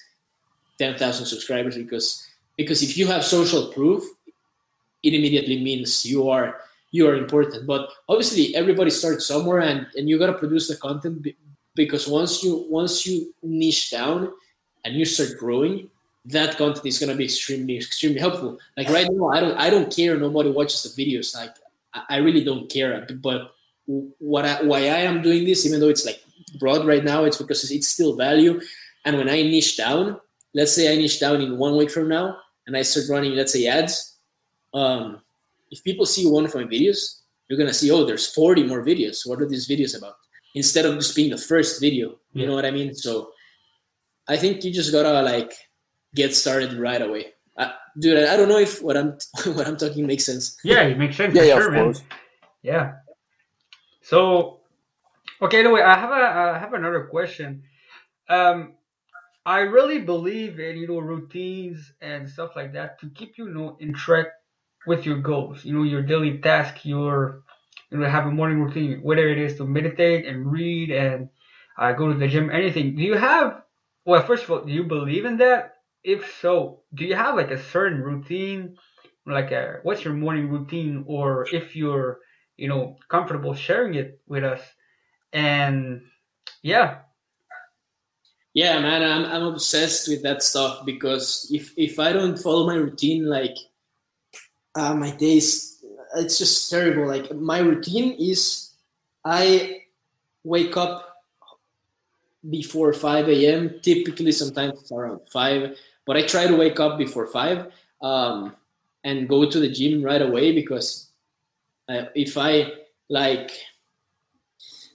10,000 0.77 1.25
subscribers 1.25 1.75
because 1.75 2.27
because 2.57 2.83
if 2.83 2.97
you 2.97 3.07
have 3.07 3.25
social 3.25 3.73
proof, 3.73 4.03
it 5.03 5.13
immediately 5.13 5.61
means 5.61 6.05
you 6.05 6.29
are 6.29 6.61
you 6.95 7.07
are 7.09 7.15
important. 7.15 7.67
But 7.67 7.89
obviously, 8.07 8.55
everybody 8.55 8.89
starts 8.89 9.25
somewhere, 9.25 9.59
and 9.59 9.87
and 9.95 10.07
you 10.09 10.17
gotta 10.17 10.39
produce 10.39 10.67
the 10.67 10.77
content 10.77 11.27
because 11.75 12.07
once 12.07 12.43
you 12.43 12.65
once 12.69 13.05
you 13.05 13.33
niche 13.43 13.91
down 13.91 14.31
and 14.83 14.95
you 14.95 15.05
start 15.05 15.37
growing, 15.37 15.89
that 16.25 16.57
content 16.57 16.85
is 16.85 16.99
gonna 16.99 17.15
be 17.15 17.25
extremely 17.25 17.77
extremely 17.77 18.19
helpful. 18.19 18.57
Like 18.77 18.89
right 18.89 19.07
now, 19.11 19.27
I 19.29 19.39
don't 19.39 19.57
I 19.57 19.69
don't 19.69 19.93
care. 19.93 20.17
Nobody 20.17 20.49
watches 20.49 20.83
the 20.83 20.91
videos. 20.95 21.35
Like 21.35 21.53
I, 21.93 22.15
I 22.15 22.17
really 22.17 22.43
don't 22.43 22.69
care. 22.71 23.05
But 23.21 23.51
what 24.19 24.45
I, 24.45 24.63
why 24.63 24.79
I 24.89 25.03
am 25.09 25.21
doing 25.21 25.45
this, 25.45 25.65
even 25.65 25.79
though 25.79 25.89
it's 25.89 26.05
like 26.05 26.23
broad 26.59 26.87
right 26.87 27.03
now, 27.03 27.25
it's 27.25 27.37
because 27.37 27.69
it's 27.71 27.87
still 27.87 28.15
value. 28.15 28.61
And 29.03 29.17
when 29.17 29.29
I 29.29 29.43
niche 29.43 29.77
down, 29.77 30.19
let's 30.53 30.73
say 30.73 30.91
I 30.91 30.95
niche 30.95 31.19
down 31.19 31.41
in 31.41 31.57
one 31.57 31.75
week 31.75 31.91
from 31.91 32.09
now 32.09 32.37
and 32.65 32.75
I 32.75 32.81
start 32.81 33.09
running, 33.09 33.35
let's 33.35 33.53
say 33.53 33.67
ads, 33.67 34.17
um, 34.73 35.21
if 35.75 35.83
people 35.83 36.05
see 36.05 36.25
one 36.25 36.45
of 36.45 36.55
my 36.55 36.63
videos, 36.63 37.21
you're 37.47 37.59
gonna 37.59 37.73
see, 37.73 37.91
oh, 37.91 38.05
there's 38.05 38.33
40 38.33 38.63
more 38.63 38.83
videos. 38.83 39.27
What 39.27 39.41
are 39.41 39.47
these 39.47 39.67
videos 39.67 39.97
about? 39.97 40.15
Instead 40.55 40.85
of 40.85 40.95
just 40.95 41.15
being 41.15 41.31
the 41.31 41.37
first 41.37 41.81
video, 41.81 42.15
you 42.33 42.47
know 42.47 42.55
what 42.55 42.65
I 42.65 42.71
mean? 42.71 42.95
So 42.95 43.31
I 44.27 44.37
think 44.37 44.63
you 44.63 44.71
just 44.71 44.93
gotta 44.93 45.21
like 45.21 45.51
get 46.15 46.33
started 46.33 46.73
right 46.79 47.01
away. 47.01 47.33
Uh, 47.57 47.71
dude, 47.99 48.27
I 48.27 48.37
don't 48.37 48.47
know 48.47 48.57
if 48.57 48.81
what 48.81 48.95
I'm 48.95 49.17
what 49.53 49.67
I'm 49.67 49.75
talking 49.75 50.07
makes 50.07 50.25
sense. 50.25 50.57
Yeah, 50.63 50.83
it 50.83 50.97
makes 50.97 51.17
sense. 51.17 51.35
yeah, 51.35 51.43
yeah, 51.43 51.55
sure, 51.55 51.75
of 51.75 51.83
course. 51.83 51.99
Man. 51.99 52.19
Yeah. 52.63 52.93
So, 54.01 54.61
okay. 55.41 55.59
Anyway, 55.59 55.81
I 55.81 55.99
have 55.99 56.11
a 56.11 56.55
I 56.55 56.57
have 56.57 56.73
another 56.73 57.03
question. 57.11 57.63
Um, 58.29 58.73
I 59.45 59.59
really 59.59 59.99
believe 59.99 60.59
in 60.59 60.77
you 60.77 60.87
know 60.87 60.99
routines 60.99 61.93
and 62.01 62.29
stuff 62.29 62.55
like 62.55 62.71
that 62.73 62.97
to 63.01 63.09
keep 63.09 63.37
you, 63.37 63.47
you 63.47 63.53
know 63.53 63.77
in 63.81 63.93
track 63.93 64.27
with 64.87 65.05
your 65.05 65.17
goals. 65.19 65.65
You 65.65 65.73
know 65.73 65.83
your 65.83 66.01
daily 66.01 66.37
task, 66.39 66.85
your 66.85 67.43
you 67.91 67.97
know 67.97 68.09
have 68.09 68.25
a 68.25 68.31
morning 68.31 68.61
routine, 68.61 69.01
whether 69.01 69.27
it 69.27 69.37
is 69.37 69.57
to 69.57 69.65
meditate 69.65 70.25
and 70.25 70.51
read 70.51 70.91
and 70.91 71.29
uh, 71.77 71.91
go 71.93 72.11
to 72.11 72.17
the 72.17 72.27
gym, 72.27 72.49
anything. 72.49 72.95
Do 72.95 73.03
you 73.03 73.15
have? 73.15 73.61
Well, 74.05 74.23
first 74.23 74.43
of 74.43 74.51
all, 74.51 74.61
do 74.61 74.71
you 74.71 74.83
believe 74.83 75.25
in 75.25 75.37
that? 75.37 75.75
If 76.03 76.37
so, 76.39 76.83
do 76.93 77.05
you 77.05 77.15
have 77.15 77.35
like 77.35 77.51
a 77.51 77.61
certain 77.61 78.01
routine, 78.01 78.77
like 79.25 79.51
a 79.51 79.79
what's 79.83 80.03
your 80.03 80.13
morning 80.13 80.49
routine, 80.49 81.03
or 81.07 81.47
if 81.51 81.75
you're 81.75 82.19
you 82.57 82.67
know 82.67 82.97
comfortable 83.09 83.53
sharing 83.55 83.95
it 83.95 84.19
with 84.27 84.43
us? 84.43 84.61
And 85.33 86.01
yeah, 86.61 86.99
yeah, 88.55 88.79
man, 88.79 89.03
I'm 89.03 89.25
I'm 89.25 89.53
obsessed 89.53 90.07
with 90.07 90.23
that 90.23 90.41
stuff 90.41 90.85
because 90.85 91.51
if 91.51 91.73
if 91.75 91.99
I 91.99 92.13
don't 92.13 92.37
follow 92.37 92.65
my 92.65 92.75
routine, 92.75 93.25
like 93.25 93.55
uh, 94.75 94.93
my 94.93 95.11
days, 95.11 95.83
it's 96.15 96.37
just 96.37 96.69
terrible. 96.69 97.07
Like 97.07 97.33
my 97.33 97.59
routine 97.59 98.13
is, 98.19 98.71
I 99.23 99.83
wake 100.43 100.77
up 100.77 101.23
before 102.49 102.93
5 102.93 103.29
a.m. 103.29 103.79
Typically, 103.81 104.31
sometimes 104.31 104.91
around 104.91 105.21
five, 105.31 105.77
but 106.05 106.17
I 106.17 106.23
try 106.23 106.47
to 106.47 106.55
wake 106.55 106.79
up 106.79 106.97
before 106.97 107.27
five 107.27 107.71
um, 108.01 108.55
and 109.03 109.27
go 109.27 109.49
to 109.49 109.59
the 109.59 109.69
gym 109.69 110.03
right 110.03 110.21
away 110.21 110.51
because 110.51 111.09
uh, 111.89 112.05
if 112.13 112.37
I 112.37 112.71
like 113.09 113.51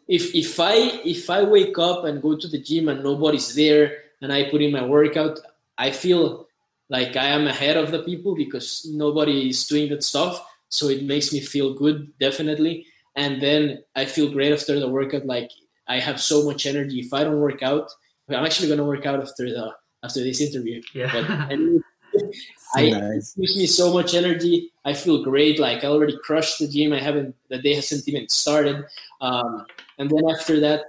if 0.08 0.34
if 0.34 0.58
I 0.58 0.74
if 1.04 1.30
I 1.30 1.42
wake 1.42 1.78
up 1.78 2.04
and 2.04 2.20
go 2.20 2.36
to 2.36 2.48
the 2.48 2.58
gym 2.58 2.88
and 2.88 3.02
nobody's 3.02 3.54
there 3.54 3.98
and 4.20 4.32
I 4.32 4.50
put 4.50 4.62
in 4.62 4.72
my 4.72 4.84
workout, 4.84 5.38
I 5.78 5.90
feel 5.90 6.48
like 6.90 7.16
I 7.16 7.28
am 7.28 7.46
ahead 7.46 7.76
of 7.76 7.92
the 7.92 8.02
people 8.02 8.34
because 8.34 8.86
nobody 8.92 9.48
is 9.48 9.66
doing 9.66 9.88
that 9.90 10.02
stuff. 10.02 10.44
So 10.68 10.88
it 10.88 11.04
makes 11.04 11.32
me 11.32 11.40
feel 11.40 11.74
good, 11.74 12.12
definitely. 12.18 12.86
And 13.16 13.40
then 13.40 13.82
I 13.96 14.04
feel 14.04 14.30
great 14.30 14.52
after 14.52 14.78
the 14.78 14.88
workout. 14.88 15.24
Like 15.24 15.50
I 15.88 16.00
have 16.00 16.20
so 16.20 16.44
much 16.44 16.66
energy. 16.66 17.00
If 17.00 17.14
I 17.14 17.24
don't 17.24 17.40
work 17.40 17.62
out, 17.62 17.90
I'm 18.28 18.44
actually 18.44 18.68
gonna 18.68 18.84
work 18.84 19.06
out 19.06 19.20
after 19.20 19.48
the 19.48 19.72
after 20.04 20.20
this 20.22 20.40
interview. 20.40 20.82
Yeah. 20.94 21.10
But 21.12 21.24
I 22.74 22.90
nice. 22.90 23.36
it 23.36 23.40
gives 23.40 23.56
me 23.56 23.66
so 23.66 23.92
much 23.92 24.14
energy. 24.14 24.72
I 24.84 24.92
feel 24.92 25.22
great. 25.22 25.58
Like 25.58 25.84
I 25.84 25.88
already 25.88 26.18
crushed 26.24 26.58
the 26.58 26.68
gym. 26.68 26.92
I 26.92 27.00
haven't 27.00 27.34
the 27.48 27.58
day 27.58 27.74
hasn't 27.74 28.06
even 28.08 28.28
started. 28.28 28.84
Um, 29.20 29.66
and 29.98 30.10
then 30.10 30.28
after 30.28 30.58
that, 30.60 30.86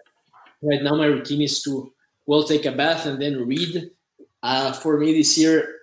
right 0.62 0.82
now 0.82 0.96
my 0.96 1.06
routine 1.06 1.42
is 1.42 1.62
to 1.64 1.92
well 2.26 2.44
take 2.44 2.66
a 2.66 2.72
bath 2.72 3.06
and 3.06 3.22
then 3.22 3.46
read. 3.48 3.92
Uh, 4.44 4.72
for 4.72 4.98
me 4.98 5.14
this 5.14 5.38
year, 5.38 5.80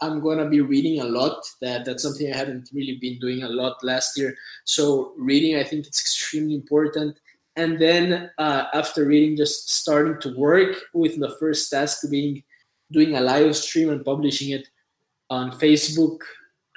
I'm 0.00 0.20
gonna 0.20 0.48
be 0.48 0.60
reading 0.60 1.00
a 1.00 1.04
lot. 1.04 1.44
That 1.60 1.84
that's 1.84 2.02
something 2.02 2.32
I 2.32 2.36
haven't 2.36 2.70
really 2.72 2.98
been 2.98 3.18
doing 3.18 3.42
a 3.42 3.48
lot 3.48 3.82
last 3.82 4.16
year. 4.18 4.36
So 4.64 5.12
reading, 5.16 5.56
I 5.56 5.64
think 5.64 5.86
it's 5.86 6.00
extremely 6.00 6.54
important. 6.54 7.18
And 7.56 7.78
then 7.78 8.30
uh, 8.38 8.64
after 8.74 9.04
reading, 9.06 9.36
just 9.36 9.70
starting 9.70 10.20
to 10.20 10.36
work 10.36 10.76
with 10.92 11.18
the 11.18 11.30
first 11.38 11.70
task 11.70 12.04
being 12.10 12.42
doing 12.92 13.16
a 13.16 13.20
live 13.20 13.56
stream 13.56 13.90
and 13.90 14.04
publishing 14.04 14.50
it 14.50 14.68
on 15.30 15.50
Facebook 15.52 16.20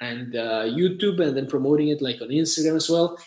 and 0.00 0.34
uh, 0.34 0.64
YouTube, 0.64 1.20
and 1.20 1.36
then 1.36 1.46
promoting 1.46 1.88
it 1.88 2.00
like 2.00 2.20
on 2.22 2.28
Instagram 2.28 2.76
as 2.76 2.88
well. 2.88 3.18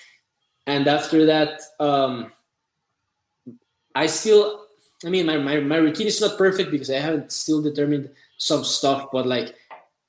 And 0.65 0.87
after 0.87 1.25
that, 1.27 1.61
um, 1.79 2.31
I 3.93 4.07
still, 4.07 4.65
I 5.05 5.09
mean, 5.09 5.25
my, 5.25 5.37
my, 5.37 5.59
my 5.59 5.77
routine 5.77 6.07
is 6.07 6.19
not 6.19 6.37
perfect 6.37 6.71
because 6.71 6.89
I 6.89 6.99
haven't 6.99 7.31
still 7.31 7.61
determined 7.61 8.09
some 8.37 8.63
stuff, 8.63 9.09
but 9.11 9.27
like 9.27 9.55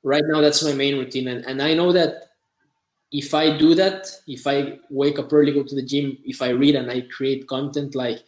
right 0.05 0.23
now, 0.25 0.41
that's 0.41 0.63
my 0.63 0.73
main 0.73 0.99
routine. 0.99 1.27
And, 1.29 1.45
and 1.47 1.61
I 1.61 1.75
know 1.75 1.91
that 1.93 2.31
if 3.11 3.35
I 3.35 3.57
do 3.57 3.75
that, 3.75 4.07
if 4.29 4.47
I 4.47 4.79
wake 4.91 5.19
up 5.19 5.33
early, 5.33 5.53
go 5.53 5.65
to 5.65 5.75
the 5.75 5.83
gym, 5.83 6.19
if 6.25 6.43
I 6.43 6.51
read 6.51 6.77
and 6.77 6.91
I 6.91 7.03
create 7.03 7.49
content, 7.49 7.95
like 7.95 8.23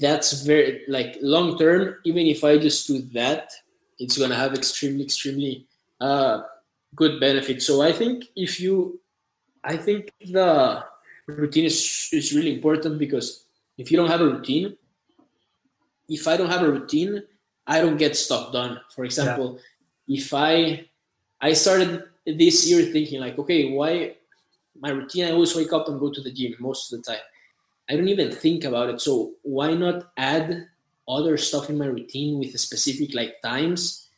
that's 0.00 0.42
very, 0.42 0.82
like 0.88 1.16
long 1.22 1.58
term, 1.58 1.96
even 2.04 2.26
if 2.26 2.44
I 2.44 2.58
just 2.58 2.86
do 2.86 3.02
that, 3.12 3.50
it's 3.98 4.18
going 4.18 4.30
to 4.30 4.36
have 4.36 4.54
extremely, 4.54 5.04
extremely 5.04 5.66
uh, 6.00 6.42
good 6.94 7.20
benefits. 7.20 7.66
So 7.66 7.82
I 7.82 7.92
think 7.92 8.24
if 8.34 8.60
you, 8.60 9.00
I 9.62 9.76
think 9.76 10.12
the 10.20 10.84
routine 11.26 11.66
is, 11.66 12.08
is 12.12 12.34
really 12.34 12.54
important 12.54 12.98
because 12.98 13.44
if 13.78 13.90
you 13.90 13.96
don't 13.96 14.10
have 14.10 14.20
a 14.20 14.26
routine, 14.26 14.76
if 16.08 16.26
I 16.26 16.36
don't 16.36 16.50
have 16.50 16.62
a 16.62 16.70
routine, 16.70 17.22
I 17.66 17.80
don't 17.80 17.96
get 17.96 18.16
stuff 18.16 18.52
done. 18.52 18.80
For 18.94 19.04
example, 19.04 19.54
yeah. 19.56 19.62
If 20.08 20.32
I 20.34 20.86
I 21.40 21.52
started 21.52 22.04
this 22.26 22.68
year 22.68 22.82
thinking 22.92 23.20
like, 23.20 23.38
okay, 23.38 23.70
why 23.70 24.16
my 24.80 24.90
routine? 24.90 25.26
I 25.26 25.32
always 25.32 25.54
wake 25.54 25.72
up 25.72 25.88
and 25.88 26.00
go 26.00 26.10
to 26.10 26.20
the 26.20 26.32
gym 26.32 26.54
most 26.58 26.92
of 26.92 27.02
the 27.02 27.12
time. 27.12 27.22
I 27.88 27.96
don't 27.96 28.08
even 28.08 28.32
think 28.32 28.64
about 28.64 28.88
it. 28.88 29.00
So 29.00 29.32
why 29.42 29.74
not 29.74 30.10
add 30.16 30.68
other 31.06 31.36
stuff 31.36 31.68
in 31.68 31.76
my 31.76 31.86
routine 31.86 32.38
with 32.38 32.58
specific 32.58 33.14
like 33.14 33.42
times 33.42 34.08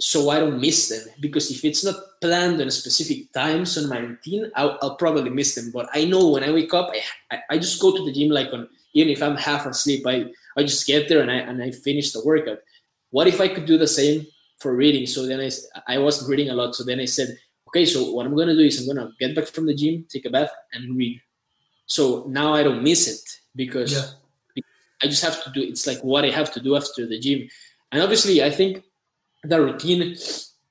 so 0.00 0.30
I 0.30 0.38
don't 0.38 0.60
miss 0.60 0.88
them? 0.88 1.12
Because 1.20 1.50
if 1.50 1.64
it's 1.64 1.84
not 1.84 1.96
planned 2.20 2.60
on 2.60 2.70
specific 2.70 3.32
times 3.32 3.76
on 3.76 3.88
my 3.88 3.98
routine, 3.98 4.50
I'll, 4.54 4.78
I'll 4.82 4.96
probably 4.96 5.30
miss 5.30 5.56
them. 5.56 5.72
But 5.72 5.88
I 5.92 6.04
know 6.04 6.28
when 6.28 6.44
I 6.44 6.52
wake 6.52 6.72
up, 6.72 6.92
I, 7.30 7.40
I 7.50 7.58
just 7.58 7.82
go 7.82 7.96
to 7.96 8.04
the 8.04 8.12
gym 8.12 8.30
like 8.30 8.52
on 8.52 8.68
even 8.94 9.12
if 9.12 9.22
I'm 9.22 9.36
half 9.36 9.66
asleep, 9.66 10.06
I, 10.06 10.24
I 10.56 10.62
just 10.62 10.86
get 10.86 11.06
there 11.08 11.20
and 11.20 11.30
I 11.30 11.34
and 11.34 11.62
I 11.62 11.70
finish 11.70 12.12
the 12.12 12.24
workout. 12.24 12.58
What 13.10 13.26
if 13.26 13.40
I 13.40 13.48
could 13.48 13.66
do 13.66 13.76
the 13.76 13.86
same 13.86 14.26
for 14.58 14.74
reading? 14.74 15.06
So 15.06 15.26
then 15.26 15.40
I 15.40 15.50
I 15.86 15.98
wasn't 15.98 16.30
reading 16.30 16.50
a 16.50 16.54
lot. 16.54 16.74
So 16.74 16.84
then 16.84 17.00
I 17.00 17.04
said, 17.04 17.36
okay, 17.68 17.84
so 17.84 18.12
what 18.12 18.26
I'm 18.26 18.36
gonna 18.36 18.54
do 18.54 18.60
is 18.60 18.80
I'm 18.80 18.94
gonna 18.94 19.12
get 19.18 19.34
back 19.34 19.46
from 19.46 19.66
the 19.66 19.74
gym, 19.74 20.06
take 20.08 20.24
a 20.24 20.30
bath, 20.30 20.50
and 20.72 20.96
read. 20.96 21.20
So 21.86 22.24
now 22.28 22.54
I 22.54 22.62
don't 22.62 22.82
miss 22.82 23.08
it 23.08 23.40
because 23.54 23.92
yeah. 23.92 24.64
I 25.02 25.06
just 25.06 25.22
have 25.22 25.42
to 25.44 25.50
do. 25.50 25.62
It's 25.62 25.86
like 25.86 26.02
what 26.02 26.24
I 26.24 26.30
have 26.30 26.52
to 26.54 26.60
do 26.60 26.76
after 26.76 27.06
the 27.06 27.18
gym, 27.18 27.48
and 27.92 28.02
obviously 28.02 28.42
I 28.42 28.50
think 28.50 28.82
the 29.44 29.60
routine 29.60 30.16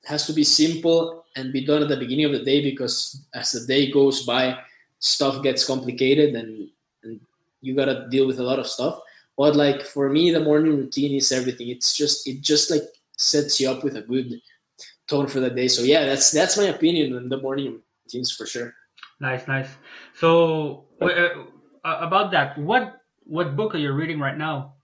has 0.04 0.26
to 0.26 0.32
be 0.32 0.44
simple 0.44 1.24
and 1.36 1.52
be 1.52 1.64
done 1.64 1.82
at 1.82 1.88
the 1.88 1.96
beginning 1.96 2.24
of 2.24 2.32
the 2.32 2.44
day 2.44 2.62
because 2.62 3.24
as 3.34 3.52
the 3.52 3.66
day 3.66 3.90
goes 3.90 4.24
by, 4.24 4.58
stuff 4.98 5.42
gets 5.42 5.66
complicated 5.66 6.34
and, 6.34 6.68
and 7.02 7.20
you 7.60 7.74
gotta 7.74 8.06
deal 8.10 8.26
with 8.26 8.38
a 8.38 8.42
lot 8.42 8.58
of 8.58 8.66
stuff. 8.66 9.00
But 9.36 9.54
like 9.54 9.82
for 9.82 10.08
me, 10.08 10.30
the 10.30 10.40
morning 10.40 10.76
routine 10.76 11.14
is 11.14 11.30
everything. 11.32 11.68
It's 11.68 11.96
just 11.96 12.26
it 12.26 12.40
just 12.40 12.70
like 12.70 12.82
sets 13.16 13.60
you 13.60 13.70
up 13.70 13.82
with 13.82 13.96
a 13.96 14.02
good 14.02 14.40
tone 15.08 15.26
for 15.26 15.40
the 15.40 15.50
day. 15.50 15.68
So 15.68 15.82
yeah, 15.82 16.04
that's 16.04 16.30
that's 16.30 16.56
my 16.56 16.64
opinion 16.64 17.16
on 17.16 17.28
the 17.28 17.38
morning 17.38 17.80
routines 18.04 18.32
for 18.32 18.46
sure. 18.46 18.74
Nice, 19.20 19.48
nice. 19.48 19.68
So 20.14 20.86
uh, 21.00 21.44
about 21.82 22.30
that, 22.32 22.58
what 22.58 23.00
what 23.24 23.56
book 23.56 23.74
are 23.74 23.78
you 23.78 23.92
reading 23.92 24.20
right 24.20 24.36
now? 24.36 24.74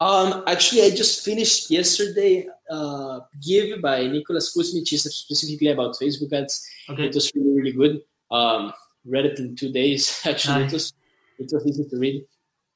Um, 0.00 0.44
actually, 0.46 0.82
I 0.82 0.90
just 0.90 1.24
finished 1.24 1.70
yesterday. 1.70 2.46
Uh, 2.70 3.20
Give 3.40 3.80
by 3.80 4.06
Nicholas 4.06 4.56
Kusmich 4.56 4.92
is 4.92 5.04
specifically 5.04 5.68
about 5.68 5.94
Facebook 5.94 6.32
ads. 6.32 6.66
Okay. 6.90 7.06
It 7.06 7.14
was 7.14 7.32
really 7.34 7.52
really 7.56 7.72
good. 7.72 8.02
Um, 8.30 8.72
read 9.04 9.26
it 9.26 9.38
in 9.38 9.56
two 9.56 9.72
days. 9.72 10.20
Actually, 10.26 10.62
nice. 10.62 10.72
it 10.72 10.74
was 10.74 10.92
it 11.38 11.50
was 11.52 11.66
easy 11.66 11.88
to 11.88 11.96
read. 11.96 12.24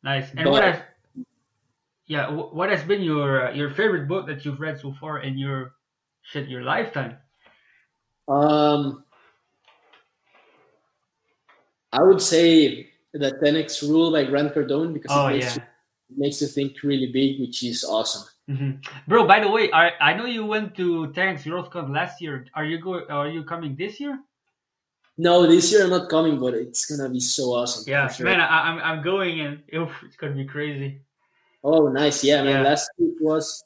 Nice. 0.03 0.31
And 0.31 0.45
but, 0.45 0.51
what 0.51 0.85
yeah, 2.11 2.29
what 2.29 2.71
has 2.71 2.83
been 2.83 3.03
your 3.03 3.47
uh, 3.47 3.53
your 3.53 3.71
favorite 3.71 4.09
book 4.09 4.27
that 4.27 4.45
you've 4.45 4.59
read 4.59 4.81
so 4.81 4.93
far 4.99 5.21
in 5.21 5.39
your 5.39 5.75
shit 6.23 6.49
your 6.49 6.63
lifetime? 6.63 7.17
Um, 8.27 9.05
I 11.93 12.03
would 12.03 12.21
say 12.21 12.91
the 13.15 13.31
10x 13.39 13.89
rule 13.89 14.11
by 14.11 14.25
Grant 14.25 14.53
Cardone 14.53 14.93
because 14.93 15.13
oh, 15.15 15.29
it, 15.29 15.35
makes 15.35 15.45
yeah. 15.45 15.55
you, 15.55 15.63
it 16.11 16.19
makes 16.19 16.41
you 16.43 16.49
think 16.49 16.83
really 16.83 17.13
big, 17.13 17.39
which 17.39 17.63
is 17.63 17.85
awesome. 17.85 18.27
Mm-hmm. 18.51 18.83
Bro, 19.07 19.29
by 19.29 19.39
the 19.39 19.49
way, 19.49 19.71
I 19.71 19.93
I 20.01 20.13
know 20.13 20.27
you 20.27 20.45
went 20.45 20.75
to 20.83 21.15
10x 21.15 21.47
GrowthCon 21.47 21.95
last 21.95 22.21
year. 22.21 22.45
Are 22.55 22.65
you 22.65 22.79
go? 22.81 23.07
Are 23.07 23.29
you 23.29 23.45
coming 23.45 23.77
this 23.77 24.01
year? 24.01 24.19
No, 25.17 25.47
this 25.47 25.71
year 25.71 25.85
I'm 25.85 25.91
not 25.91 26.11
coming, 26.11 26.41
but 26.41 26.55
it's 26.55 26.87
gonna 26.87 27.09
be 27.09 27.21
so 27.21 27.55
awesome. 27.55 27.85
Yeah, 27.87 28.09
sure. 28.09 28.27
man, 28.27 28.41
I, 28.41 28.69
am 28.69 28.79
I'm, 28.79 28.99
I'm 28.99 29.05
going 29.05 29.43
and 29.43 29.63
oof, 29.77 29.93
it's 30.05 30.17
gonna 30.17 30.35
be 30.35 30.45
crazy. 30.45 31.03
Oh, 31.63 31.89
nice. 31.89 32.25
Yeah, 32.25 32.43
man. 32.43 32.63
Yeah. 32.63 32.71
Last 32.71 32.91
week 32.99 33.15
was 33.21 33.63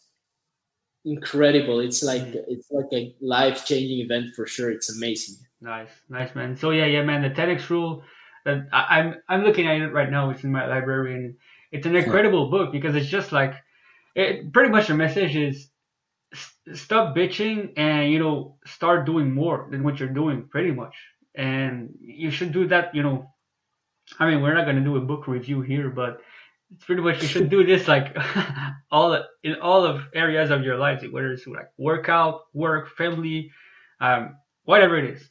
incredible. 1.05 1.81
It's 1.81 2.03
like 2.03 2.23
mm-hmm. 2.23 2.39
it's 2.49 2.71
like 2.71 2.87
a 2.93 3.15
life 3.21 3.65
changing 3.65 3.99
event 3.99 4.35
for 4.35 4.47
sure. 4.47 4.71
It's 4.71 4.95
amazing. 4.95 5.37
Nice, 5.61 5.91
nice, 6.09 6.35
man. 6.35 6.57
So 6.57 6.71
yeah, 6.71 6.87
yeah, 6.87 7.03
man. 7.03 7.23
The 7.23 7.31
10x 7.31 7.71
rule. 7.71 8.03
That 8.45 8.69
I, 8.73 8.99
I'm 8.99 9.15
I'm 9.29 9.43
looking 9.43 9.67
at 9.67 9.81
it 9.81 9.93
right 9.93 10.11
now. 10.11 10.31
It's 10.31 10.45
in 10.45 10.53
my 10.53 10.67
library, 10.67 11.15
and 11.15 11.35
it's 11.73 11.87
an 11.87 11.97
incredible 11.97 12.51
book 12.51 12.73
because 12.73 12.95
it's 12.95 13.09
just 13.09 13.33
like 13.33 13.55
it. 14.15 14.53
Pretty 14.53 14.71
much 14.71 14.89
the 14.89 14.95
message 14.95 15.35
is 15.35 15.69
stop 16.75 17.17
bitching 17.17 17.73
and 17.79 18.13
you 18.13 18.19
know 18.19 18.57
start 18.67 19.07
doing 19.07 19.33
more 19.33 19.69
than 19.71 19.83
what 19.83 19.99
you're 19.99 20.11
doing. 20.11 20.47
Pretty 20.51 20.73
much 20.73 20.95
and 21.35 21.95
you 22.01 22.31
should 22.31 22.53
do 22.53 22.67
that. 22.69 22.95
You 22.95 23.03
know, 23.03 23.31
I 24.19 24.31
mean, 24.31 24.43
we're 24.43 24.55
not 24.55 24.67
gonna 24.67 24.85
do 24.85 24.97
a 24.97 25.01
book 25.01 25.27
review 25.27 25.63
here, 25.63 25.91
but 25.91 26.21
it's 26.75 26.85
pretty 26.85 27.03
much 27.03 27.23
you 27.23 27.29
should 27.29 27.49
do 27.49 27.65
this 27.65 27.87
like 27.89 28.17
all 28.91 29.23
in 29.43 29.55
all 29.61 29.85
of 29.85 30.03
areas 30.15 30.51
of 30.51 30.63
your 30.63 30.77
life, 30.77 31.03
whether 31.11 31.33
it's 31.33 31.47
like 31.47 31.71
workout, 31.79 32.47
work, 32.53 32.89
family, 32.97 33.51
um, 34.01 34.37
whatever 34.65 34.99
it 34.99 35.17
is. 35.17 35.31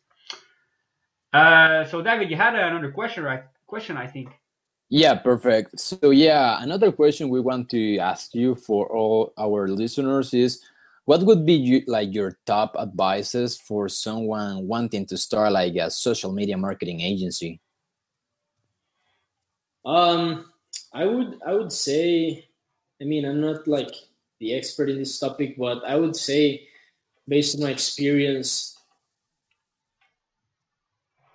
Uh, 1.33 1.83
so 1.85 2.01
David, 2.01 2.29
you 2.29 2.35
had 2.35 2.55
another 2.55 2.91
question, 2.91 3.23
right? 3.23 3.43
Question, 3.67 3.97
I 3.97 4.07
think. 4.07 4.29
Yeah, 4.89 5.15
perfect. 5.15 5.79
So 5.79 6.11
yeah, 6.11 6.61
another 6.61 6.91
question 6.91 7.29
we 7.29 7.41
want 7.41 7.69
to 7.71 7.97
ask 7.97 8.35
you 8.35 8.55
for 8.55 8.87
all 8.87 9.33
our 9.37 9.67
listeners 9.67 10.33
is 10.33 10.61
what 11.05 11.23
would 11.23 11.45
be 11.45 11.53
you, 11.53 11.81
like 11.87 12.13
your 12.13 12.37
top 12.45 12.75
advices 12.79 13.57
for 13.57 13.89
someone 13.89 14.67
wanting 14.67 15.05
to 15.07 15.17
start 15.17 15.51
like 15.51 15.75
a 15.75 15.89
social 15.89 16.31
media 16.31 16.57
marketing 16.57 17.01
agency 17.01 17.59
um 19.85 20.45
i 20.93 21.05
would 21.05 21.39
i 21.45 21.53
would 21.53 21.71
say 21.71 22.45
i 23.01 23.03
mean 23.03 23.25
i'm 23.25 23.41
not 23.41 23.67
like 23.67 23.91
the 24.39 24.53
expert 24.53 24.89
in 24.89 24.97
this 24.97 25.19
topic 25.19 25.57
but 25.57 25.83
i 25.85 25.95
would 25.95 26.15
say 26.15 26.67
based 27.27 27.55
on 27.55 27.63
my 27.63 27.69
experience 27.69 28.77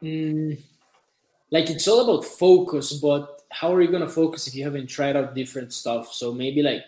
mm, 0.02 0.59
like 1.50 1.70
it's 1.70 1.88
all 1.88 2.02
about 2.02 2.24
focus 2.24 2.92
but 2.94 3.38
how 3.50 3.74
are 3.74 3.82
you 3.82 3.90
to 3.90 4.09
focus 4.09 4.46
if 4.46 4.54
you 4.54 4.64
haven't 4.64 4.88
tried 4.88 5.16
out 5.16 5.34
different 5.34 5.72
stuff? 5.72 6.12
So 6.12 6.32
maybe 6.32 6.62
like 6.62 6.84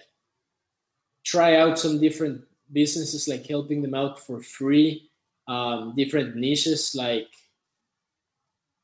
try 1.24 1.56
out 1.56 1.78
some 1.78 2.00
different 2.00 2.42
businesses 2.72 3.28
like 3.28 3.46
helping 3.46 3.82
them 3.82 3.94
out 3.94 4.18
for 4.24 4.40
free 4.40 5.10
um, 5.48 5.94
different 5.96 6.36
niches 6.36 6.94
like 6.94 7.26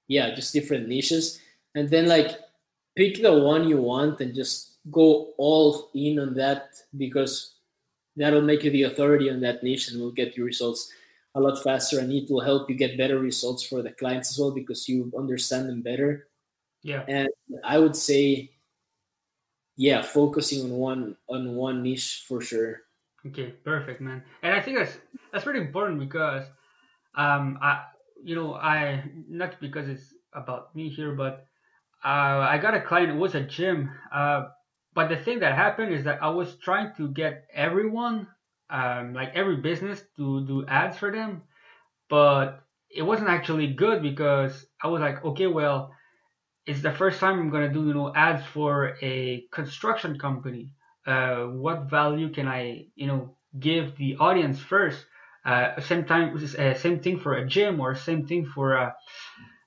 yeah 0.08 0.34
just 0.34 0.52
different 0.52 0.88
niches. 0.88 1.40
And 1.74 1.88
then 1.90 2.06
like 2.06 2.38
pick 2.96 3.22
the 3.22 3.32
one 3.32 3.68
you 3.68 3.76
want 3.76 4.20
and 4.20 4.34
just 4.34 4.78
go 4.90 5.32
all 5.38 5.90
in 5.94 6.18
on 6.18 6.34
that 6.34 6.68
because 6.96 7.56
that'll 8.16 8.42
make 8.42 8.64
you 8.64 8.70
the 8.70 8.84
authority 8.84 9.30
on 9.30 9.40
that 9.40 9.62
niche 9.62 9.90
and 9.90 10.00
will 10.00 10.12
get 10.12 10.36
you 10.36 10.44
results 10.44 10.90
a 11.34 11.40
lot 11.40 11.62
faster 11.62 12.00
and 12.00 12.10
it 12.12 12.30
will 12.30 12.40
help 12.40 12.68
you 12.70 12.74
get 12.74 12.96
better 12.96 13.18
results 13.18 13.62
for 13.62 13.82
the 13.82 13.92
clients 13.92 14.32
as 14.32 14.38
well 14.38 14.50
because 14.50 14.88
you 14.88 15.12
understand 15.16 15.68
them 15.68 15.82
better. 15.82 16.28
Yeah. 16.82 17.04
And 17.08 17.28
i 17.64 17.78
would 17.78 17.96
say 17.96 18.50
yeah 19.76 20.02
focusing 20.02 20.64
on 20.64 20.70
one 20.70 21.16
on 21.28 21.54
one 21.54 21.82
niche 21.82 22.24
for 22.26 22.40
sure. 22.40 22.82
Okay, 23.26 23.54
perfect, 23.64 24.00
man. 24.00 24.22
And 24.42 24.54
I 24.54 24.60
think 24.60 24.78
that's 24.78 24.96
that's 25.32 25.44
pretty 25.44 25.60
important 25.60 25.98
because, 25.98 26.46
um, 27.16 27.58
I 27.60 27.84
you 28.22 28.34
know 28.34 28.54
I 28.54 29.04
not 29.28 29.58
because 29.60 29.88
it's 29.88 30.14
about 30.32 30.74
me 30.74 30.88
here, 30.88 31.12
but 31.12 31.46
uh, 32.04 32.46
I 32.52 32.58
got 32.58 32.74
a 32.74 32.80
client. 32.80 33.10
It 33.10 33.16
was 33.16 33.34
a 33.34 33.42
gym. 33.42 33.90
Uh, 34.12 34.44
but 34.94 35.08
the 35.08 35.16
thing 35.16 35.40
that 35.40 35.54
happened 35.54 35.92
is 35.92 36.04
that 36.04 36.22
I 36.22 36.30
was 36.30 36.56
trying 36.58 36.94
to 36.96 37.08
get 37.08 37.46
everyone, 37.52 38.28
um, 38.70 39.14
like 39.14 39.32
every 39.34 39.56
business, 39.56 40.02
to 40.16 40.46
do 40.46 40.66
ads 40.66 40.96
for 40.98 41.12
them, 41.12 41.42
but 42.08 42.64
it 42.90 43.02
wasn't 43.02 43.28
actually 43.30 43.68
good 43.74 44.02
because 44.02 44.66
I 44.82 44.88
was 44.88 45.00
like, 45.00 45.24
okay, 45.24 45.46
well, 45.46 45.92
it's 46.66 46.82
the 46.82 46.92
first 46.92 47.20
time 47.20 47.38
I'm 47.38 47.50
gonna 47.50 47.72
do 47.72 47.86
you 47.86 47.94
know 47.94 48.12
ads 48.14 48.44
for 48.46 48.96
a 49.02 49.44
construction 49.52 50.18
company 50.18 50.72
uh, 51.06 51.44
what 51.46 51.88
value 51.88 52.30
can 52.32 52.48
I, 52.48 52.86
you 52.96 53.06
know, 53.06 53.36
give 53.60 53.96
the 53.96 54.16
audience 54.16 54.58
first. 54.60 55.06
Uh, 55.44 55.80
same 55.80 56.04
time, 56.04 56.36
uh, 56.36 56.74
same 56.74 56.98
thing 57.00 57.20
for 57.20 57.34
a 57.34 57.46
gym 57.46 57.78
or 57.80 57.94
same 57.94 58.26
thing 58.26 58.44
for, 58.44 58.76
uh, 58.76 58.90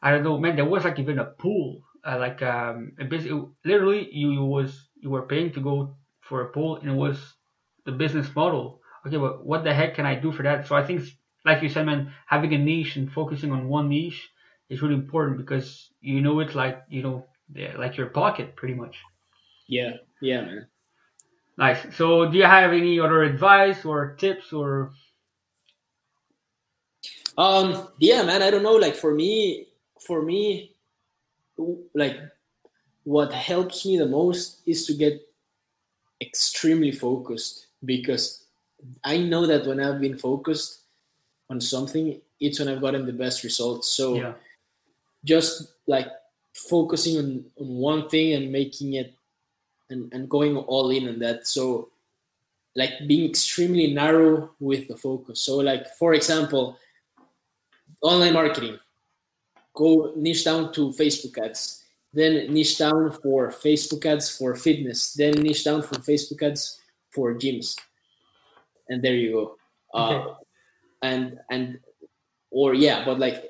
I 0.01 0.11
don't 0.11 0.23
know, 0.23 0.37
man. 0.39 0.55
There 0.55 0.65
was 0.65 0.83
like 0.85 0.99
even 0.99 1.19
a 1.19 1.25
pool, 1.25 1.81
uh, 2.05 2.17
like 2.19 2.41
um, 2.41 2.93
basically, 3.09 3.43
literally, 3.65 4.09
you, 4.11 4.31
you 4.31 4.43
was 4.43 4.89
you 5.01 5.09
were 5.09 5.23
paying 5.23 5.51
to 5.53 5.61
go 5.61 5.95
for 6.21 6.41
a 6.41 6.49
pool, 6.49 6.77
and 6.77 6.89
it 6.89 6.95
was 6.95 7.35
the 7.85 7.91
business 7.91 8.33
model. 8.35 8.81
Okay, 9.05 9.17
but 9.17 9.45
what 9.45 9.63
the 9.63 9.73
heck 9.73 9.95
can 9.95 10.05
I 10.05 10.15
do 10.15 10.31
for 10.31 10.43
that? 10.43 10.67
So 10.67 10.75
I 10.75 10.85
think, 10.85 11.03
like 11.45 11.61
you 11.63 11.69
said, 11.69 11.85
man, 11.85 12.13
having 12.27 12.53
a 12.53 12.57
niche 12.57 12.95
and 12.97 13.11
focusing 13.11 13.51
on 13.51 13.69
one 13.69 13.89
niche 13.89 14.29
is 14.69 14.81
really 14.81 14.95
important 14.95 15.37
because 15.37 15.89
you 16.01 16.21
know 16.21 16.39
it's 16.39 16.55
like 16.55 16.83
you 16.89 17.03
know, 17.03 17.25
like 17.77 17.97
your 17.97 18.07
pocket, 18.07 18.55
pretty 18.55 18.73
much. 18.75 18.97
Yeah, 19.67 19.97
yeah, 20.21 20.41
man. 20.41 20.67
Nice. 21.57 21.95
So, 21.95 22.29
do 22.31 22.37
you 22.37 22.45
have 22.45 22.71
any 22.73 22.99
other 22.99 23.23
advice 23.23 23.85
or 23.85 24.15
tips 24.15 24.53
or 24.53 24.93
Um, 27.37 27.87
yeah, 27.99 28.23
man. 28.23 28.41
I 28.41 28.51
don't 28.51 28.63
know. 28.63 28.75
Like 28.75 28.95
for 28.95 29.13
me, 29.13 29.67
for 30.05 30.21
me, 30.21 30.75
like 31.93 32.17
what 33.03 33.31
helps 33.33 33.85
me 33.85 33.97
the 33.97 34.05
most 34.05 34.61
is 34.65 34.85
to 34.87 34.93
get 34.93 35.21
extremely 36.21 36.91
focused 36.91 37.67
because 37.85 38.45
I 39.03 39.17
know 39.17 39.45
that 39.47 39.65
when 39.65 39.79
I've 39.79 39.99
been 40.01 40.17
focused 40.17 40.81
on 41.49 41.59
something, 41.59 42.19
it's 42.39 42.59
when 42.59 42.67
I've 42.69 42.81
gotten 42.81 43.05
the 43.05 43.13
best 43.13 43.43
results. 43.43 43.91
So 43.91 44.15
Yeah. 44.15 44.33
just 45.25 45.73
like 45.87 46.07
focusing 46.53 47.17
on, 47.17 47.45
on 47.59 47.67
one 47.77 48.09
thing 48.09 48.33
and 48.33 48.51
making 48.51 48.93
it 48.93 49.13
and, 49.89 50.11
and 50.13 50.29
going 50.29 50.55
all 50.57 50.89
in 50.91 51.07
on 51.09 51.19
that. 51.19 51.47
So 51.47 51.89
like 52.75 52.91
being 53.07 53.29
extremely 53.29 53.93
narrow 53.93 54.51
with 54.59 54.87
the 54.87 54.95
focus. 54.95 55.41
So 55.41 55.57
like 55.57 55.87
for 55.97 56.13
example, 56.13 56.77
online 58.01 58.33
marketing, 58.33 58.79
go 59.73 60.13
niche 60.15 60.45
down 60.45 60.71
to 60.73 60.89
Facebook 60.89 61.37
ads, 61.37 61.83
then 62.13 62.51
niche 62.53 62.77
down 62.77 63.11
for 63.11 63.49
Facebook 63.49 64.05
ads 64.05 64.35
for 64.35 64.55
fitness, 64.55 65.13
then 65.13 65.33
niche 65.33 65.63
down 65.63 65.81
for 65.81 65.95
Facebook 65.95 66.41
ads 66.41 66.79
for 67.09 67.33
gyms, 67.35 67.75
and 68.87 69.01
there 69.01 69.15
you 69.15 69.31
go. 69.31 69.55
Uh, 69.93 70.33
and 71.01 71.39
and 71.49 71.79
or 72.51 72.73
yeah, 72.73 73.05
but 73.05 73.19
like 73.19 73.43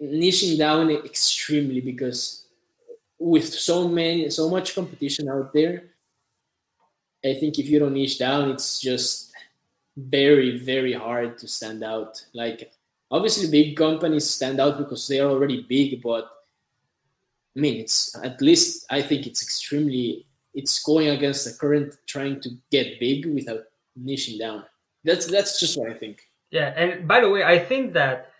niching 0.00 0.58
down 0.58 0.90
extremely 0.90 1.80
because 1.80 2.46
with 3.18 3.52
so 3.52 3.88
many 3.88 4.30
so 4.30 4.48
much 4.48 4.74
competition 4.74 5.28
out 5.28 5.52
there, 5.52 5.90
I 7.24 7.34
think 7.34 7.58
if 7.58 7.68
you 7.68 7.78
don't 7.78 7.94
niche 7.94 8.18
down, 8.18 8.50
it's 8.50 8.80
just 8.80 9.32
very 9.96 10.58
very 10.58 10.92
hard 10.92 11.38
to 11.38 11.48
stand 11.48 11.82
out. 11.82 12.24
Like 12.32 12.72
obviously 13.10 13.50
big 13.50 13.76
companies 13.76 14.28
stand 14.30 14.60
out 14.60 14.78
because 14.78 15.06
they 15.08 15.20
are 15.20 15.30
already 15.30 15.66
big, 15.68 16.02
but 16.02 16.24
I 17.56 17.60
mean 17.60 17.80
it's 17.80 18.16
at 18.22 18.40
least 18.40 18.86
I 18.90 19.02
think 19.02 19.26
it's 19.26 19.42
extremely 19.42 20.26
it's 20.54 20.82
going 20.82 21.08
against 21.08 21.44
the 21.44 21.52
current 21.58 21.96
trying 22.06 22.40
to 22.40 22.50
get 22.70 23.00
big 23.00 23.26
without 23.26 23.64
niching 23.98 24.38
down. 24.38 24.64
That's 25.02 25.26
that's 25.26 25.60
just 25.60 25.78
what 25.78 25.90
I 25.90 25.94
think. 25.94 26.22
Yeah, 26.50 26.72
and 26.76 27.06
by 27.06 27.20
the 27.20 27.30
way, 27.30 27.42
I 27.42 27.58
think 27.58 27.92
that 27.94 28.30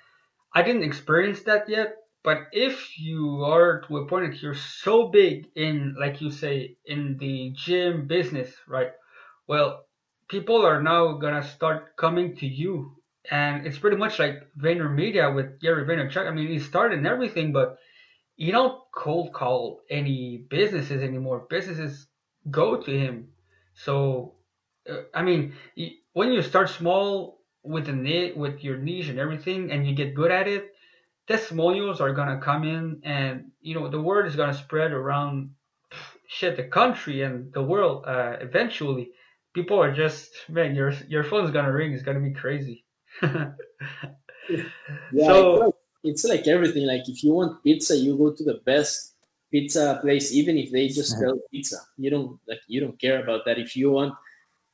I 0.55 0.63
didn't 0.63 0.85
experience 0.85 1.43
that 1.43 1.69
yet, 1.69 1.97
but 2.23 2.47
if 2.53 2.99
you 2.99 3.45
are 3.45 3.81
to 3.83 3.99
a 3.99 4.07
point 4.07 4.31
that 4.31 4.41
you're 4.41 4.55
so 4.55 5.09
big 5.09 5.49
in, 5.57 5.97
like 5.99 6.21
you 6.21 6.31
say, 6.31 6.77
in 6.87 7.17
the 7.19 7.53
gym 7.57 8.07
business, 8.07 8.55
right? 8.69 8.93
Well, 9.49 9.87
people 10.29 10.65
are 10.65 10.83
now 10.83 11.15
gonna 11.15 11.43
start 11.43 11.97
coming 11.97 12.37
to 12.37 12.47
you, 12.47 12.97
and 13.31 13.67
it's 13.67 13.79
pretty 13.79 13.97
much 13.97 14.19
like 14.19 14.47
VaynerMedia 14.59 15.35
with 15.35 15.61
Gary 15.61 15.85
Vaynerchuk. 15.85 16.27
I 16.27 16.31
mean, 16.31 16.49
he 16.49 16.59
started 16.59 16.99
and 16.99 17.07
everything, 17.07 17.53
but 17.53 17.79
you 18.37 18.53
don't 18.53 18.81
cold 18.93 19.33
call 19.33 19.81
any 19.91 20.45
businesses 20.49 21.03
anymore. 21.03 21.47
Businesses 21.49 22.07
go 22.51 22.77
to 22.77 22.91
him. 22.91 23.29
So, 23.75 24.35
uh, 24.89 25.03
I 25.15 25.23
mean, 25.23 25.55
when 26.13 26.33
you 26.33 26.43
start 26.43 26.69
small 26.69 27.41
with 27.63 27.87
the 27.87 28.33
with 28.37 28.63
your 28.63 28.77
niche 28.77 29.09
and 29.09 29.19
everything, 29.19 29.71
and 29.71 29.87
you 29.87 29.95
get 29.95 30.15
good 30.15 30.31
at 30.31 30.47
it, 30.49 30.75
testimonials 31.27 32.01
are 32.01 32.13
gonna 32.13 32.41
come 32.41 32.65
in, 32.65 33.01
and 33.05 33.51
you 33.61 33.75
know 33.75 33.89
the 33.89 34.01
word 34.01 34.27
is 34.27 34.37
gonna 34.37 34.55
spread 34.55 34.93
around 34.93 35.51
shit 36.29 36.57
the 36.57 36.65
country 36.65 37.23
and 37.23 37.53
the 37.53 37.63
world. 37.63 38.05
Uh, 38.07 38.37
eventually, 38.41 39.11
people 39.55 39.81
are 39.81 39.93
just 39.93 40.31
man, 40.49 40.75
your 40.75 40.93
your 41.09 41.25
phone's 41.25 41.51
gonna 41.51 41.73
ring. 41.73 41.93
It's 41.93 42.03
gonna 42.03 42.21
be 42.21 42.35
crazy. 42.35 42.84
Yeah, 45.13 45.27
So- 45.27 45.55
it's, 45.55 45.61
like, 45.65 45.75
it's 46.05 46.25
like 46.25 46.47
everything. 46.49 46.87
Like 46.87 47.09
if 47.09 47.25
you 47.25 47.33
want 47.33 47.63
pizza, 47.63 47.97
you 47.97 48.17
go 48.17 48.31
to 48.33 48.45
the 48.45 48.61
best 48.65 49.13
pizza 49.51 49.99
place, 50.03 50.33
even 50.35 50.59
if 50.59 50.71
they 50.71 50.89
just 50.89 51.19
sell 51.19 51.39
pizza. 51.51 51.79
You 51.97 52.11
don't 52.11 52.39
like 52.47 52.61
you 52.67 52.81
don't 52.81 52.99
care 53.01 53.23
about 53.23 53.45
that. 53.47 53.59
If 53.59 53.77
you 53.77 53.91
want 53.91 54.15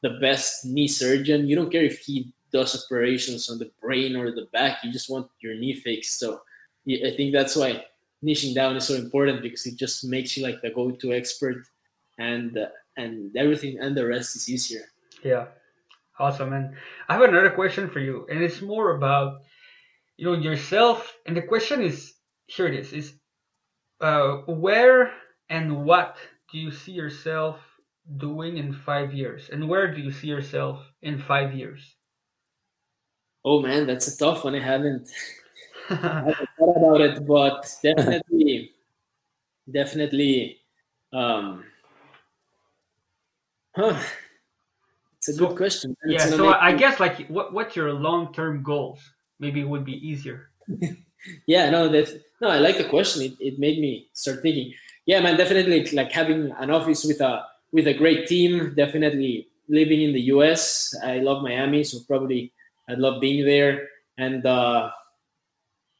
the 0.03 0.18
best 0.20 0.64
knee 0.66 0.88
surgeon, 0.88 1.47
you 1.47 1.55
don't 1.55 1.70
care 1.70 1.84
if 1.84 2.01
he 2.01 2.32
does 2.53 2.74
operations 2.84 3.49
on 3.49 3.59
the 3.59 3.70
brain 3.80 4.16
or 4.16 4.32
the 4.32 4.47
back. 4.53 4.82
You 4.82 4.91
just 4.91 5.09
want 5.11 5.28
your 5.41 5.55
knee 5.55 5.74
fixed. 5.74 6.18
So 6.18 6.41
I 6.88 7.12
think 7.16 7.32
that's 7.32 7.55
why 7.55 7.84
niching 8.24 8.55
down 8.55 8.74
is 8.76 8.86
so 8.86 8.95
important 8.95 9.43
because 9.43 9.66
it 9.66 9.76
just 9.76 10.05
makes 10.05 10.36
you 10.36 10.43
like 10.43 10.61
the 10.62 10.70
go-to 10.70 11.12
expert, 11.12 11.62
and 12.18 12.57
uh, 12.59 12.66
and 12.97 13.36
everything 13.36 13.78
and 13.78 13.97
the 13.97 14.07
rest 14.07 14.34
is 14.34 14.49
easier. 14.51 14.82
Yeah, 15.22 15.47
awesome. 16.20 16.52
And 16.52 16.76
I 17.08 17.14
have 17.14 17.22
another 17.22 17.50
question 17.50 17.90
for 17.90 18.00
you, 18.00 18.26
and 18.30 18.42
it's 18.42 18.60
more 18.60 18.96
about 18.96 19.42
you 20.16 20.26
know 20.26 20.34
yourself. 20.38 21.16
And 21.26 21.36
the 21.36 21.42
question 21.42 21.82
is 21.82 22.14
here: 22.46 22.68
it 22.68 22.74
is 22.74 22.92
is 22.92 23.14
uh, 24.00 24.42
where 24.46 25.12
and 25.48 25.84
what 25.84 26.16
do 26.52 26.58
you 26.58 26.70
see 26.70 26.92
yourself 26.92 27.58
doing 28.16 28.58
in 28.58 28.72
five 28.72 29.12
years, 29.14 29.48
and 29.50 29.68
where 29.68 29.94
do 29.94 30.00
you 30.00 30.12
see 30.12 30.28
yourself 30.28 30.84
in 31.02 31.18
five 31.18 31.54
years? 31.54 31.96
Oh 33.44 33.60
man, 33.62 33.86
that's 33.86 34.08
a 34.08 34.18
tough 34.18 34.44
one. 34.44 34.54
I 34.54 34.60
haven't 34.60 35.08
I 35.90 35.94
haven't 35.94 36.48
thought 36.58 36.76
about 36.76 37.00
it, 37.00 37.26
but 37.26 37.66
definitely, 37.82 38.72
definitely, 39.70 40.58
um, 41.12 41.64
huh? 43.74 43.98
It's 45.20 45.28
a 45.28 45.34
So- 45.34 45.48
good 45.48 45.56
question. 45.56 45.94
and 46.00 46.12
yeah, 46.12 46.24
so 46.24 46.48
I 46.48 46.72
guess 46.72 46.98
like 46.98 47.28
what 47.28 47.52
what's 47.52 47.76
your 47.76 47.92
long 47.92 48.32
term 48.32 48.62
goals? 48.64 49.00
Maybe 49.38 49.60
it 49.60 49.68
would 49.68 49.84
be 49.84 50.00
easier. 50.00 50.48
yeah, 51.46 51.68
no, 51.68 51.88
that 51.92 52.08
no, 52.40 52.48
I 52.48 52.56
like 52.58 52.78
the 52.80 52.88
question. 52.88 53.20
It, 53.28 53.36
it 53.38 53.58
made 53.58 53.78
me 53.84 54.08
start 54.14 54.40
thinking. 54.40 54.72
Yeah, 55.04 55.20
man, 55.20 55.36
definitely 55.36 55.84
like 55.92 56.10
having 56.10 56.52
an 56.56 56.70
office 56.70 57.04
with 57.04 57.20
a 57.20 57.44
with 57.70 57.86
a 57.86 57.92
great 57.92 58.28
team. 58.32 58.72
Definitely 58.74 59.48
living 59.68 60.00
in 60.00 60.12
the 60.16 60.24
U.S. 60.34 60.94
I 61.04 61.18
love 61.20 61.42
Miami, 61.42 61.84
so 61.84 62.00
probably 62.08 62.52
I'd 62.88 62.98
love 62.98 63.20
being 63.20 63.44
there, 63.44 63.88
and 64.16 64.40
uh, 64.46 64.88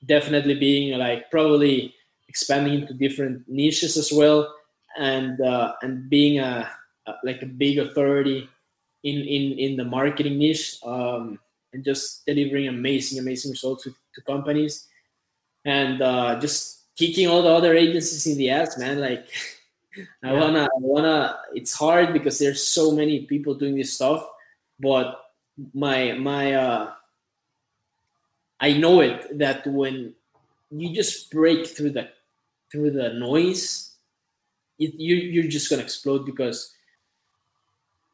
definitely 0.07 0.55
being 0.55 0.97
like 0.99 1.31
probably 1.31 1.93
expanding 2.29 2.81
into 2.81 2.95
different 2.95 3.45
niches 3.49 3.97
as 4.01 4.13
well, 4.13 4.49
and 4.97 5.41
uh, 5.45 5.75
and 5.83 6.09
being 6.09 6.39
a, 6.41 6.69
a 7.07 7.13
like 7.25 7.43
a 7.43 7.47
big 7.47 7.77
authority 7.79 8.49
in 9.03 9.21
in 9.23 9.59
in 9.59 9.77
the 9.77 9.85
marketing 9.85 10.39
niche, 10.39 10.79
um, 10.85 11.39
and 11.73 11.85
just 11.85 12.25
delivering 12.27 12.69
amazing 12.69 13.19
amazing 13.19 13.51
results 13.51 13.87
with, 13.87 13.95
to 14.15 14.21
companies 14.23 14.89
and 15.65 16.03
uh, 16.03 16.39
just 16.41 16.85
kicking 16.97 17.29
all 17.29 17.43
the 17.43 17.49
other 17.49 17.75
agencies 17.75 18.27
in 18.27 18.37
the 18.39 18.51
ass, 18.51 18.79
man. 18.79 19.01
Like 19.01 19.27
I 20.23 20.33
Yeah. 20.33 20.41
wanna, 20.41 20.65
I 20.65 20.79
wanna. 20.79 21.41
It's 21.55 21.75
hard 21.75 22.13
because 22.13 22.39
there's 22.39 22.63
so 22.67 22.93
many 22.93 23.27
people 23.27 23.55
doing 23.55 23.77
this 23.77 23.95
stuff, 23.95 24.27
but 24.79 25.21
my 25.75 26.13
my 26.13 26.55
uh, 26.55 26.93
I 28.61 28.75
know 28.75 29.01
it 29.01 29.39
that 29.39 29.67
when 29.67 30.15
you 30.71 30.95
just 30.95 31.31
break 31.31 31.67
through 31.67 31.91
the 31.91 32.09
through 32.71 32.93
the 32.93 33.15
noise, 33.15 33.97
it, 34.79 34.95
you 34.95 35.17
you're 35.17 35.51
just 35.51 35.71
gonna 35.71 35.83
explode 35.83 36.25
because 36.27 36.73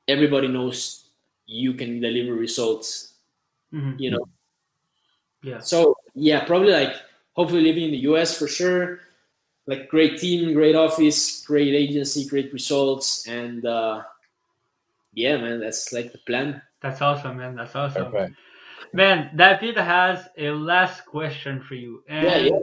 everybody 0.09 0.48
knows 0.48 1.09
you 1.46 1.74
can 1.74 2.00
deliver 2.00 2.34
results. 2.34 3.14
Mhm. 3.72 3.98
You 3.98 4.11
know, 4.12 4.28
Yeah. 5.42 5.61
so 5.61 5.96
yeah, 6.14 6.44
probably 6.44 6.72
like 6.72 6.94
hopefully 7.34 7.62
living 7.62 7.84
in 7.84 7.90
the 7.90 8.02
US 8.11 8.38
for 8.38 8.48
sure. 8.48 9.00
Like 9.66 9.88
great 9.88 10.18
team, 10.18 10.52
great 10.54 10.76
office, 10.76 11.44
great 11.44 11.74
agency, 11.74 12.26
great 12.28 12.52
results, 12.52 13.26
and 13.26 13.66
uh, 13.66 14.02
yeah, 15.12 15.36
man, 15.38 15.59
that's 15.61 15.92
like 15.92 16.12
the 16.12 16.18
plan. 16.18 16.62
That's 16.80 17.02
awesome, 17.02 17.38
man. 17.38 17.57
That's 17.57 17.74
awesome. 17.74 18.12
Perfect. 18.12 18.36
Man, 18.92 19.34
David 19.36 19.76
has 19.76 20.28
a 20.38 20.50
last 20.50 21.04
question 21.04 21.61
for 21.61 21.74
you. 21.74 22.04
And 22.09 22.26
Yeah, 22.26 22.38
yeah. 22.38 22.59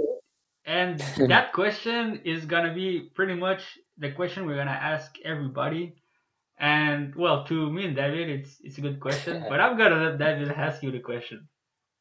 And 0.65 0.99
that 1.27 1.51
question 1.51 2.21
is 2.23 2.45
gonna 2.45 2.73
be 2.73 3.11
pretty 3.13 3.35
much 3.35 3.77
the 3.97 4.11
question 4.11 4.45
we're 4.45 4.55
gonna 4.55 4.71
ask 4.71 5.13
everybody. 5.25 5.93
And 6.59 7.15
well, 7.15 7.43
to 7.45 7.71
me 7.71 7.85
and 7.85 7.95
David, 7.95 8.29
it's 8.29 8.57
it's 8.61 8.77
a 8.77 8.81
good 8.81 8.99
question, 8.99 9.43
but 9.49 9.59
I'm 9.59 9.77
gonna 9.77 10.09
let 10.09 10.17
David 10.17 10.51
ask 10.51 10.83
you 10.83 10.91
the 10.91 10.99
question. 10.99 11.47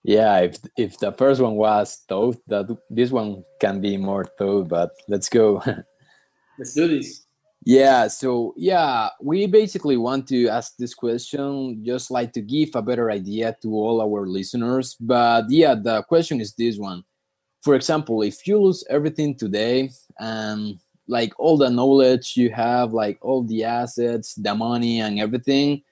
Yeah, 0.04 0.38
if 0.40 0.58
if 0.76 0.98
the 0.98 1.12
first 1.12 1.40
one 1.40 1.54
was 1.54 2.04
tough, 2.08 2.36
that 2.48 2.66
this 2.90 3.10
one 3.10 3.44
can 3.60 3.80
be 3.80 3.96
more 3.96 4.24
tough. 4.38 4.68
But 4.68 4.90
let's 5.08 5.28
go. 5.28 5.62
Let's 6.58 6.74
do 6.74 6.86
this. 6.86 7.24
Yeah, 7.64 8.08
so 8.08 8.54
yeah, 8.56 9.08
we 9.22 9.46
basically 9.46 9.96
want 9.96 10.26
to 10.28 10.48
ask 10.48 10.76
this 10.76 10.94
question 10.94 11.82
just 11.84 12.10
like 12.10 12.32
to 12.32 12.42
give 12.42 12.70
a 12.74 12.82
better 12.82 13.10
idea 13.10 13.56
to 13.62 13.68
all 13.72 14.02
our 14.02 14.26
listeners. 14.26 14.96
But 14.98 15.48
yeah, 15.48 15.74
the 15.74 16.02
question 16.02 16.40
is 16.40 16.54
this 16.54 16.76
one. 16.76 17.04
For 17.62 17.76
example, 17.76 18.22
if 18.22 18.46
you 18.46 18.58
lose 18.60 18.84
everything 18.90 19.36
today 19.36 19.90
and 20.18 20.78
like 21.08 21.32
all 21.38 21.56
the 21.56 21.70
knowledge 21.70 22.36
you 22.36 22.50
have, 22.50 22.92
like 22.92 23.18
all 23.22 23.42
the 23.42 23.64
assets, 23.64 24.34
the 24.34 24.54
money 24.54 25.00
and 25.00 25.18
everything, 25.18 25.82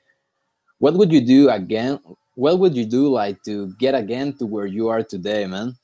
what 0.79 0.95
would 0.95 1.13
you 1.13 1.21
do 1.21 1.51
again? 1.51 1.99
what 2.41 2.59
would 2.59 2.75
you 2.75 2.87
do 2.87 3.09
like 3.09 3.43
to 3.43 3.75
get 3.79 3.95
again 3.95 4.33
to 4.39 4.47
where 4.47 4.65
you 4.65 4.89
are 4.89 5.03
today, 5.03 5.47
man? 5.47 5.77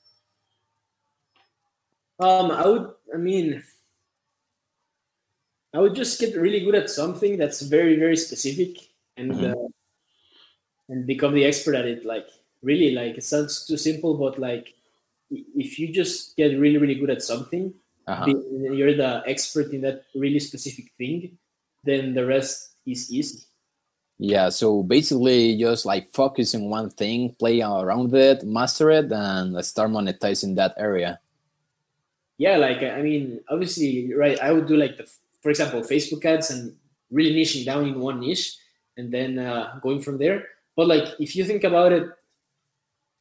Um, 2.19 2.49
I 2.49 2.65
would. 2.65 2.93
I 3.13 3.17
mean, 3.17 3.63
I 5.71 5.79
would 5.79 5.93
just 5.93 6.19
get 6.19 6.35
really 6.35 6.61
good 6.61 6.73
at 6.73 6.89
something 6.89 7.37
that's 7.37 7.61
very, 7.61 7.95
very 7.95 8.17
specific, 8.17 8.89
and 9.17 9.31
Mhm. 9.31 9.53
uh, 9.53 9.67
and 10.89 11.05
become 11.05 11.35
the 11.35 11.45
expert 11.45 11.75
at 11.75 11.85
it. 11.85 12.05
Like 12.05 12.27
really, 12.63 12.91
like 12.91 13.17
it 13.17 13.23
sounds 13.23 13.67
too 13.67 13.77
simple, 13.77 14.17
but 14.17 14.39
like 14.39 14.73
if 15.29 15.77
you 15.77 15.93
just 15.93 16.35
get 16.37 16.57
really, 16.57 16.77
really 16.77 16.95
good 16.95 17.11
at 17.11 17.21
something, 17.21 17.73
Uh-huh. 18.07 18.25
you're 18.71 18.95
the 18.95 19.21
expert 19.27 19.73
in 19.73 19.81
that 19.81 20.05
really 20.15 20.39
specific 20.39 20.91
thing, 20.97 21.37
then 21.83 22.13
the 22.13 22.25
rest 22.25 22.71
is 22.85 23.11
easy. 23.11 23.43
Yeah, 24.17 24.49
so 24.49 24.81
basically 24.81 25.57
just 25.57 25.85
like 25.85 26.13
focus 26.13 26.55
on 26.55 26.69
one 26.69 26.89
thing, 26.89 27.35
play 27.37 27.61
around 27.61 28.11
with 28.11 28.15
it, 28.15 28.43
master 28.47 28.89
it, 28.91 29.11
and 29.11 29.63
start 29.63 29.91
monetizing 29.91 30.55
that 30.55 30.73
area. 30.77 31.19
yeah 32.37 32.57
like 32.57 32.81
i 32.83 33.01
mean 33.01 33.39
obviously 33.49 34.13
right 34.13 34.39
i 34.39 34.51
would 34.51 34.67
do 34.67 34.77
like 34.77 34.97
the 34.97 35.05
for 35.41 35.49
example 35.49 35.81
facebook 35.81 36.23
ads 36.25 36.49
and 36.51 36.75
really 37.11 37.33
niching 37.33 37.65
down 37.65 37.85
in 37.85 37.99
one 37.99 38.19
niche 38.19 38.57
and 38.97 39.11
then 39.11 39.39
uh, 39.39 39.79
going 39.81 40.01
from 40.01 40.17
there 40.17 40.45
but 40.75 40.87
like 40.87 41.07
if 41.19 41.35
you 41.35 41.43
think 41.43 41.63
about 41.63 41.91
it 41.91 42.07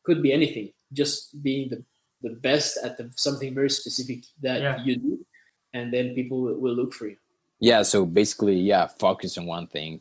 could 0.03 0.23
be 0.23 0.33
anything 0.33 0.71
just 0.93 1.43
being 1.43 1.69
the, 1.69 1.83
the 2.23 2.31
best 2.49 2.79
at 2.85 2.97
the, 2.97 3.11
something 3.17 3.55
very 3.55 3.71
specific 3.71 4.25
that 4.43 4.61
Yeah. 4.63 4.83
you 4.85 4.97
do 4.97 5.27
and 5.75 5.93
then 5.93 6.15
people 6.15 6.41
will, 6.43 6.59
will 6.63 6.75
look 6.75 6.93
for 6.95 7.07
you 7.09 7.17
Yeah, 7.61 7.83
so 7.83 8.05
basically, 8.07 8.57
yeah, 8.61 8.87
focus 8.99 9.37
on 9.39 9.47
one 9.47 9.67
thing. 9.77 10.01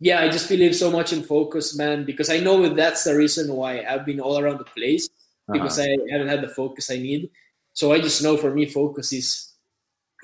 yeah 0.00 0.18
i 0.24 0.28
just 0.36 0.48
believe 0.54 0.74
so 0.84 0.88
much 0.98 1.10
in 1.16 1.22
focus 1.36 1.66
man 1.82 2.04
because 2.10 2.28
i 2.30 2.38
know 2.46 2.56
that's 2.82 3.02
the 3.08 3.14
reason 3.22 3.44
why 3.60 3.70
i've 3.88 4.06
been 4.10 4.20
all 4.26 4.36
around 4.38 4.58
the 4.62 4.70
place 4.78 5.04
because 5.56 5.76
Uh-huh. 5.78 5.90
i 6.06 6.12
haven't 6.12 6.30
had 6.34 6.42
the 6.46 6.52
focus 6.60 6.84
i 6.96 6.98
need 7.08 7.22
so 7.78 7.84
i 7.94 7.98
just 8.08 8.22
know 8.24 8.36
for 8.42 8.50
me 8.58 8.62
focus 8.80 9.06
is 9.20 9.28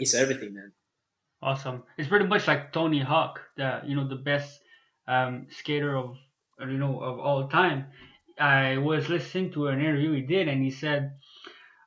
is 0.04 0.14
everything 0.14 0.52
man 0.58 0.70
Awesome. 1.44 1.82
It's 1.98 2.08
pretty 2.08 2.24
much 2.34 2.44
like 2.48 2.72
Tony 2.72 3.00
Hawk, 3.04 3.34
the 3.60 3.68
you 3.84 3.94
know 3.96 4.08
the 4.08 4.16
best 4.30 4.48
um, 5.06 5.46
skater 5.58 5.92
of 6.02 6.16
you 6.72 6.78
know 6.82 6.94
of 7.08 7.14
all 7.26 7.40
time. 7.60 7.80
I 8.38 8.78
was 8.78 9.08
listening 9.08 9.52
to 9.52 9.68
an 9.68 9.80
interview 9.80 10.12
he 10.12 10.22
did, 10.22 10.48
and 10.48 10.62
he 10.62 10.70
said, 10.70 11.12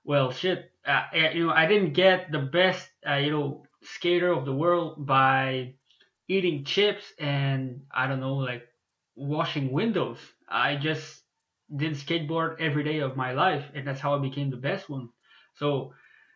"Well, 0.04 0.32
shit, 0.32 0.72
uh, 0.86 1.04
eh, 1.14 1.32
you 1.32 1.48
know, 1.48 1.54
I 1.54 1.66
didn't 1.68 1.94
get 1.94 2.32
the 2.32 2.40
best 2.40 2.90
uh, 3.08 3.16
you 3.16 3.32
know 3.32 3.64
skater 3.84 4.32
of 4.32 4.46
the 4.46 4.54
world 4.54 5.06
by 5.06 5.74
eating 6.28 6.66
chips 6.66 7.14
and 7.20 7.82
I 7.92 8.08
don't 8.08 8.20
know 8.20 8.36
like 8.36 8.68
washing 9.16 9.72
windows. 9.72 10.20
I 10.50 10.76
just 10.76 11.24
did 11.76 11.94
skateboard 11.94 12.60
every 12.60 12.84
day 12.84 13.00
of 13.00 13.16
my 13.18 13.34
life, 13.34 13.66
and 13.74 13.88
that's 13.88 14.00
how 14.02 14.16
I 14.16 14.20
became 14.20 14.50
the 14.50 14.58
best 14.58 14.90
one. 14.90 15.10
So." 15.56 15.94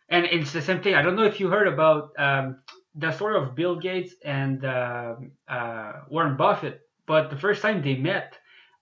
And 0.08 0.26
it's 0.26 0.52
the 0.52 0.60
same 0.60 0.82
thing. 0.82 0.94
I 0.94 1.00
don't 1.00 1.16
know 1.16 1.24
if 1.24 1.40
you 1.40 1.48
heard 1.48 1.66
about 1.68 2.10
um, 2.18 2.58
the 2.94 3.12
story 3.12 3.36
of 3.36 3.54
Bill 3.54 3.76
Gates 3.76 4.14
and 4.24 4.62
uh, 4.64 5.14
uh, 5.48 5.92
Warren 6.10 6.36
Buffett, 6.36 6.82
but 7.06 7.30
the 7.30 7.36
first 7.38 7.62
time 7.62 7.82
they 7.82 7.96
met, 7.96 8.36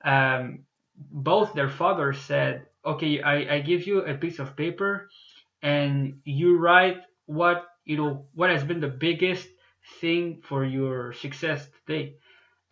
um, 0.05 0.65
both 1.11 1.55
their 1.55 1.69
fathers 1.69 2.19
said, 2.19 2.67
"Okay, 2.85 3.23
I, 3.23 3.57
I 3.57 3.61
give 3.61 3.87
you 3.87 4.01
a 4.01 4.15
piece 4.15 4.39
of 4.39 4.57
paper, 4.57 5.09
and 5.63 6.21
you 6.25 6.59
write 6.59 6.99
what 7.27 7.67
you 7.85 7.97
know 7.97 8.27
what 8.35 8.51
has 8.51 8.65
been 8.65 8.81
the 8.81 8.89
biggest 8.89 9.49
thing 10.01 10.43
for 10.43 10.65
your 10.65 11.13
success 11.13 11.69
today." 11.87 12.17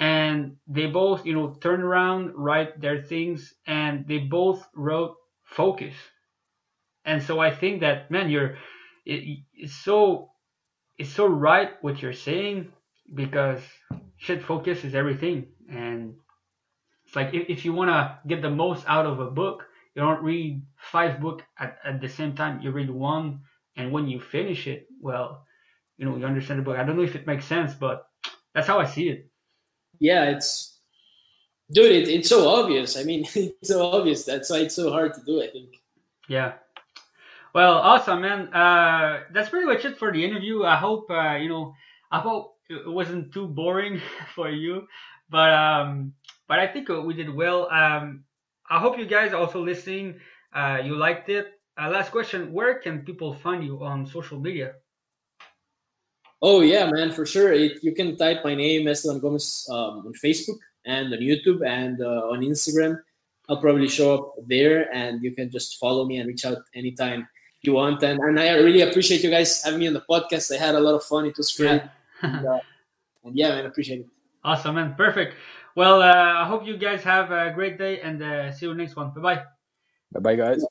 And 0.00 0.56
they 0.68 0.86
both, 0.86 1.26
you 1.26 1.34
know, 1.34 1.54
turn 1.60 1.80
around, 1.82 2.32
write 2.36 2.80
their 2.80 3.02
things, 3.02 3.54
and 3.66 4.06
they 4.06 4.18
both 4.18 4.64
wrote 4.74 5.16
focus. 5.44 5.94
And 7.04 7.22
so 7.22 7.40
I 7.40 7.50
think 7.50 7.80
that 7.80 8.10
man, 8.10 8.30
you're 8.30 8.56
it, 9.04 9.40
it's 9.54 9.74
so 9.74 10.30
it's 10.98 11.10
so 11.12 11.26
right 11.26 11.70
what 11.80 12.02
you're 12.02 12.12
saying 12.12 12.72
because 13.14 13.62
shit 14.18 14.42
focus 14.42 14.84
is 14.84 14.94
everything 14.94 15.46
and 15.70 16.14
it's 17.08 17.16
like 17.16 17.32
if, 17.32 17.48
if 17.48 17.64
you 17.64 17.72
want 17.72 17.88
to 17.88 18.18
get 18.28 18.42
the 18.42 18.50
most 18.50 18.84
out 18.86 19.06
of 19.06 19.18
a 19.18 19.30
book 19.30 19.64
you 19.94 20.02
don't 20.02 20.22
read 20.22 20.62
five 20.76 21.20
book 21.20 21.42
at, 21.58 21.78
at 21.84 22.00
the 22.00 22.08
same 22.08 22.34
time. 22.36 22.60
You 22.60 22.70
read 22.70 22.90
one 22.90 23.40
and 23.76 23.90
when 23.90 24.06
you 24.06 24.20
finish 24.20 24.66
it 24.66 24.86
well 25.00 25.46
you 25.96 26.04
know 26.04 26.16
you 26.16 26.26
understand 26.26 26.60
the 26.60 26.64
book. 26.64 26.76
I 26.76 26.84
don't 26.84 26.96
know 26.96 27.02
if 27.02 27.16
it 27.16 27.26
makes 27.26 27.46
sense 27.46 27.72
but 27.72 28.06
that's 28.54 28.66
how 28.66 28.78
i 28.78 28.84
see 28.84 29.08
it. 29.08 29.26
Yeah 29.98 30.24
it's 30.24 30.80
dude 31.72 31.92
it, 31.92 32.08
it's 32.08 32.28
so 32.28 32.46
obvious. 32.46 32.98
I 32.98 33.04
mean 33.04 33.24
it's 33.34 33.68
so 33.68 33.86
obvious. 33.86 34.24
That's 34.24 34.50
why 34.50 34.58
it's 34.58 34.76
so 34.76 34.92
hard 34.92 35.14
to 35.14 35.20
do 35.24 35.42
i 35.42 35.48
think. 35.48 35.76
Yeah. 36.28 36.52
Well 37.54 37.78
awesome 37.78 38.20
man. 38.20 38.52
Uh 38.52 39.22
that's 39.32 39.48
pretty 39.48 39.66
much 39.66 39.82
it 39.86 39.96
for 39.96 40.12
the 40.12 40.22
interview. 40.22 40.64
I 40.64 40.76
hope 40.76 41.10
uh 41.10 41.36
you 41.36 41.48
know 41.48 41.74
i 42.12 42.20
hope 42.20 42.56
it 42.68 42.86
wasn't 42.86 43.32
too 43.32 43.46
boring 43.46 44.02
for 44.34 44.50
you. 44.50 44.86
But 45.30 45.54
um 45.54 46.12
but 46.48 46.58
i 46.58 46.66
think 46.66 46.88
we 46.88 47.14
did 47.14 47.32
well. 47.32 47.70
Um 47.70 48.24
i 48.68 48.78
hope 48.78 48.98
you 48.98 49.06
guys 49.06 49.32
also 49.32 49.60
listening. 49.62 50.18
Uh 50.52 50.80
you 50.82 50.96
liked 50.96 51.28
it. 51.28 51.52
Uh, 51.78 51.88
last 51.90 52.10
question 52.10 52.52
where 52.52 52.80
can 52.80 53.04
people 53.04 53.32
find 53.34 53.62
you 53.62 53.84
on 53.84 54.06
social 54.06 54.40
media? 54.40 54.74
Oh 56.42 56.60
yeah 56.60 56.90
man 56.90 57.12
for 57.12 57.26
sure. 57.26 57.52
It, 57.52 57.84
you 57.84 57.94
can 57.94 58.16
type 58.16 58.42
my 58.44 58.54
name 58.54 58.88
esteban 58.88 59.20
gomez 59.20 59.66
um, 59.70 60.06
on 60.06 60.12
facebook 60.14 60.58
and 60.86 61.12
on 61.12 61.20
youtube 61.20 61.64
and 61.66 62.00
uh, 62.00 62.32
on 62.32 62.40
instagram. 62.40 62.98
I'll 63.48 63.60
probably 63.60 63.88
show 63.88 64.14
up 64.14 64.34
there 64.46 64.92
and 64.92 65.22
you 65.22 65.32
can 65.32 65.50
just 65.50 65.78
follow 65.78 66.04
me 66.04 66.18
and 66.18 66.28
reach 66.28 66.44
out 66.44 66.58
anytime 66.74 67.26
you 67.62 67.72
want. 67.72 68.02
And, 68.02 68.20
and 68.20 68.38
i 68.38 68.50
really 68.56 68.82
appreciate 68.82 69.22
you 69.22 69.30
guys 69.30 69.62
having 69.62 69.80
me 69.80 69.88
on 69.88 69.94
the 69.94 70.04
podcast. 70.08 70.54
I 70.54 70.58
had 70.58 70.74
a 70.74 70.80
lot 70.80 70.94
of 70.94 71.04
fun. 71.04 71.26
It 71.26 71.36
was 71.36 71.52
great. 71.52 71.82
And, 72.20 72.48
uh, 72.48 72.58
and 73.22 73.36
yeah 73.36 73.50
man 73.50 73.66
appreciate 73.66 74.00
it. 74.00 74.06
Awesome 74.42 74.74
man. 74.74 74.96
Perfect 74.96 75.36
well 75.78 76.02
uh, 76.02 76.42
i 76.42 76.44
hope 76.50 76.66
you 76.66 76.76
guys 76.76 77.02
have 77.04 77.30
a 77.30 77.52
great 77.54 77.78
day 77.78 78.00
and 78.00 78.22
uh, 78.22 78.50
see 78.50 78.66
you 78.66 78.74
next 78.74 78.96
one 78.96 79.10
bye 79.14 79.22
bye 79.28 79.42
Bye 80.12 80.20
bye, 80.20 80.36
guys. 80.36 80.64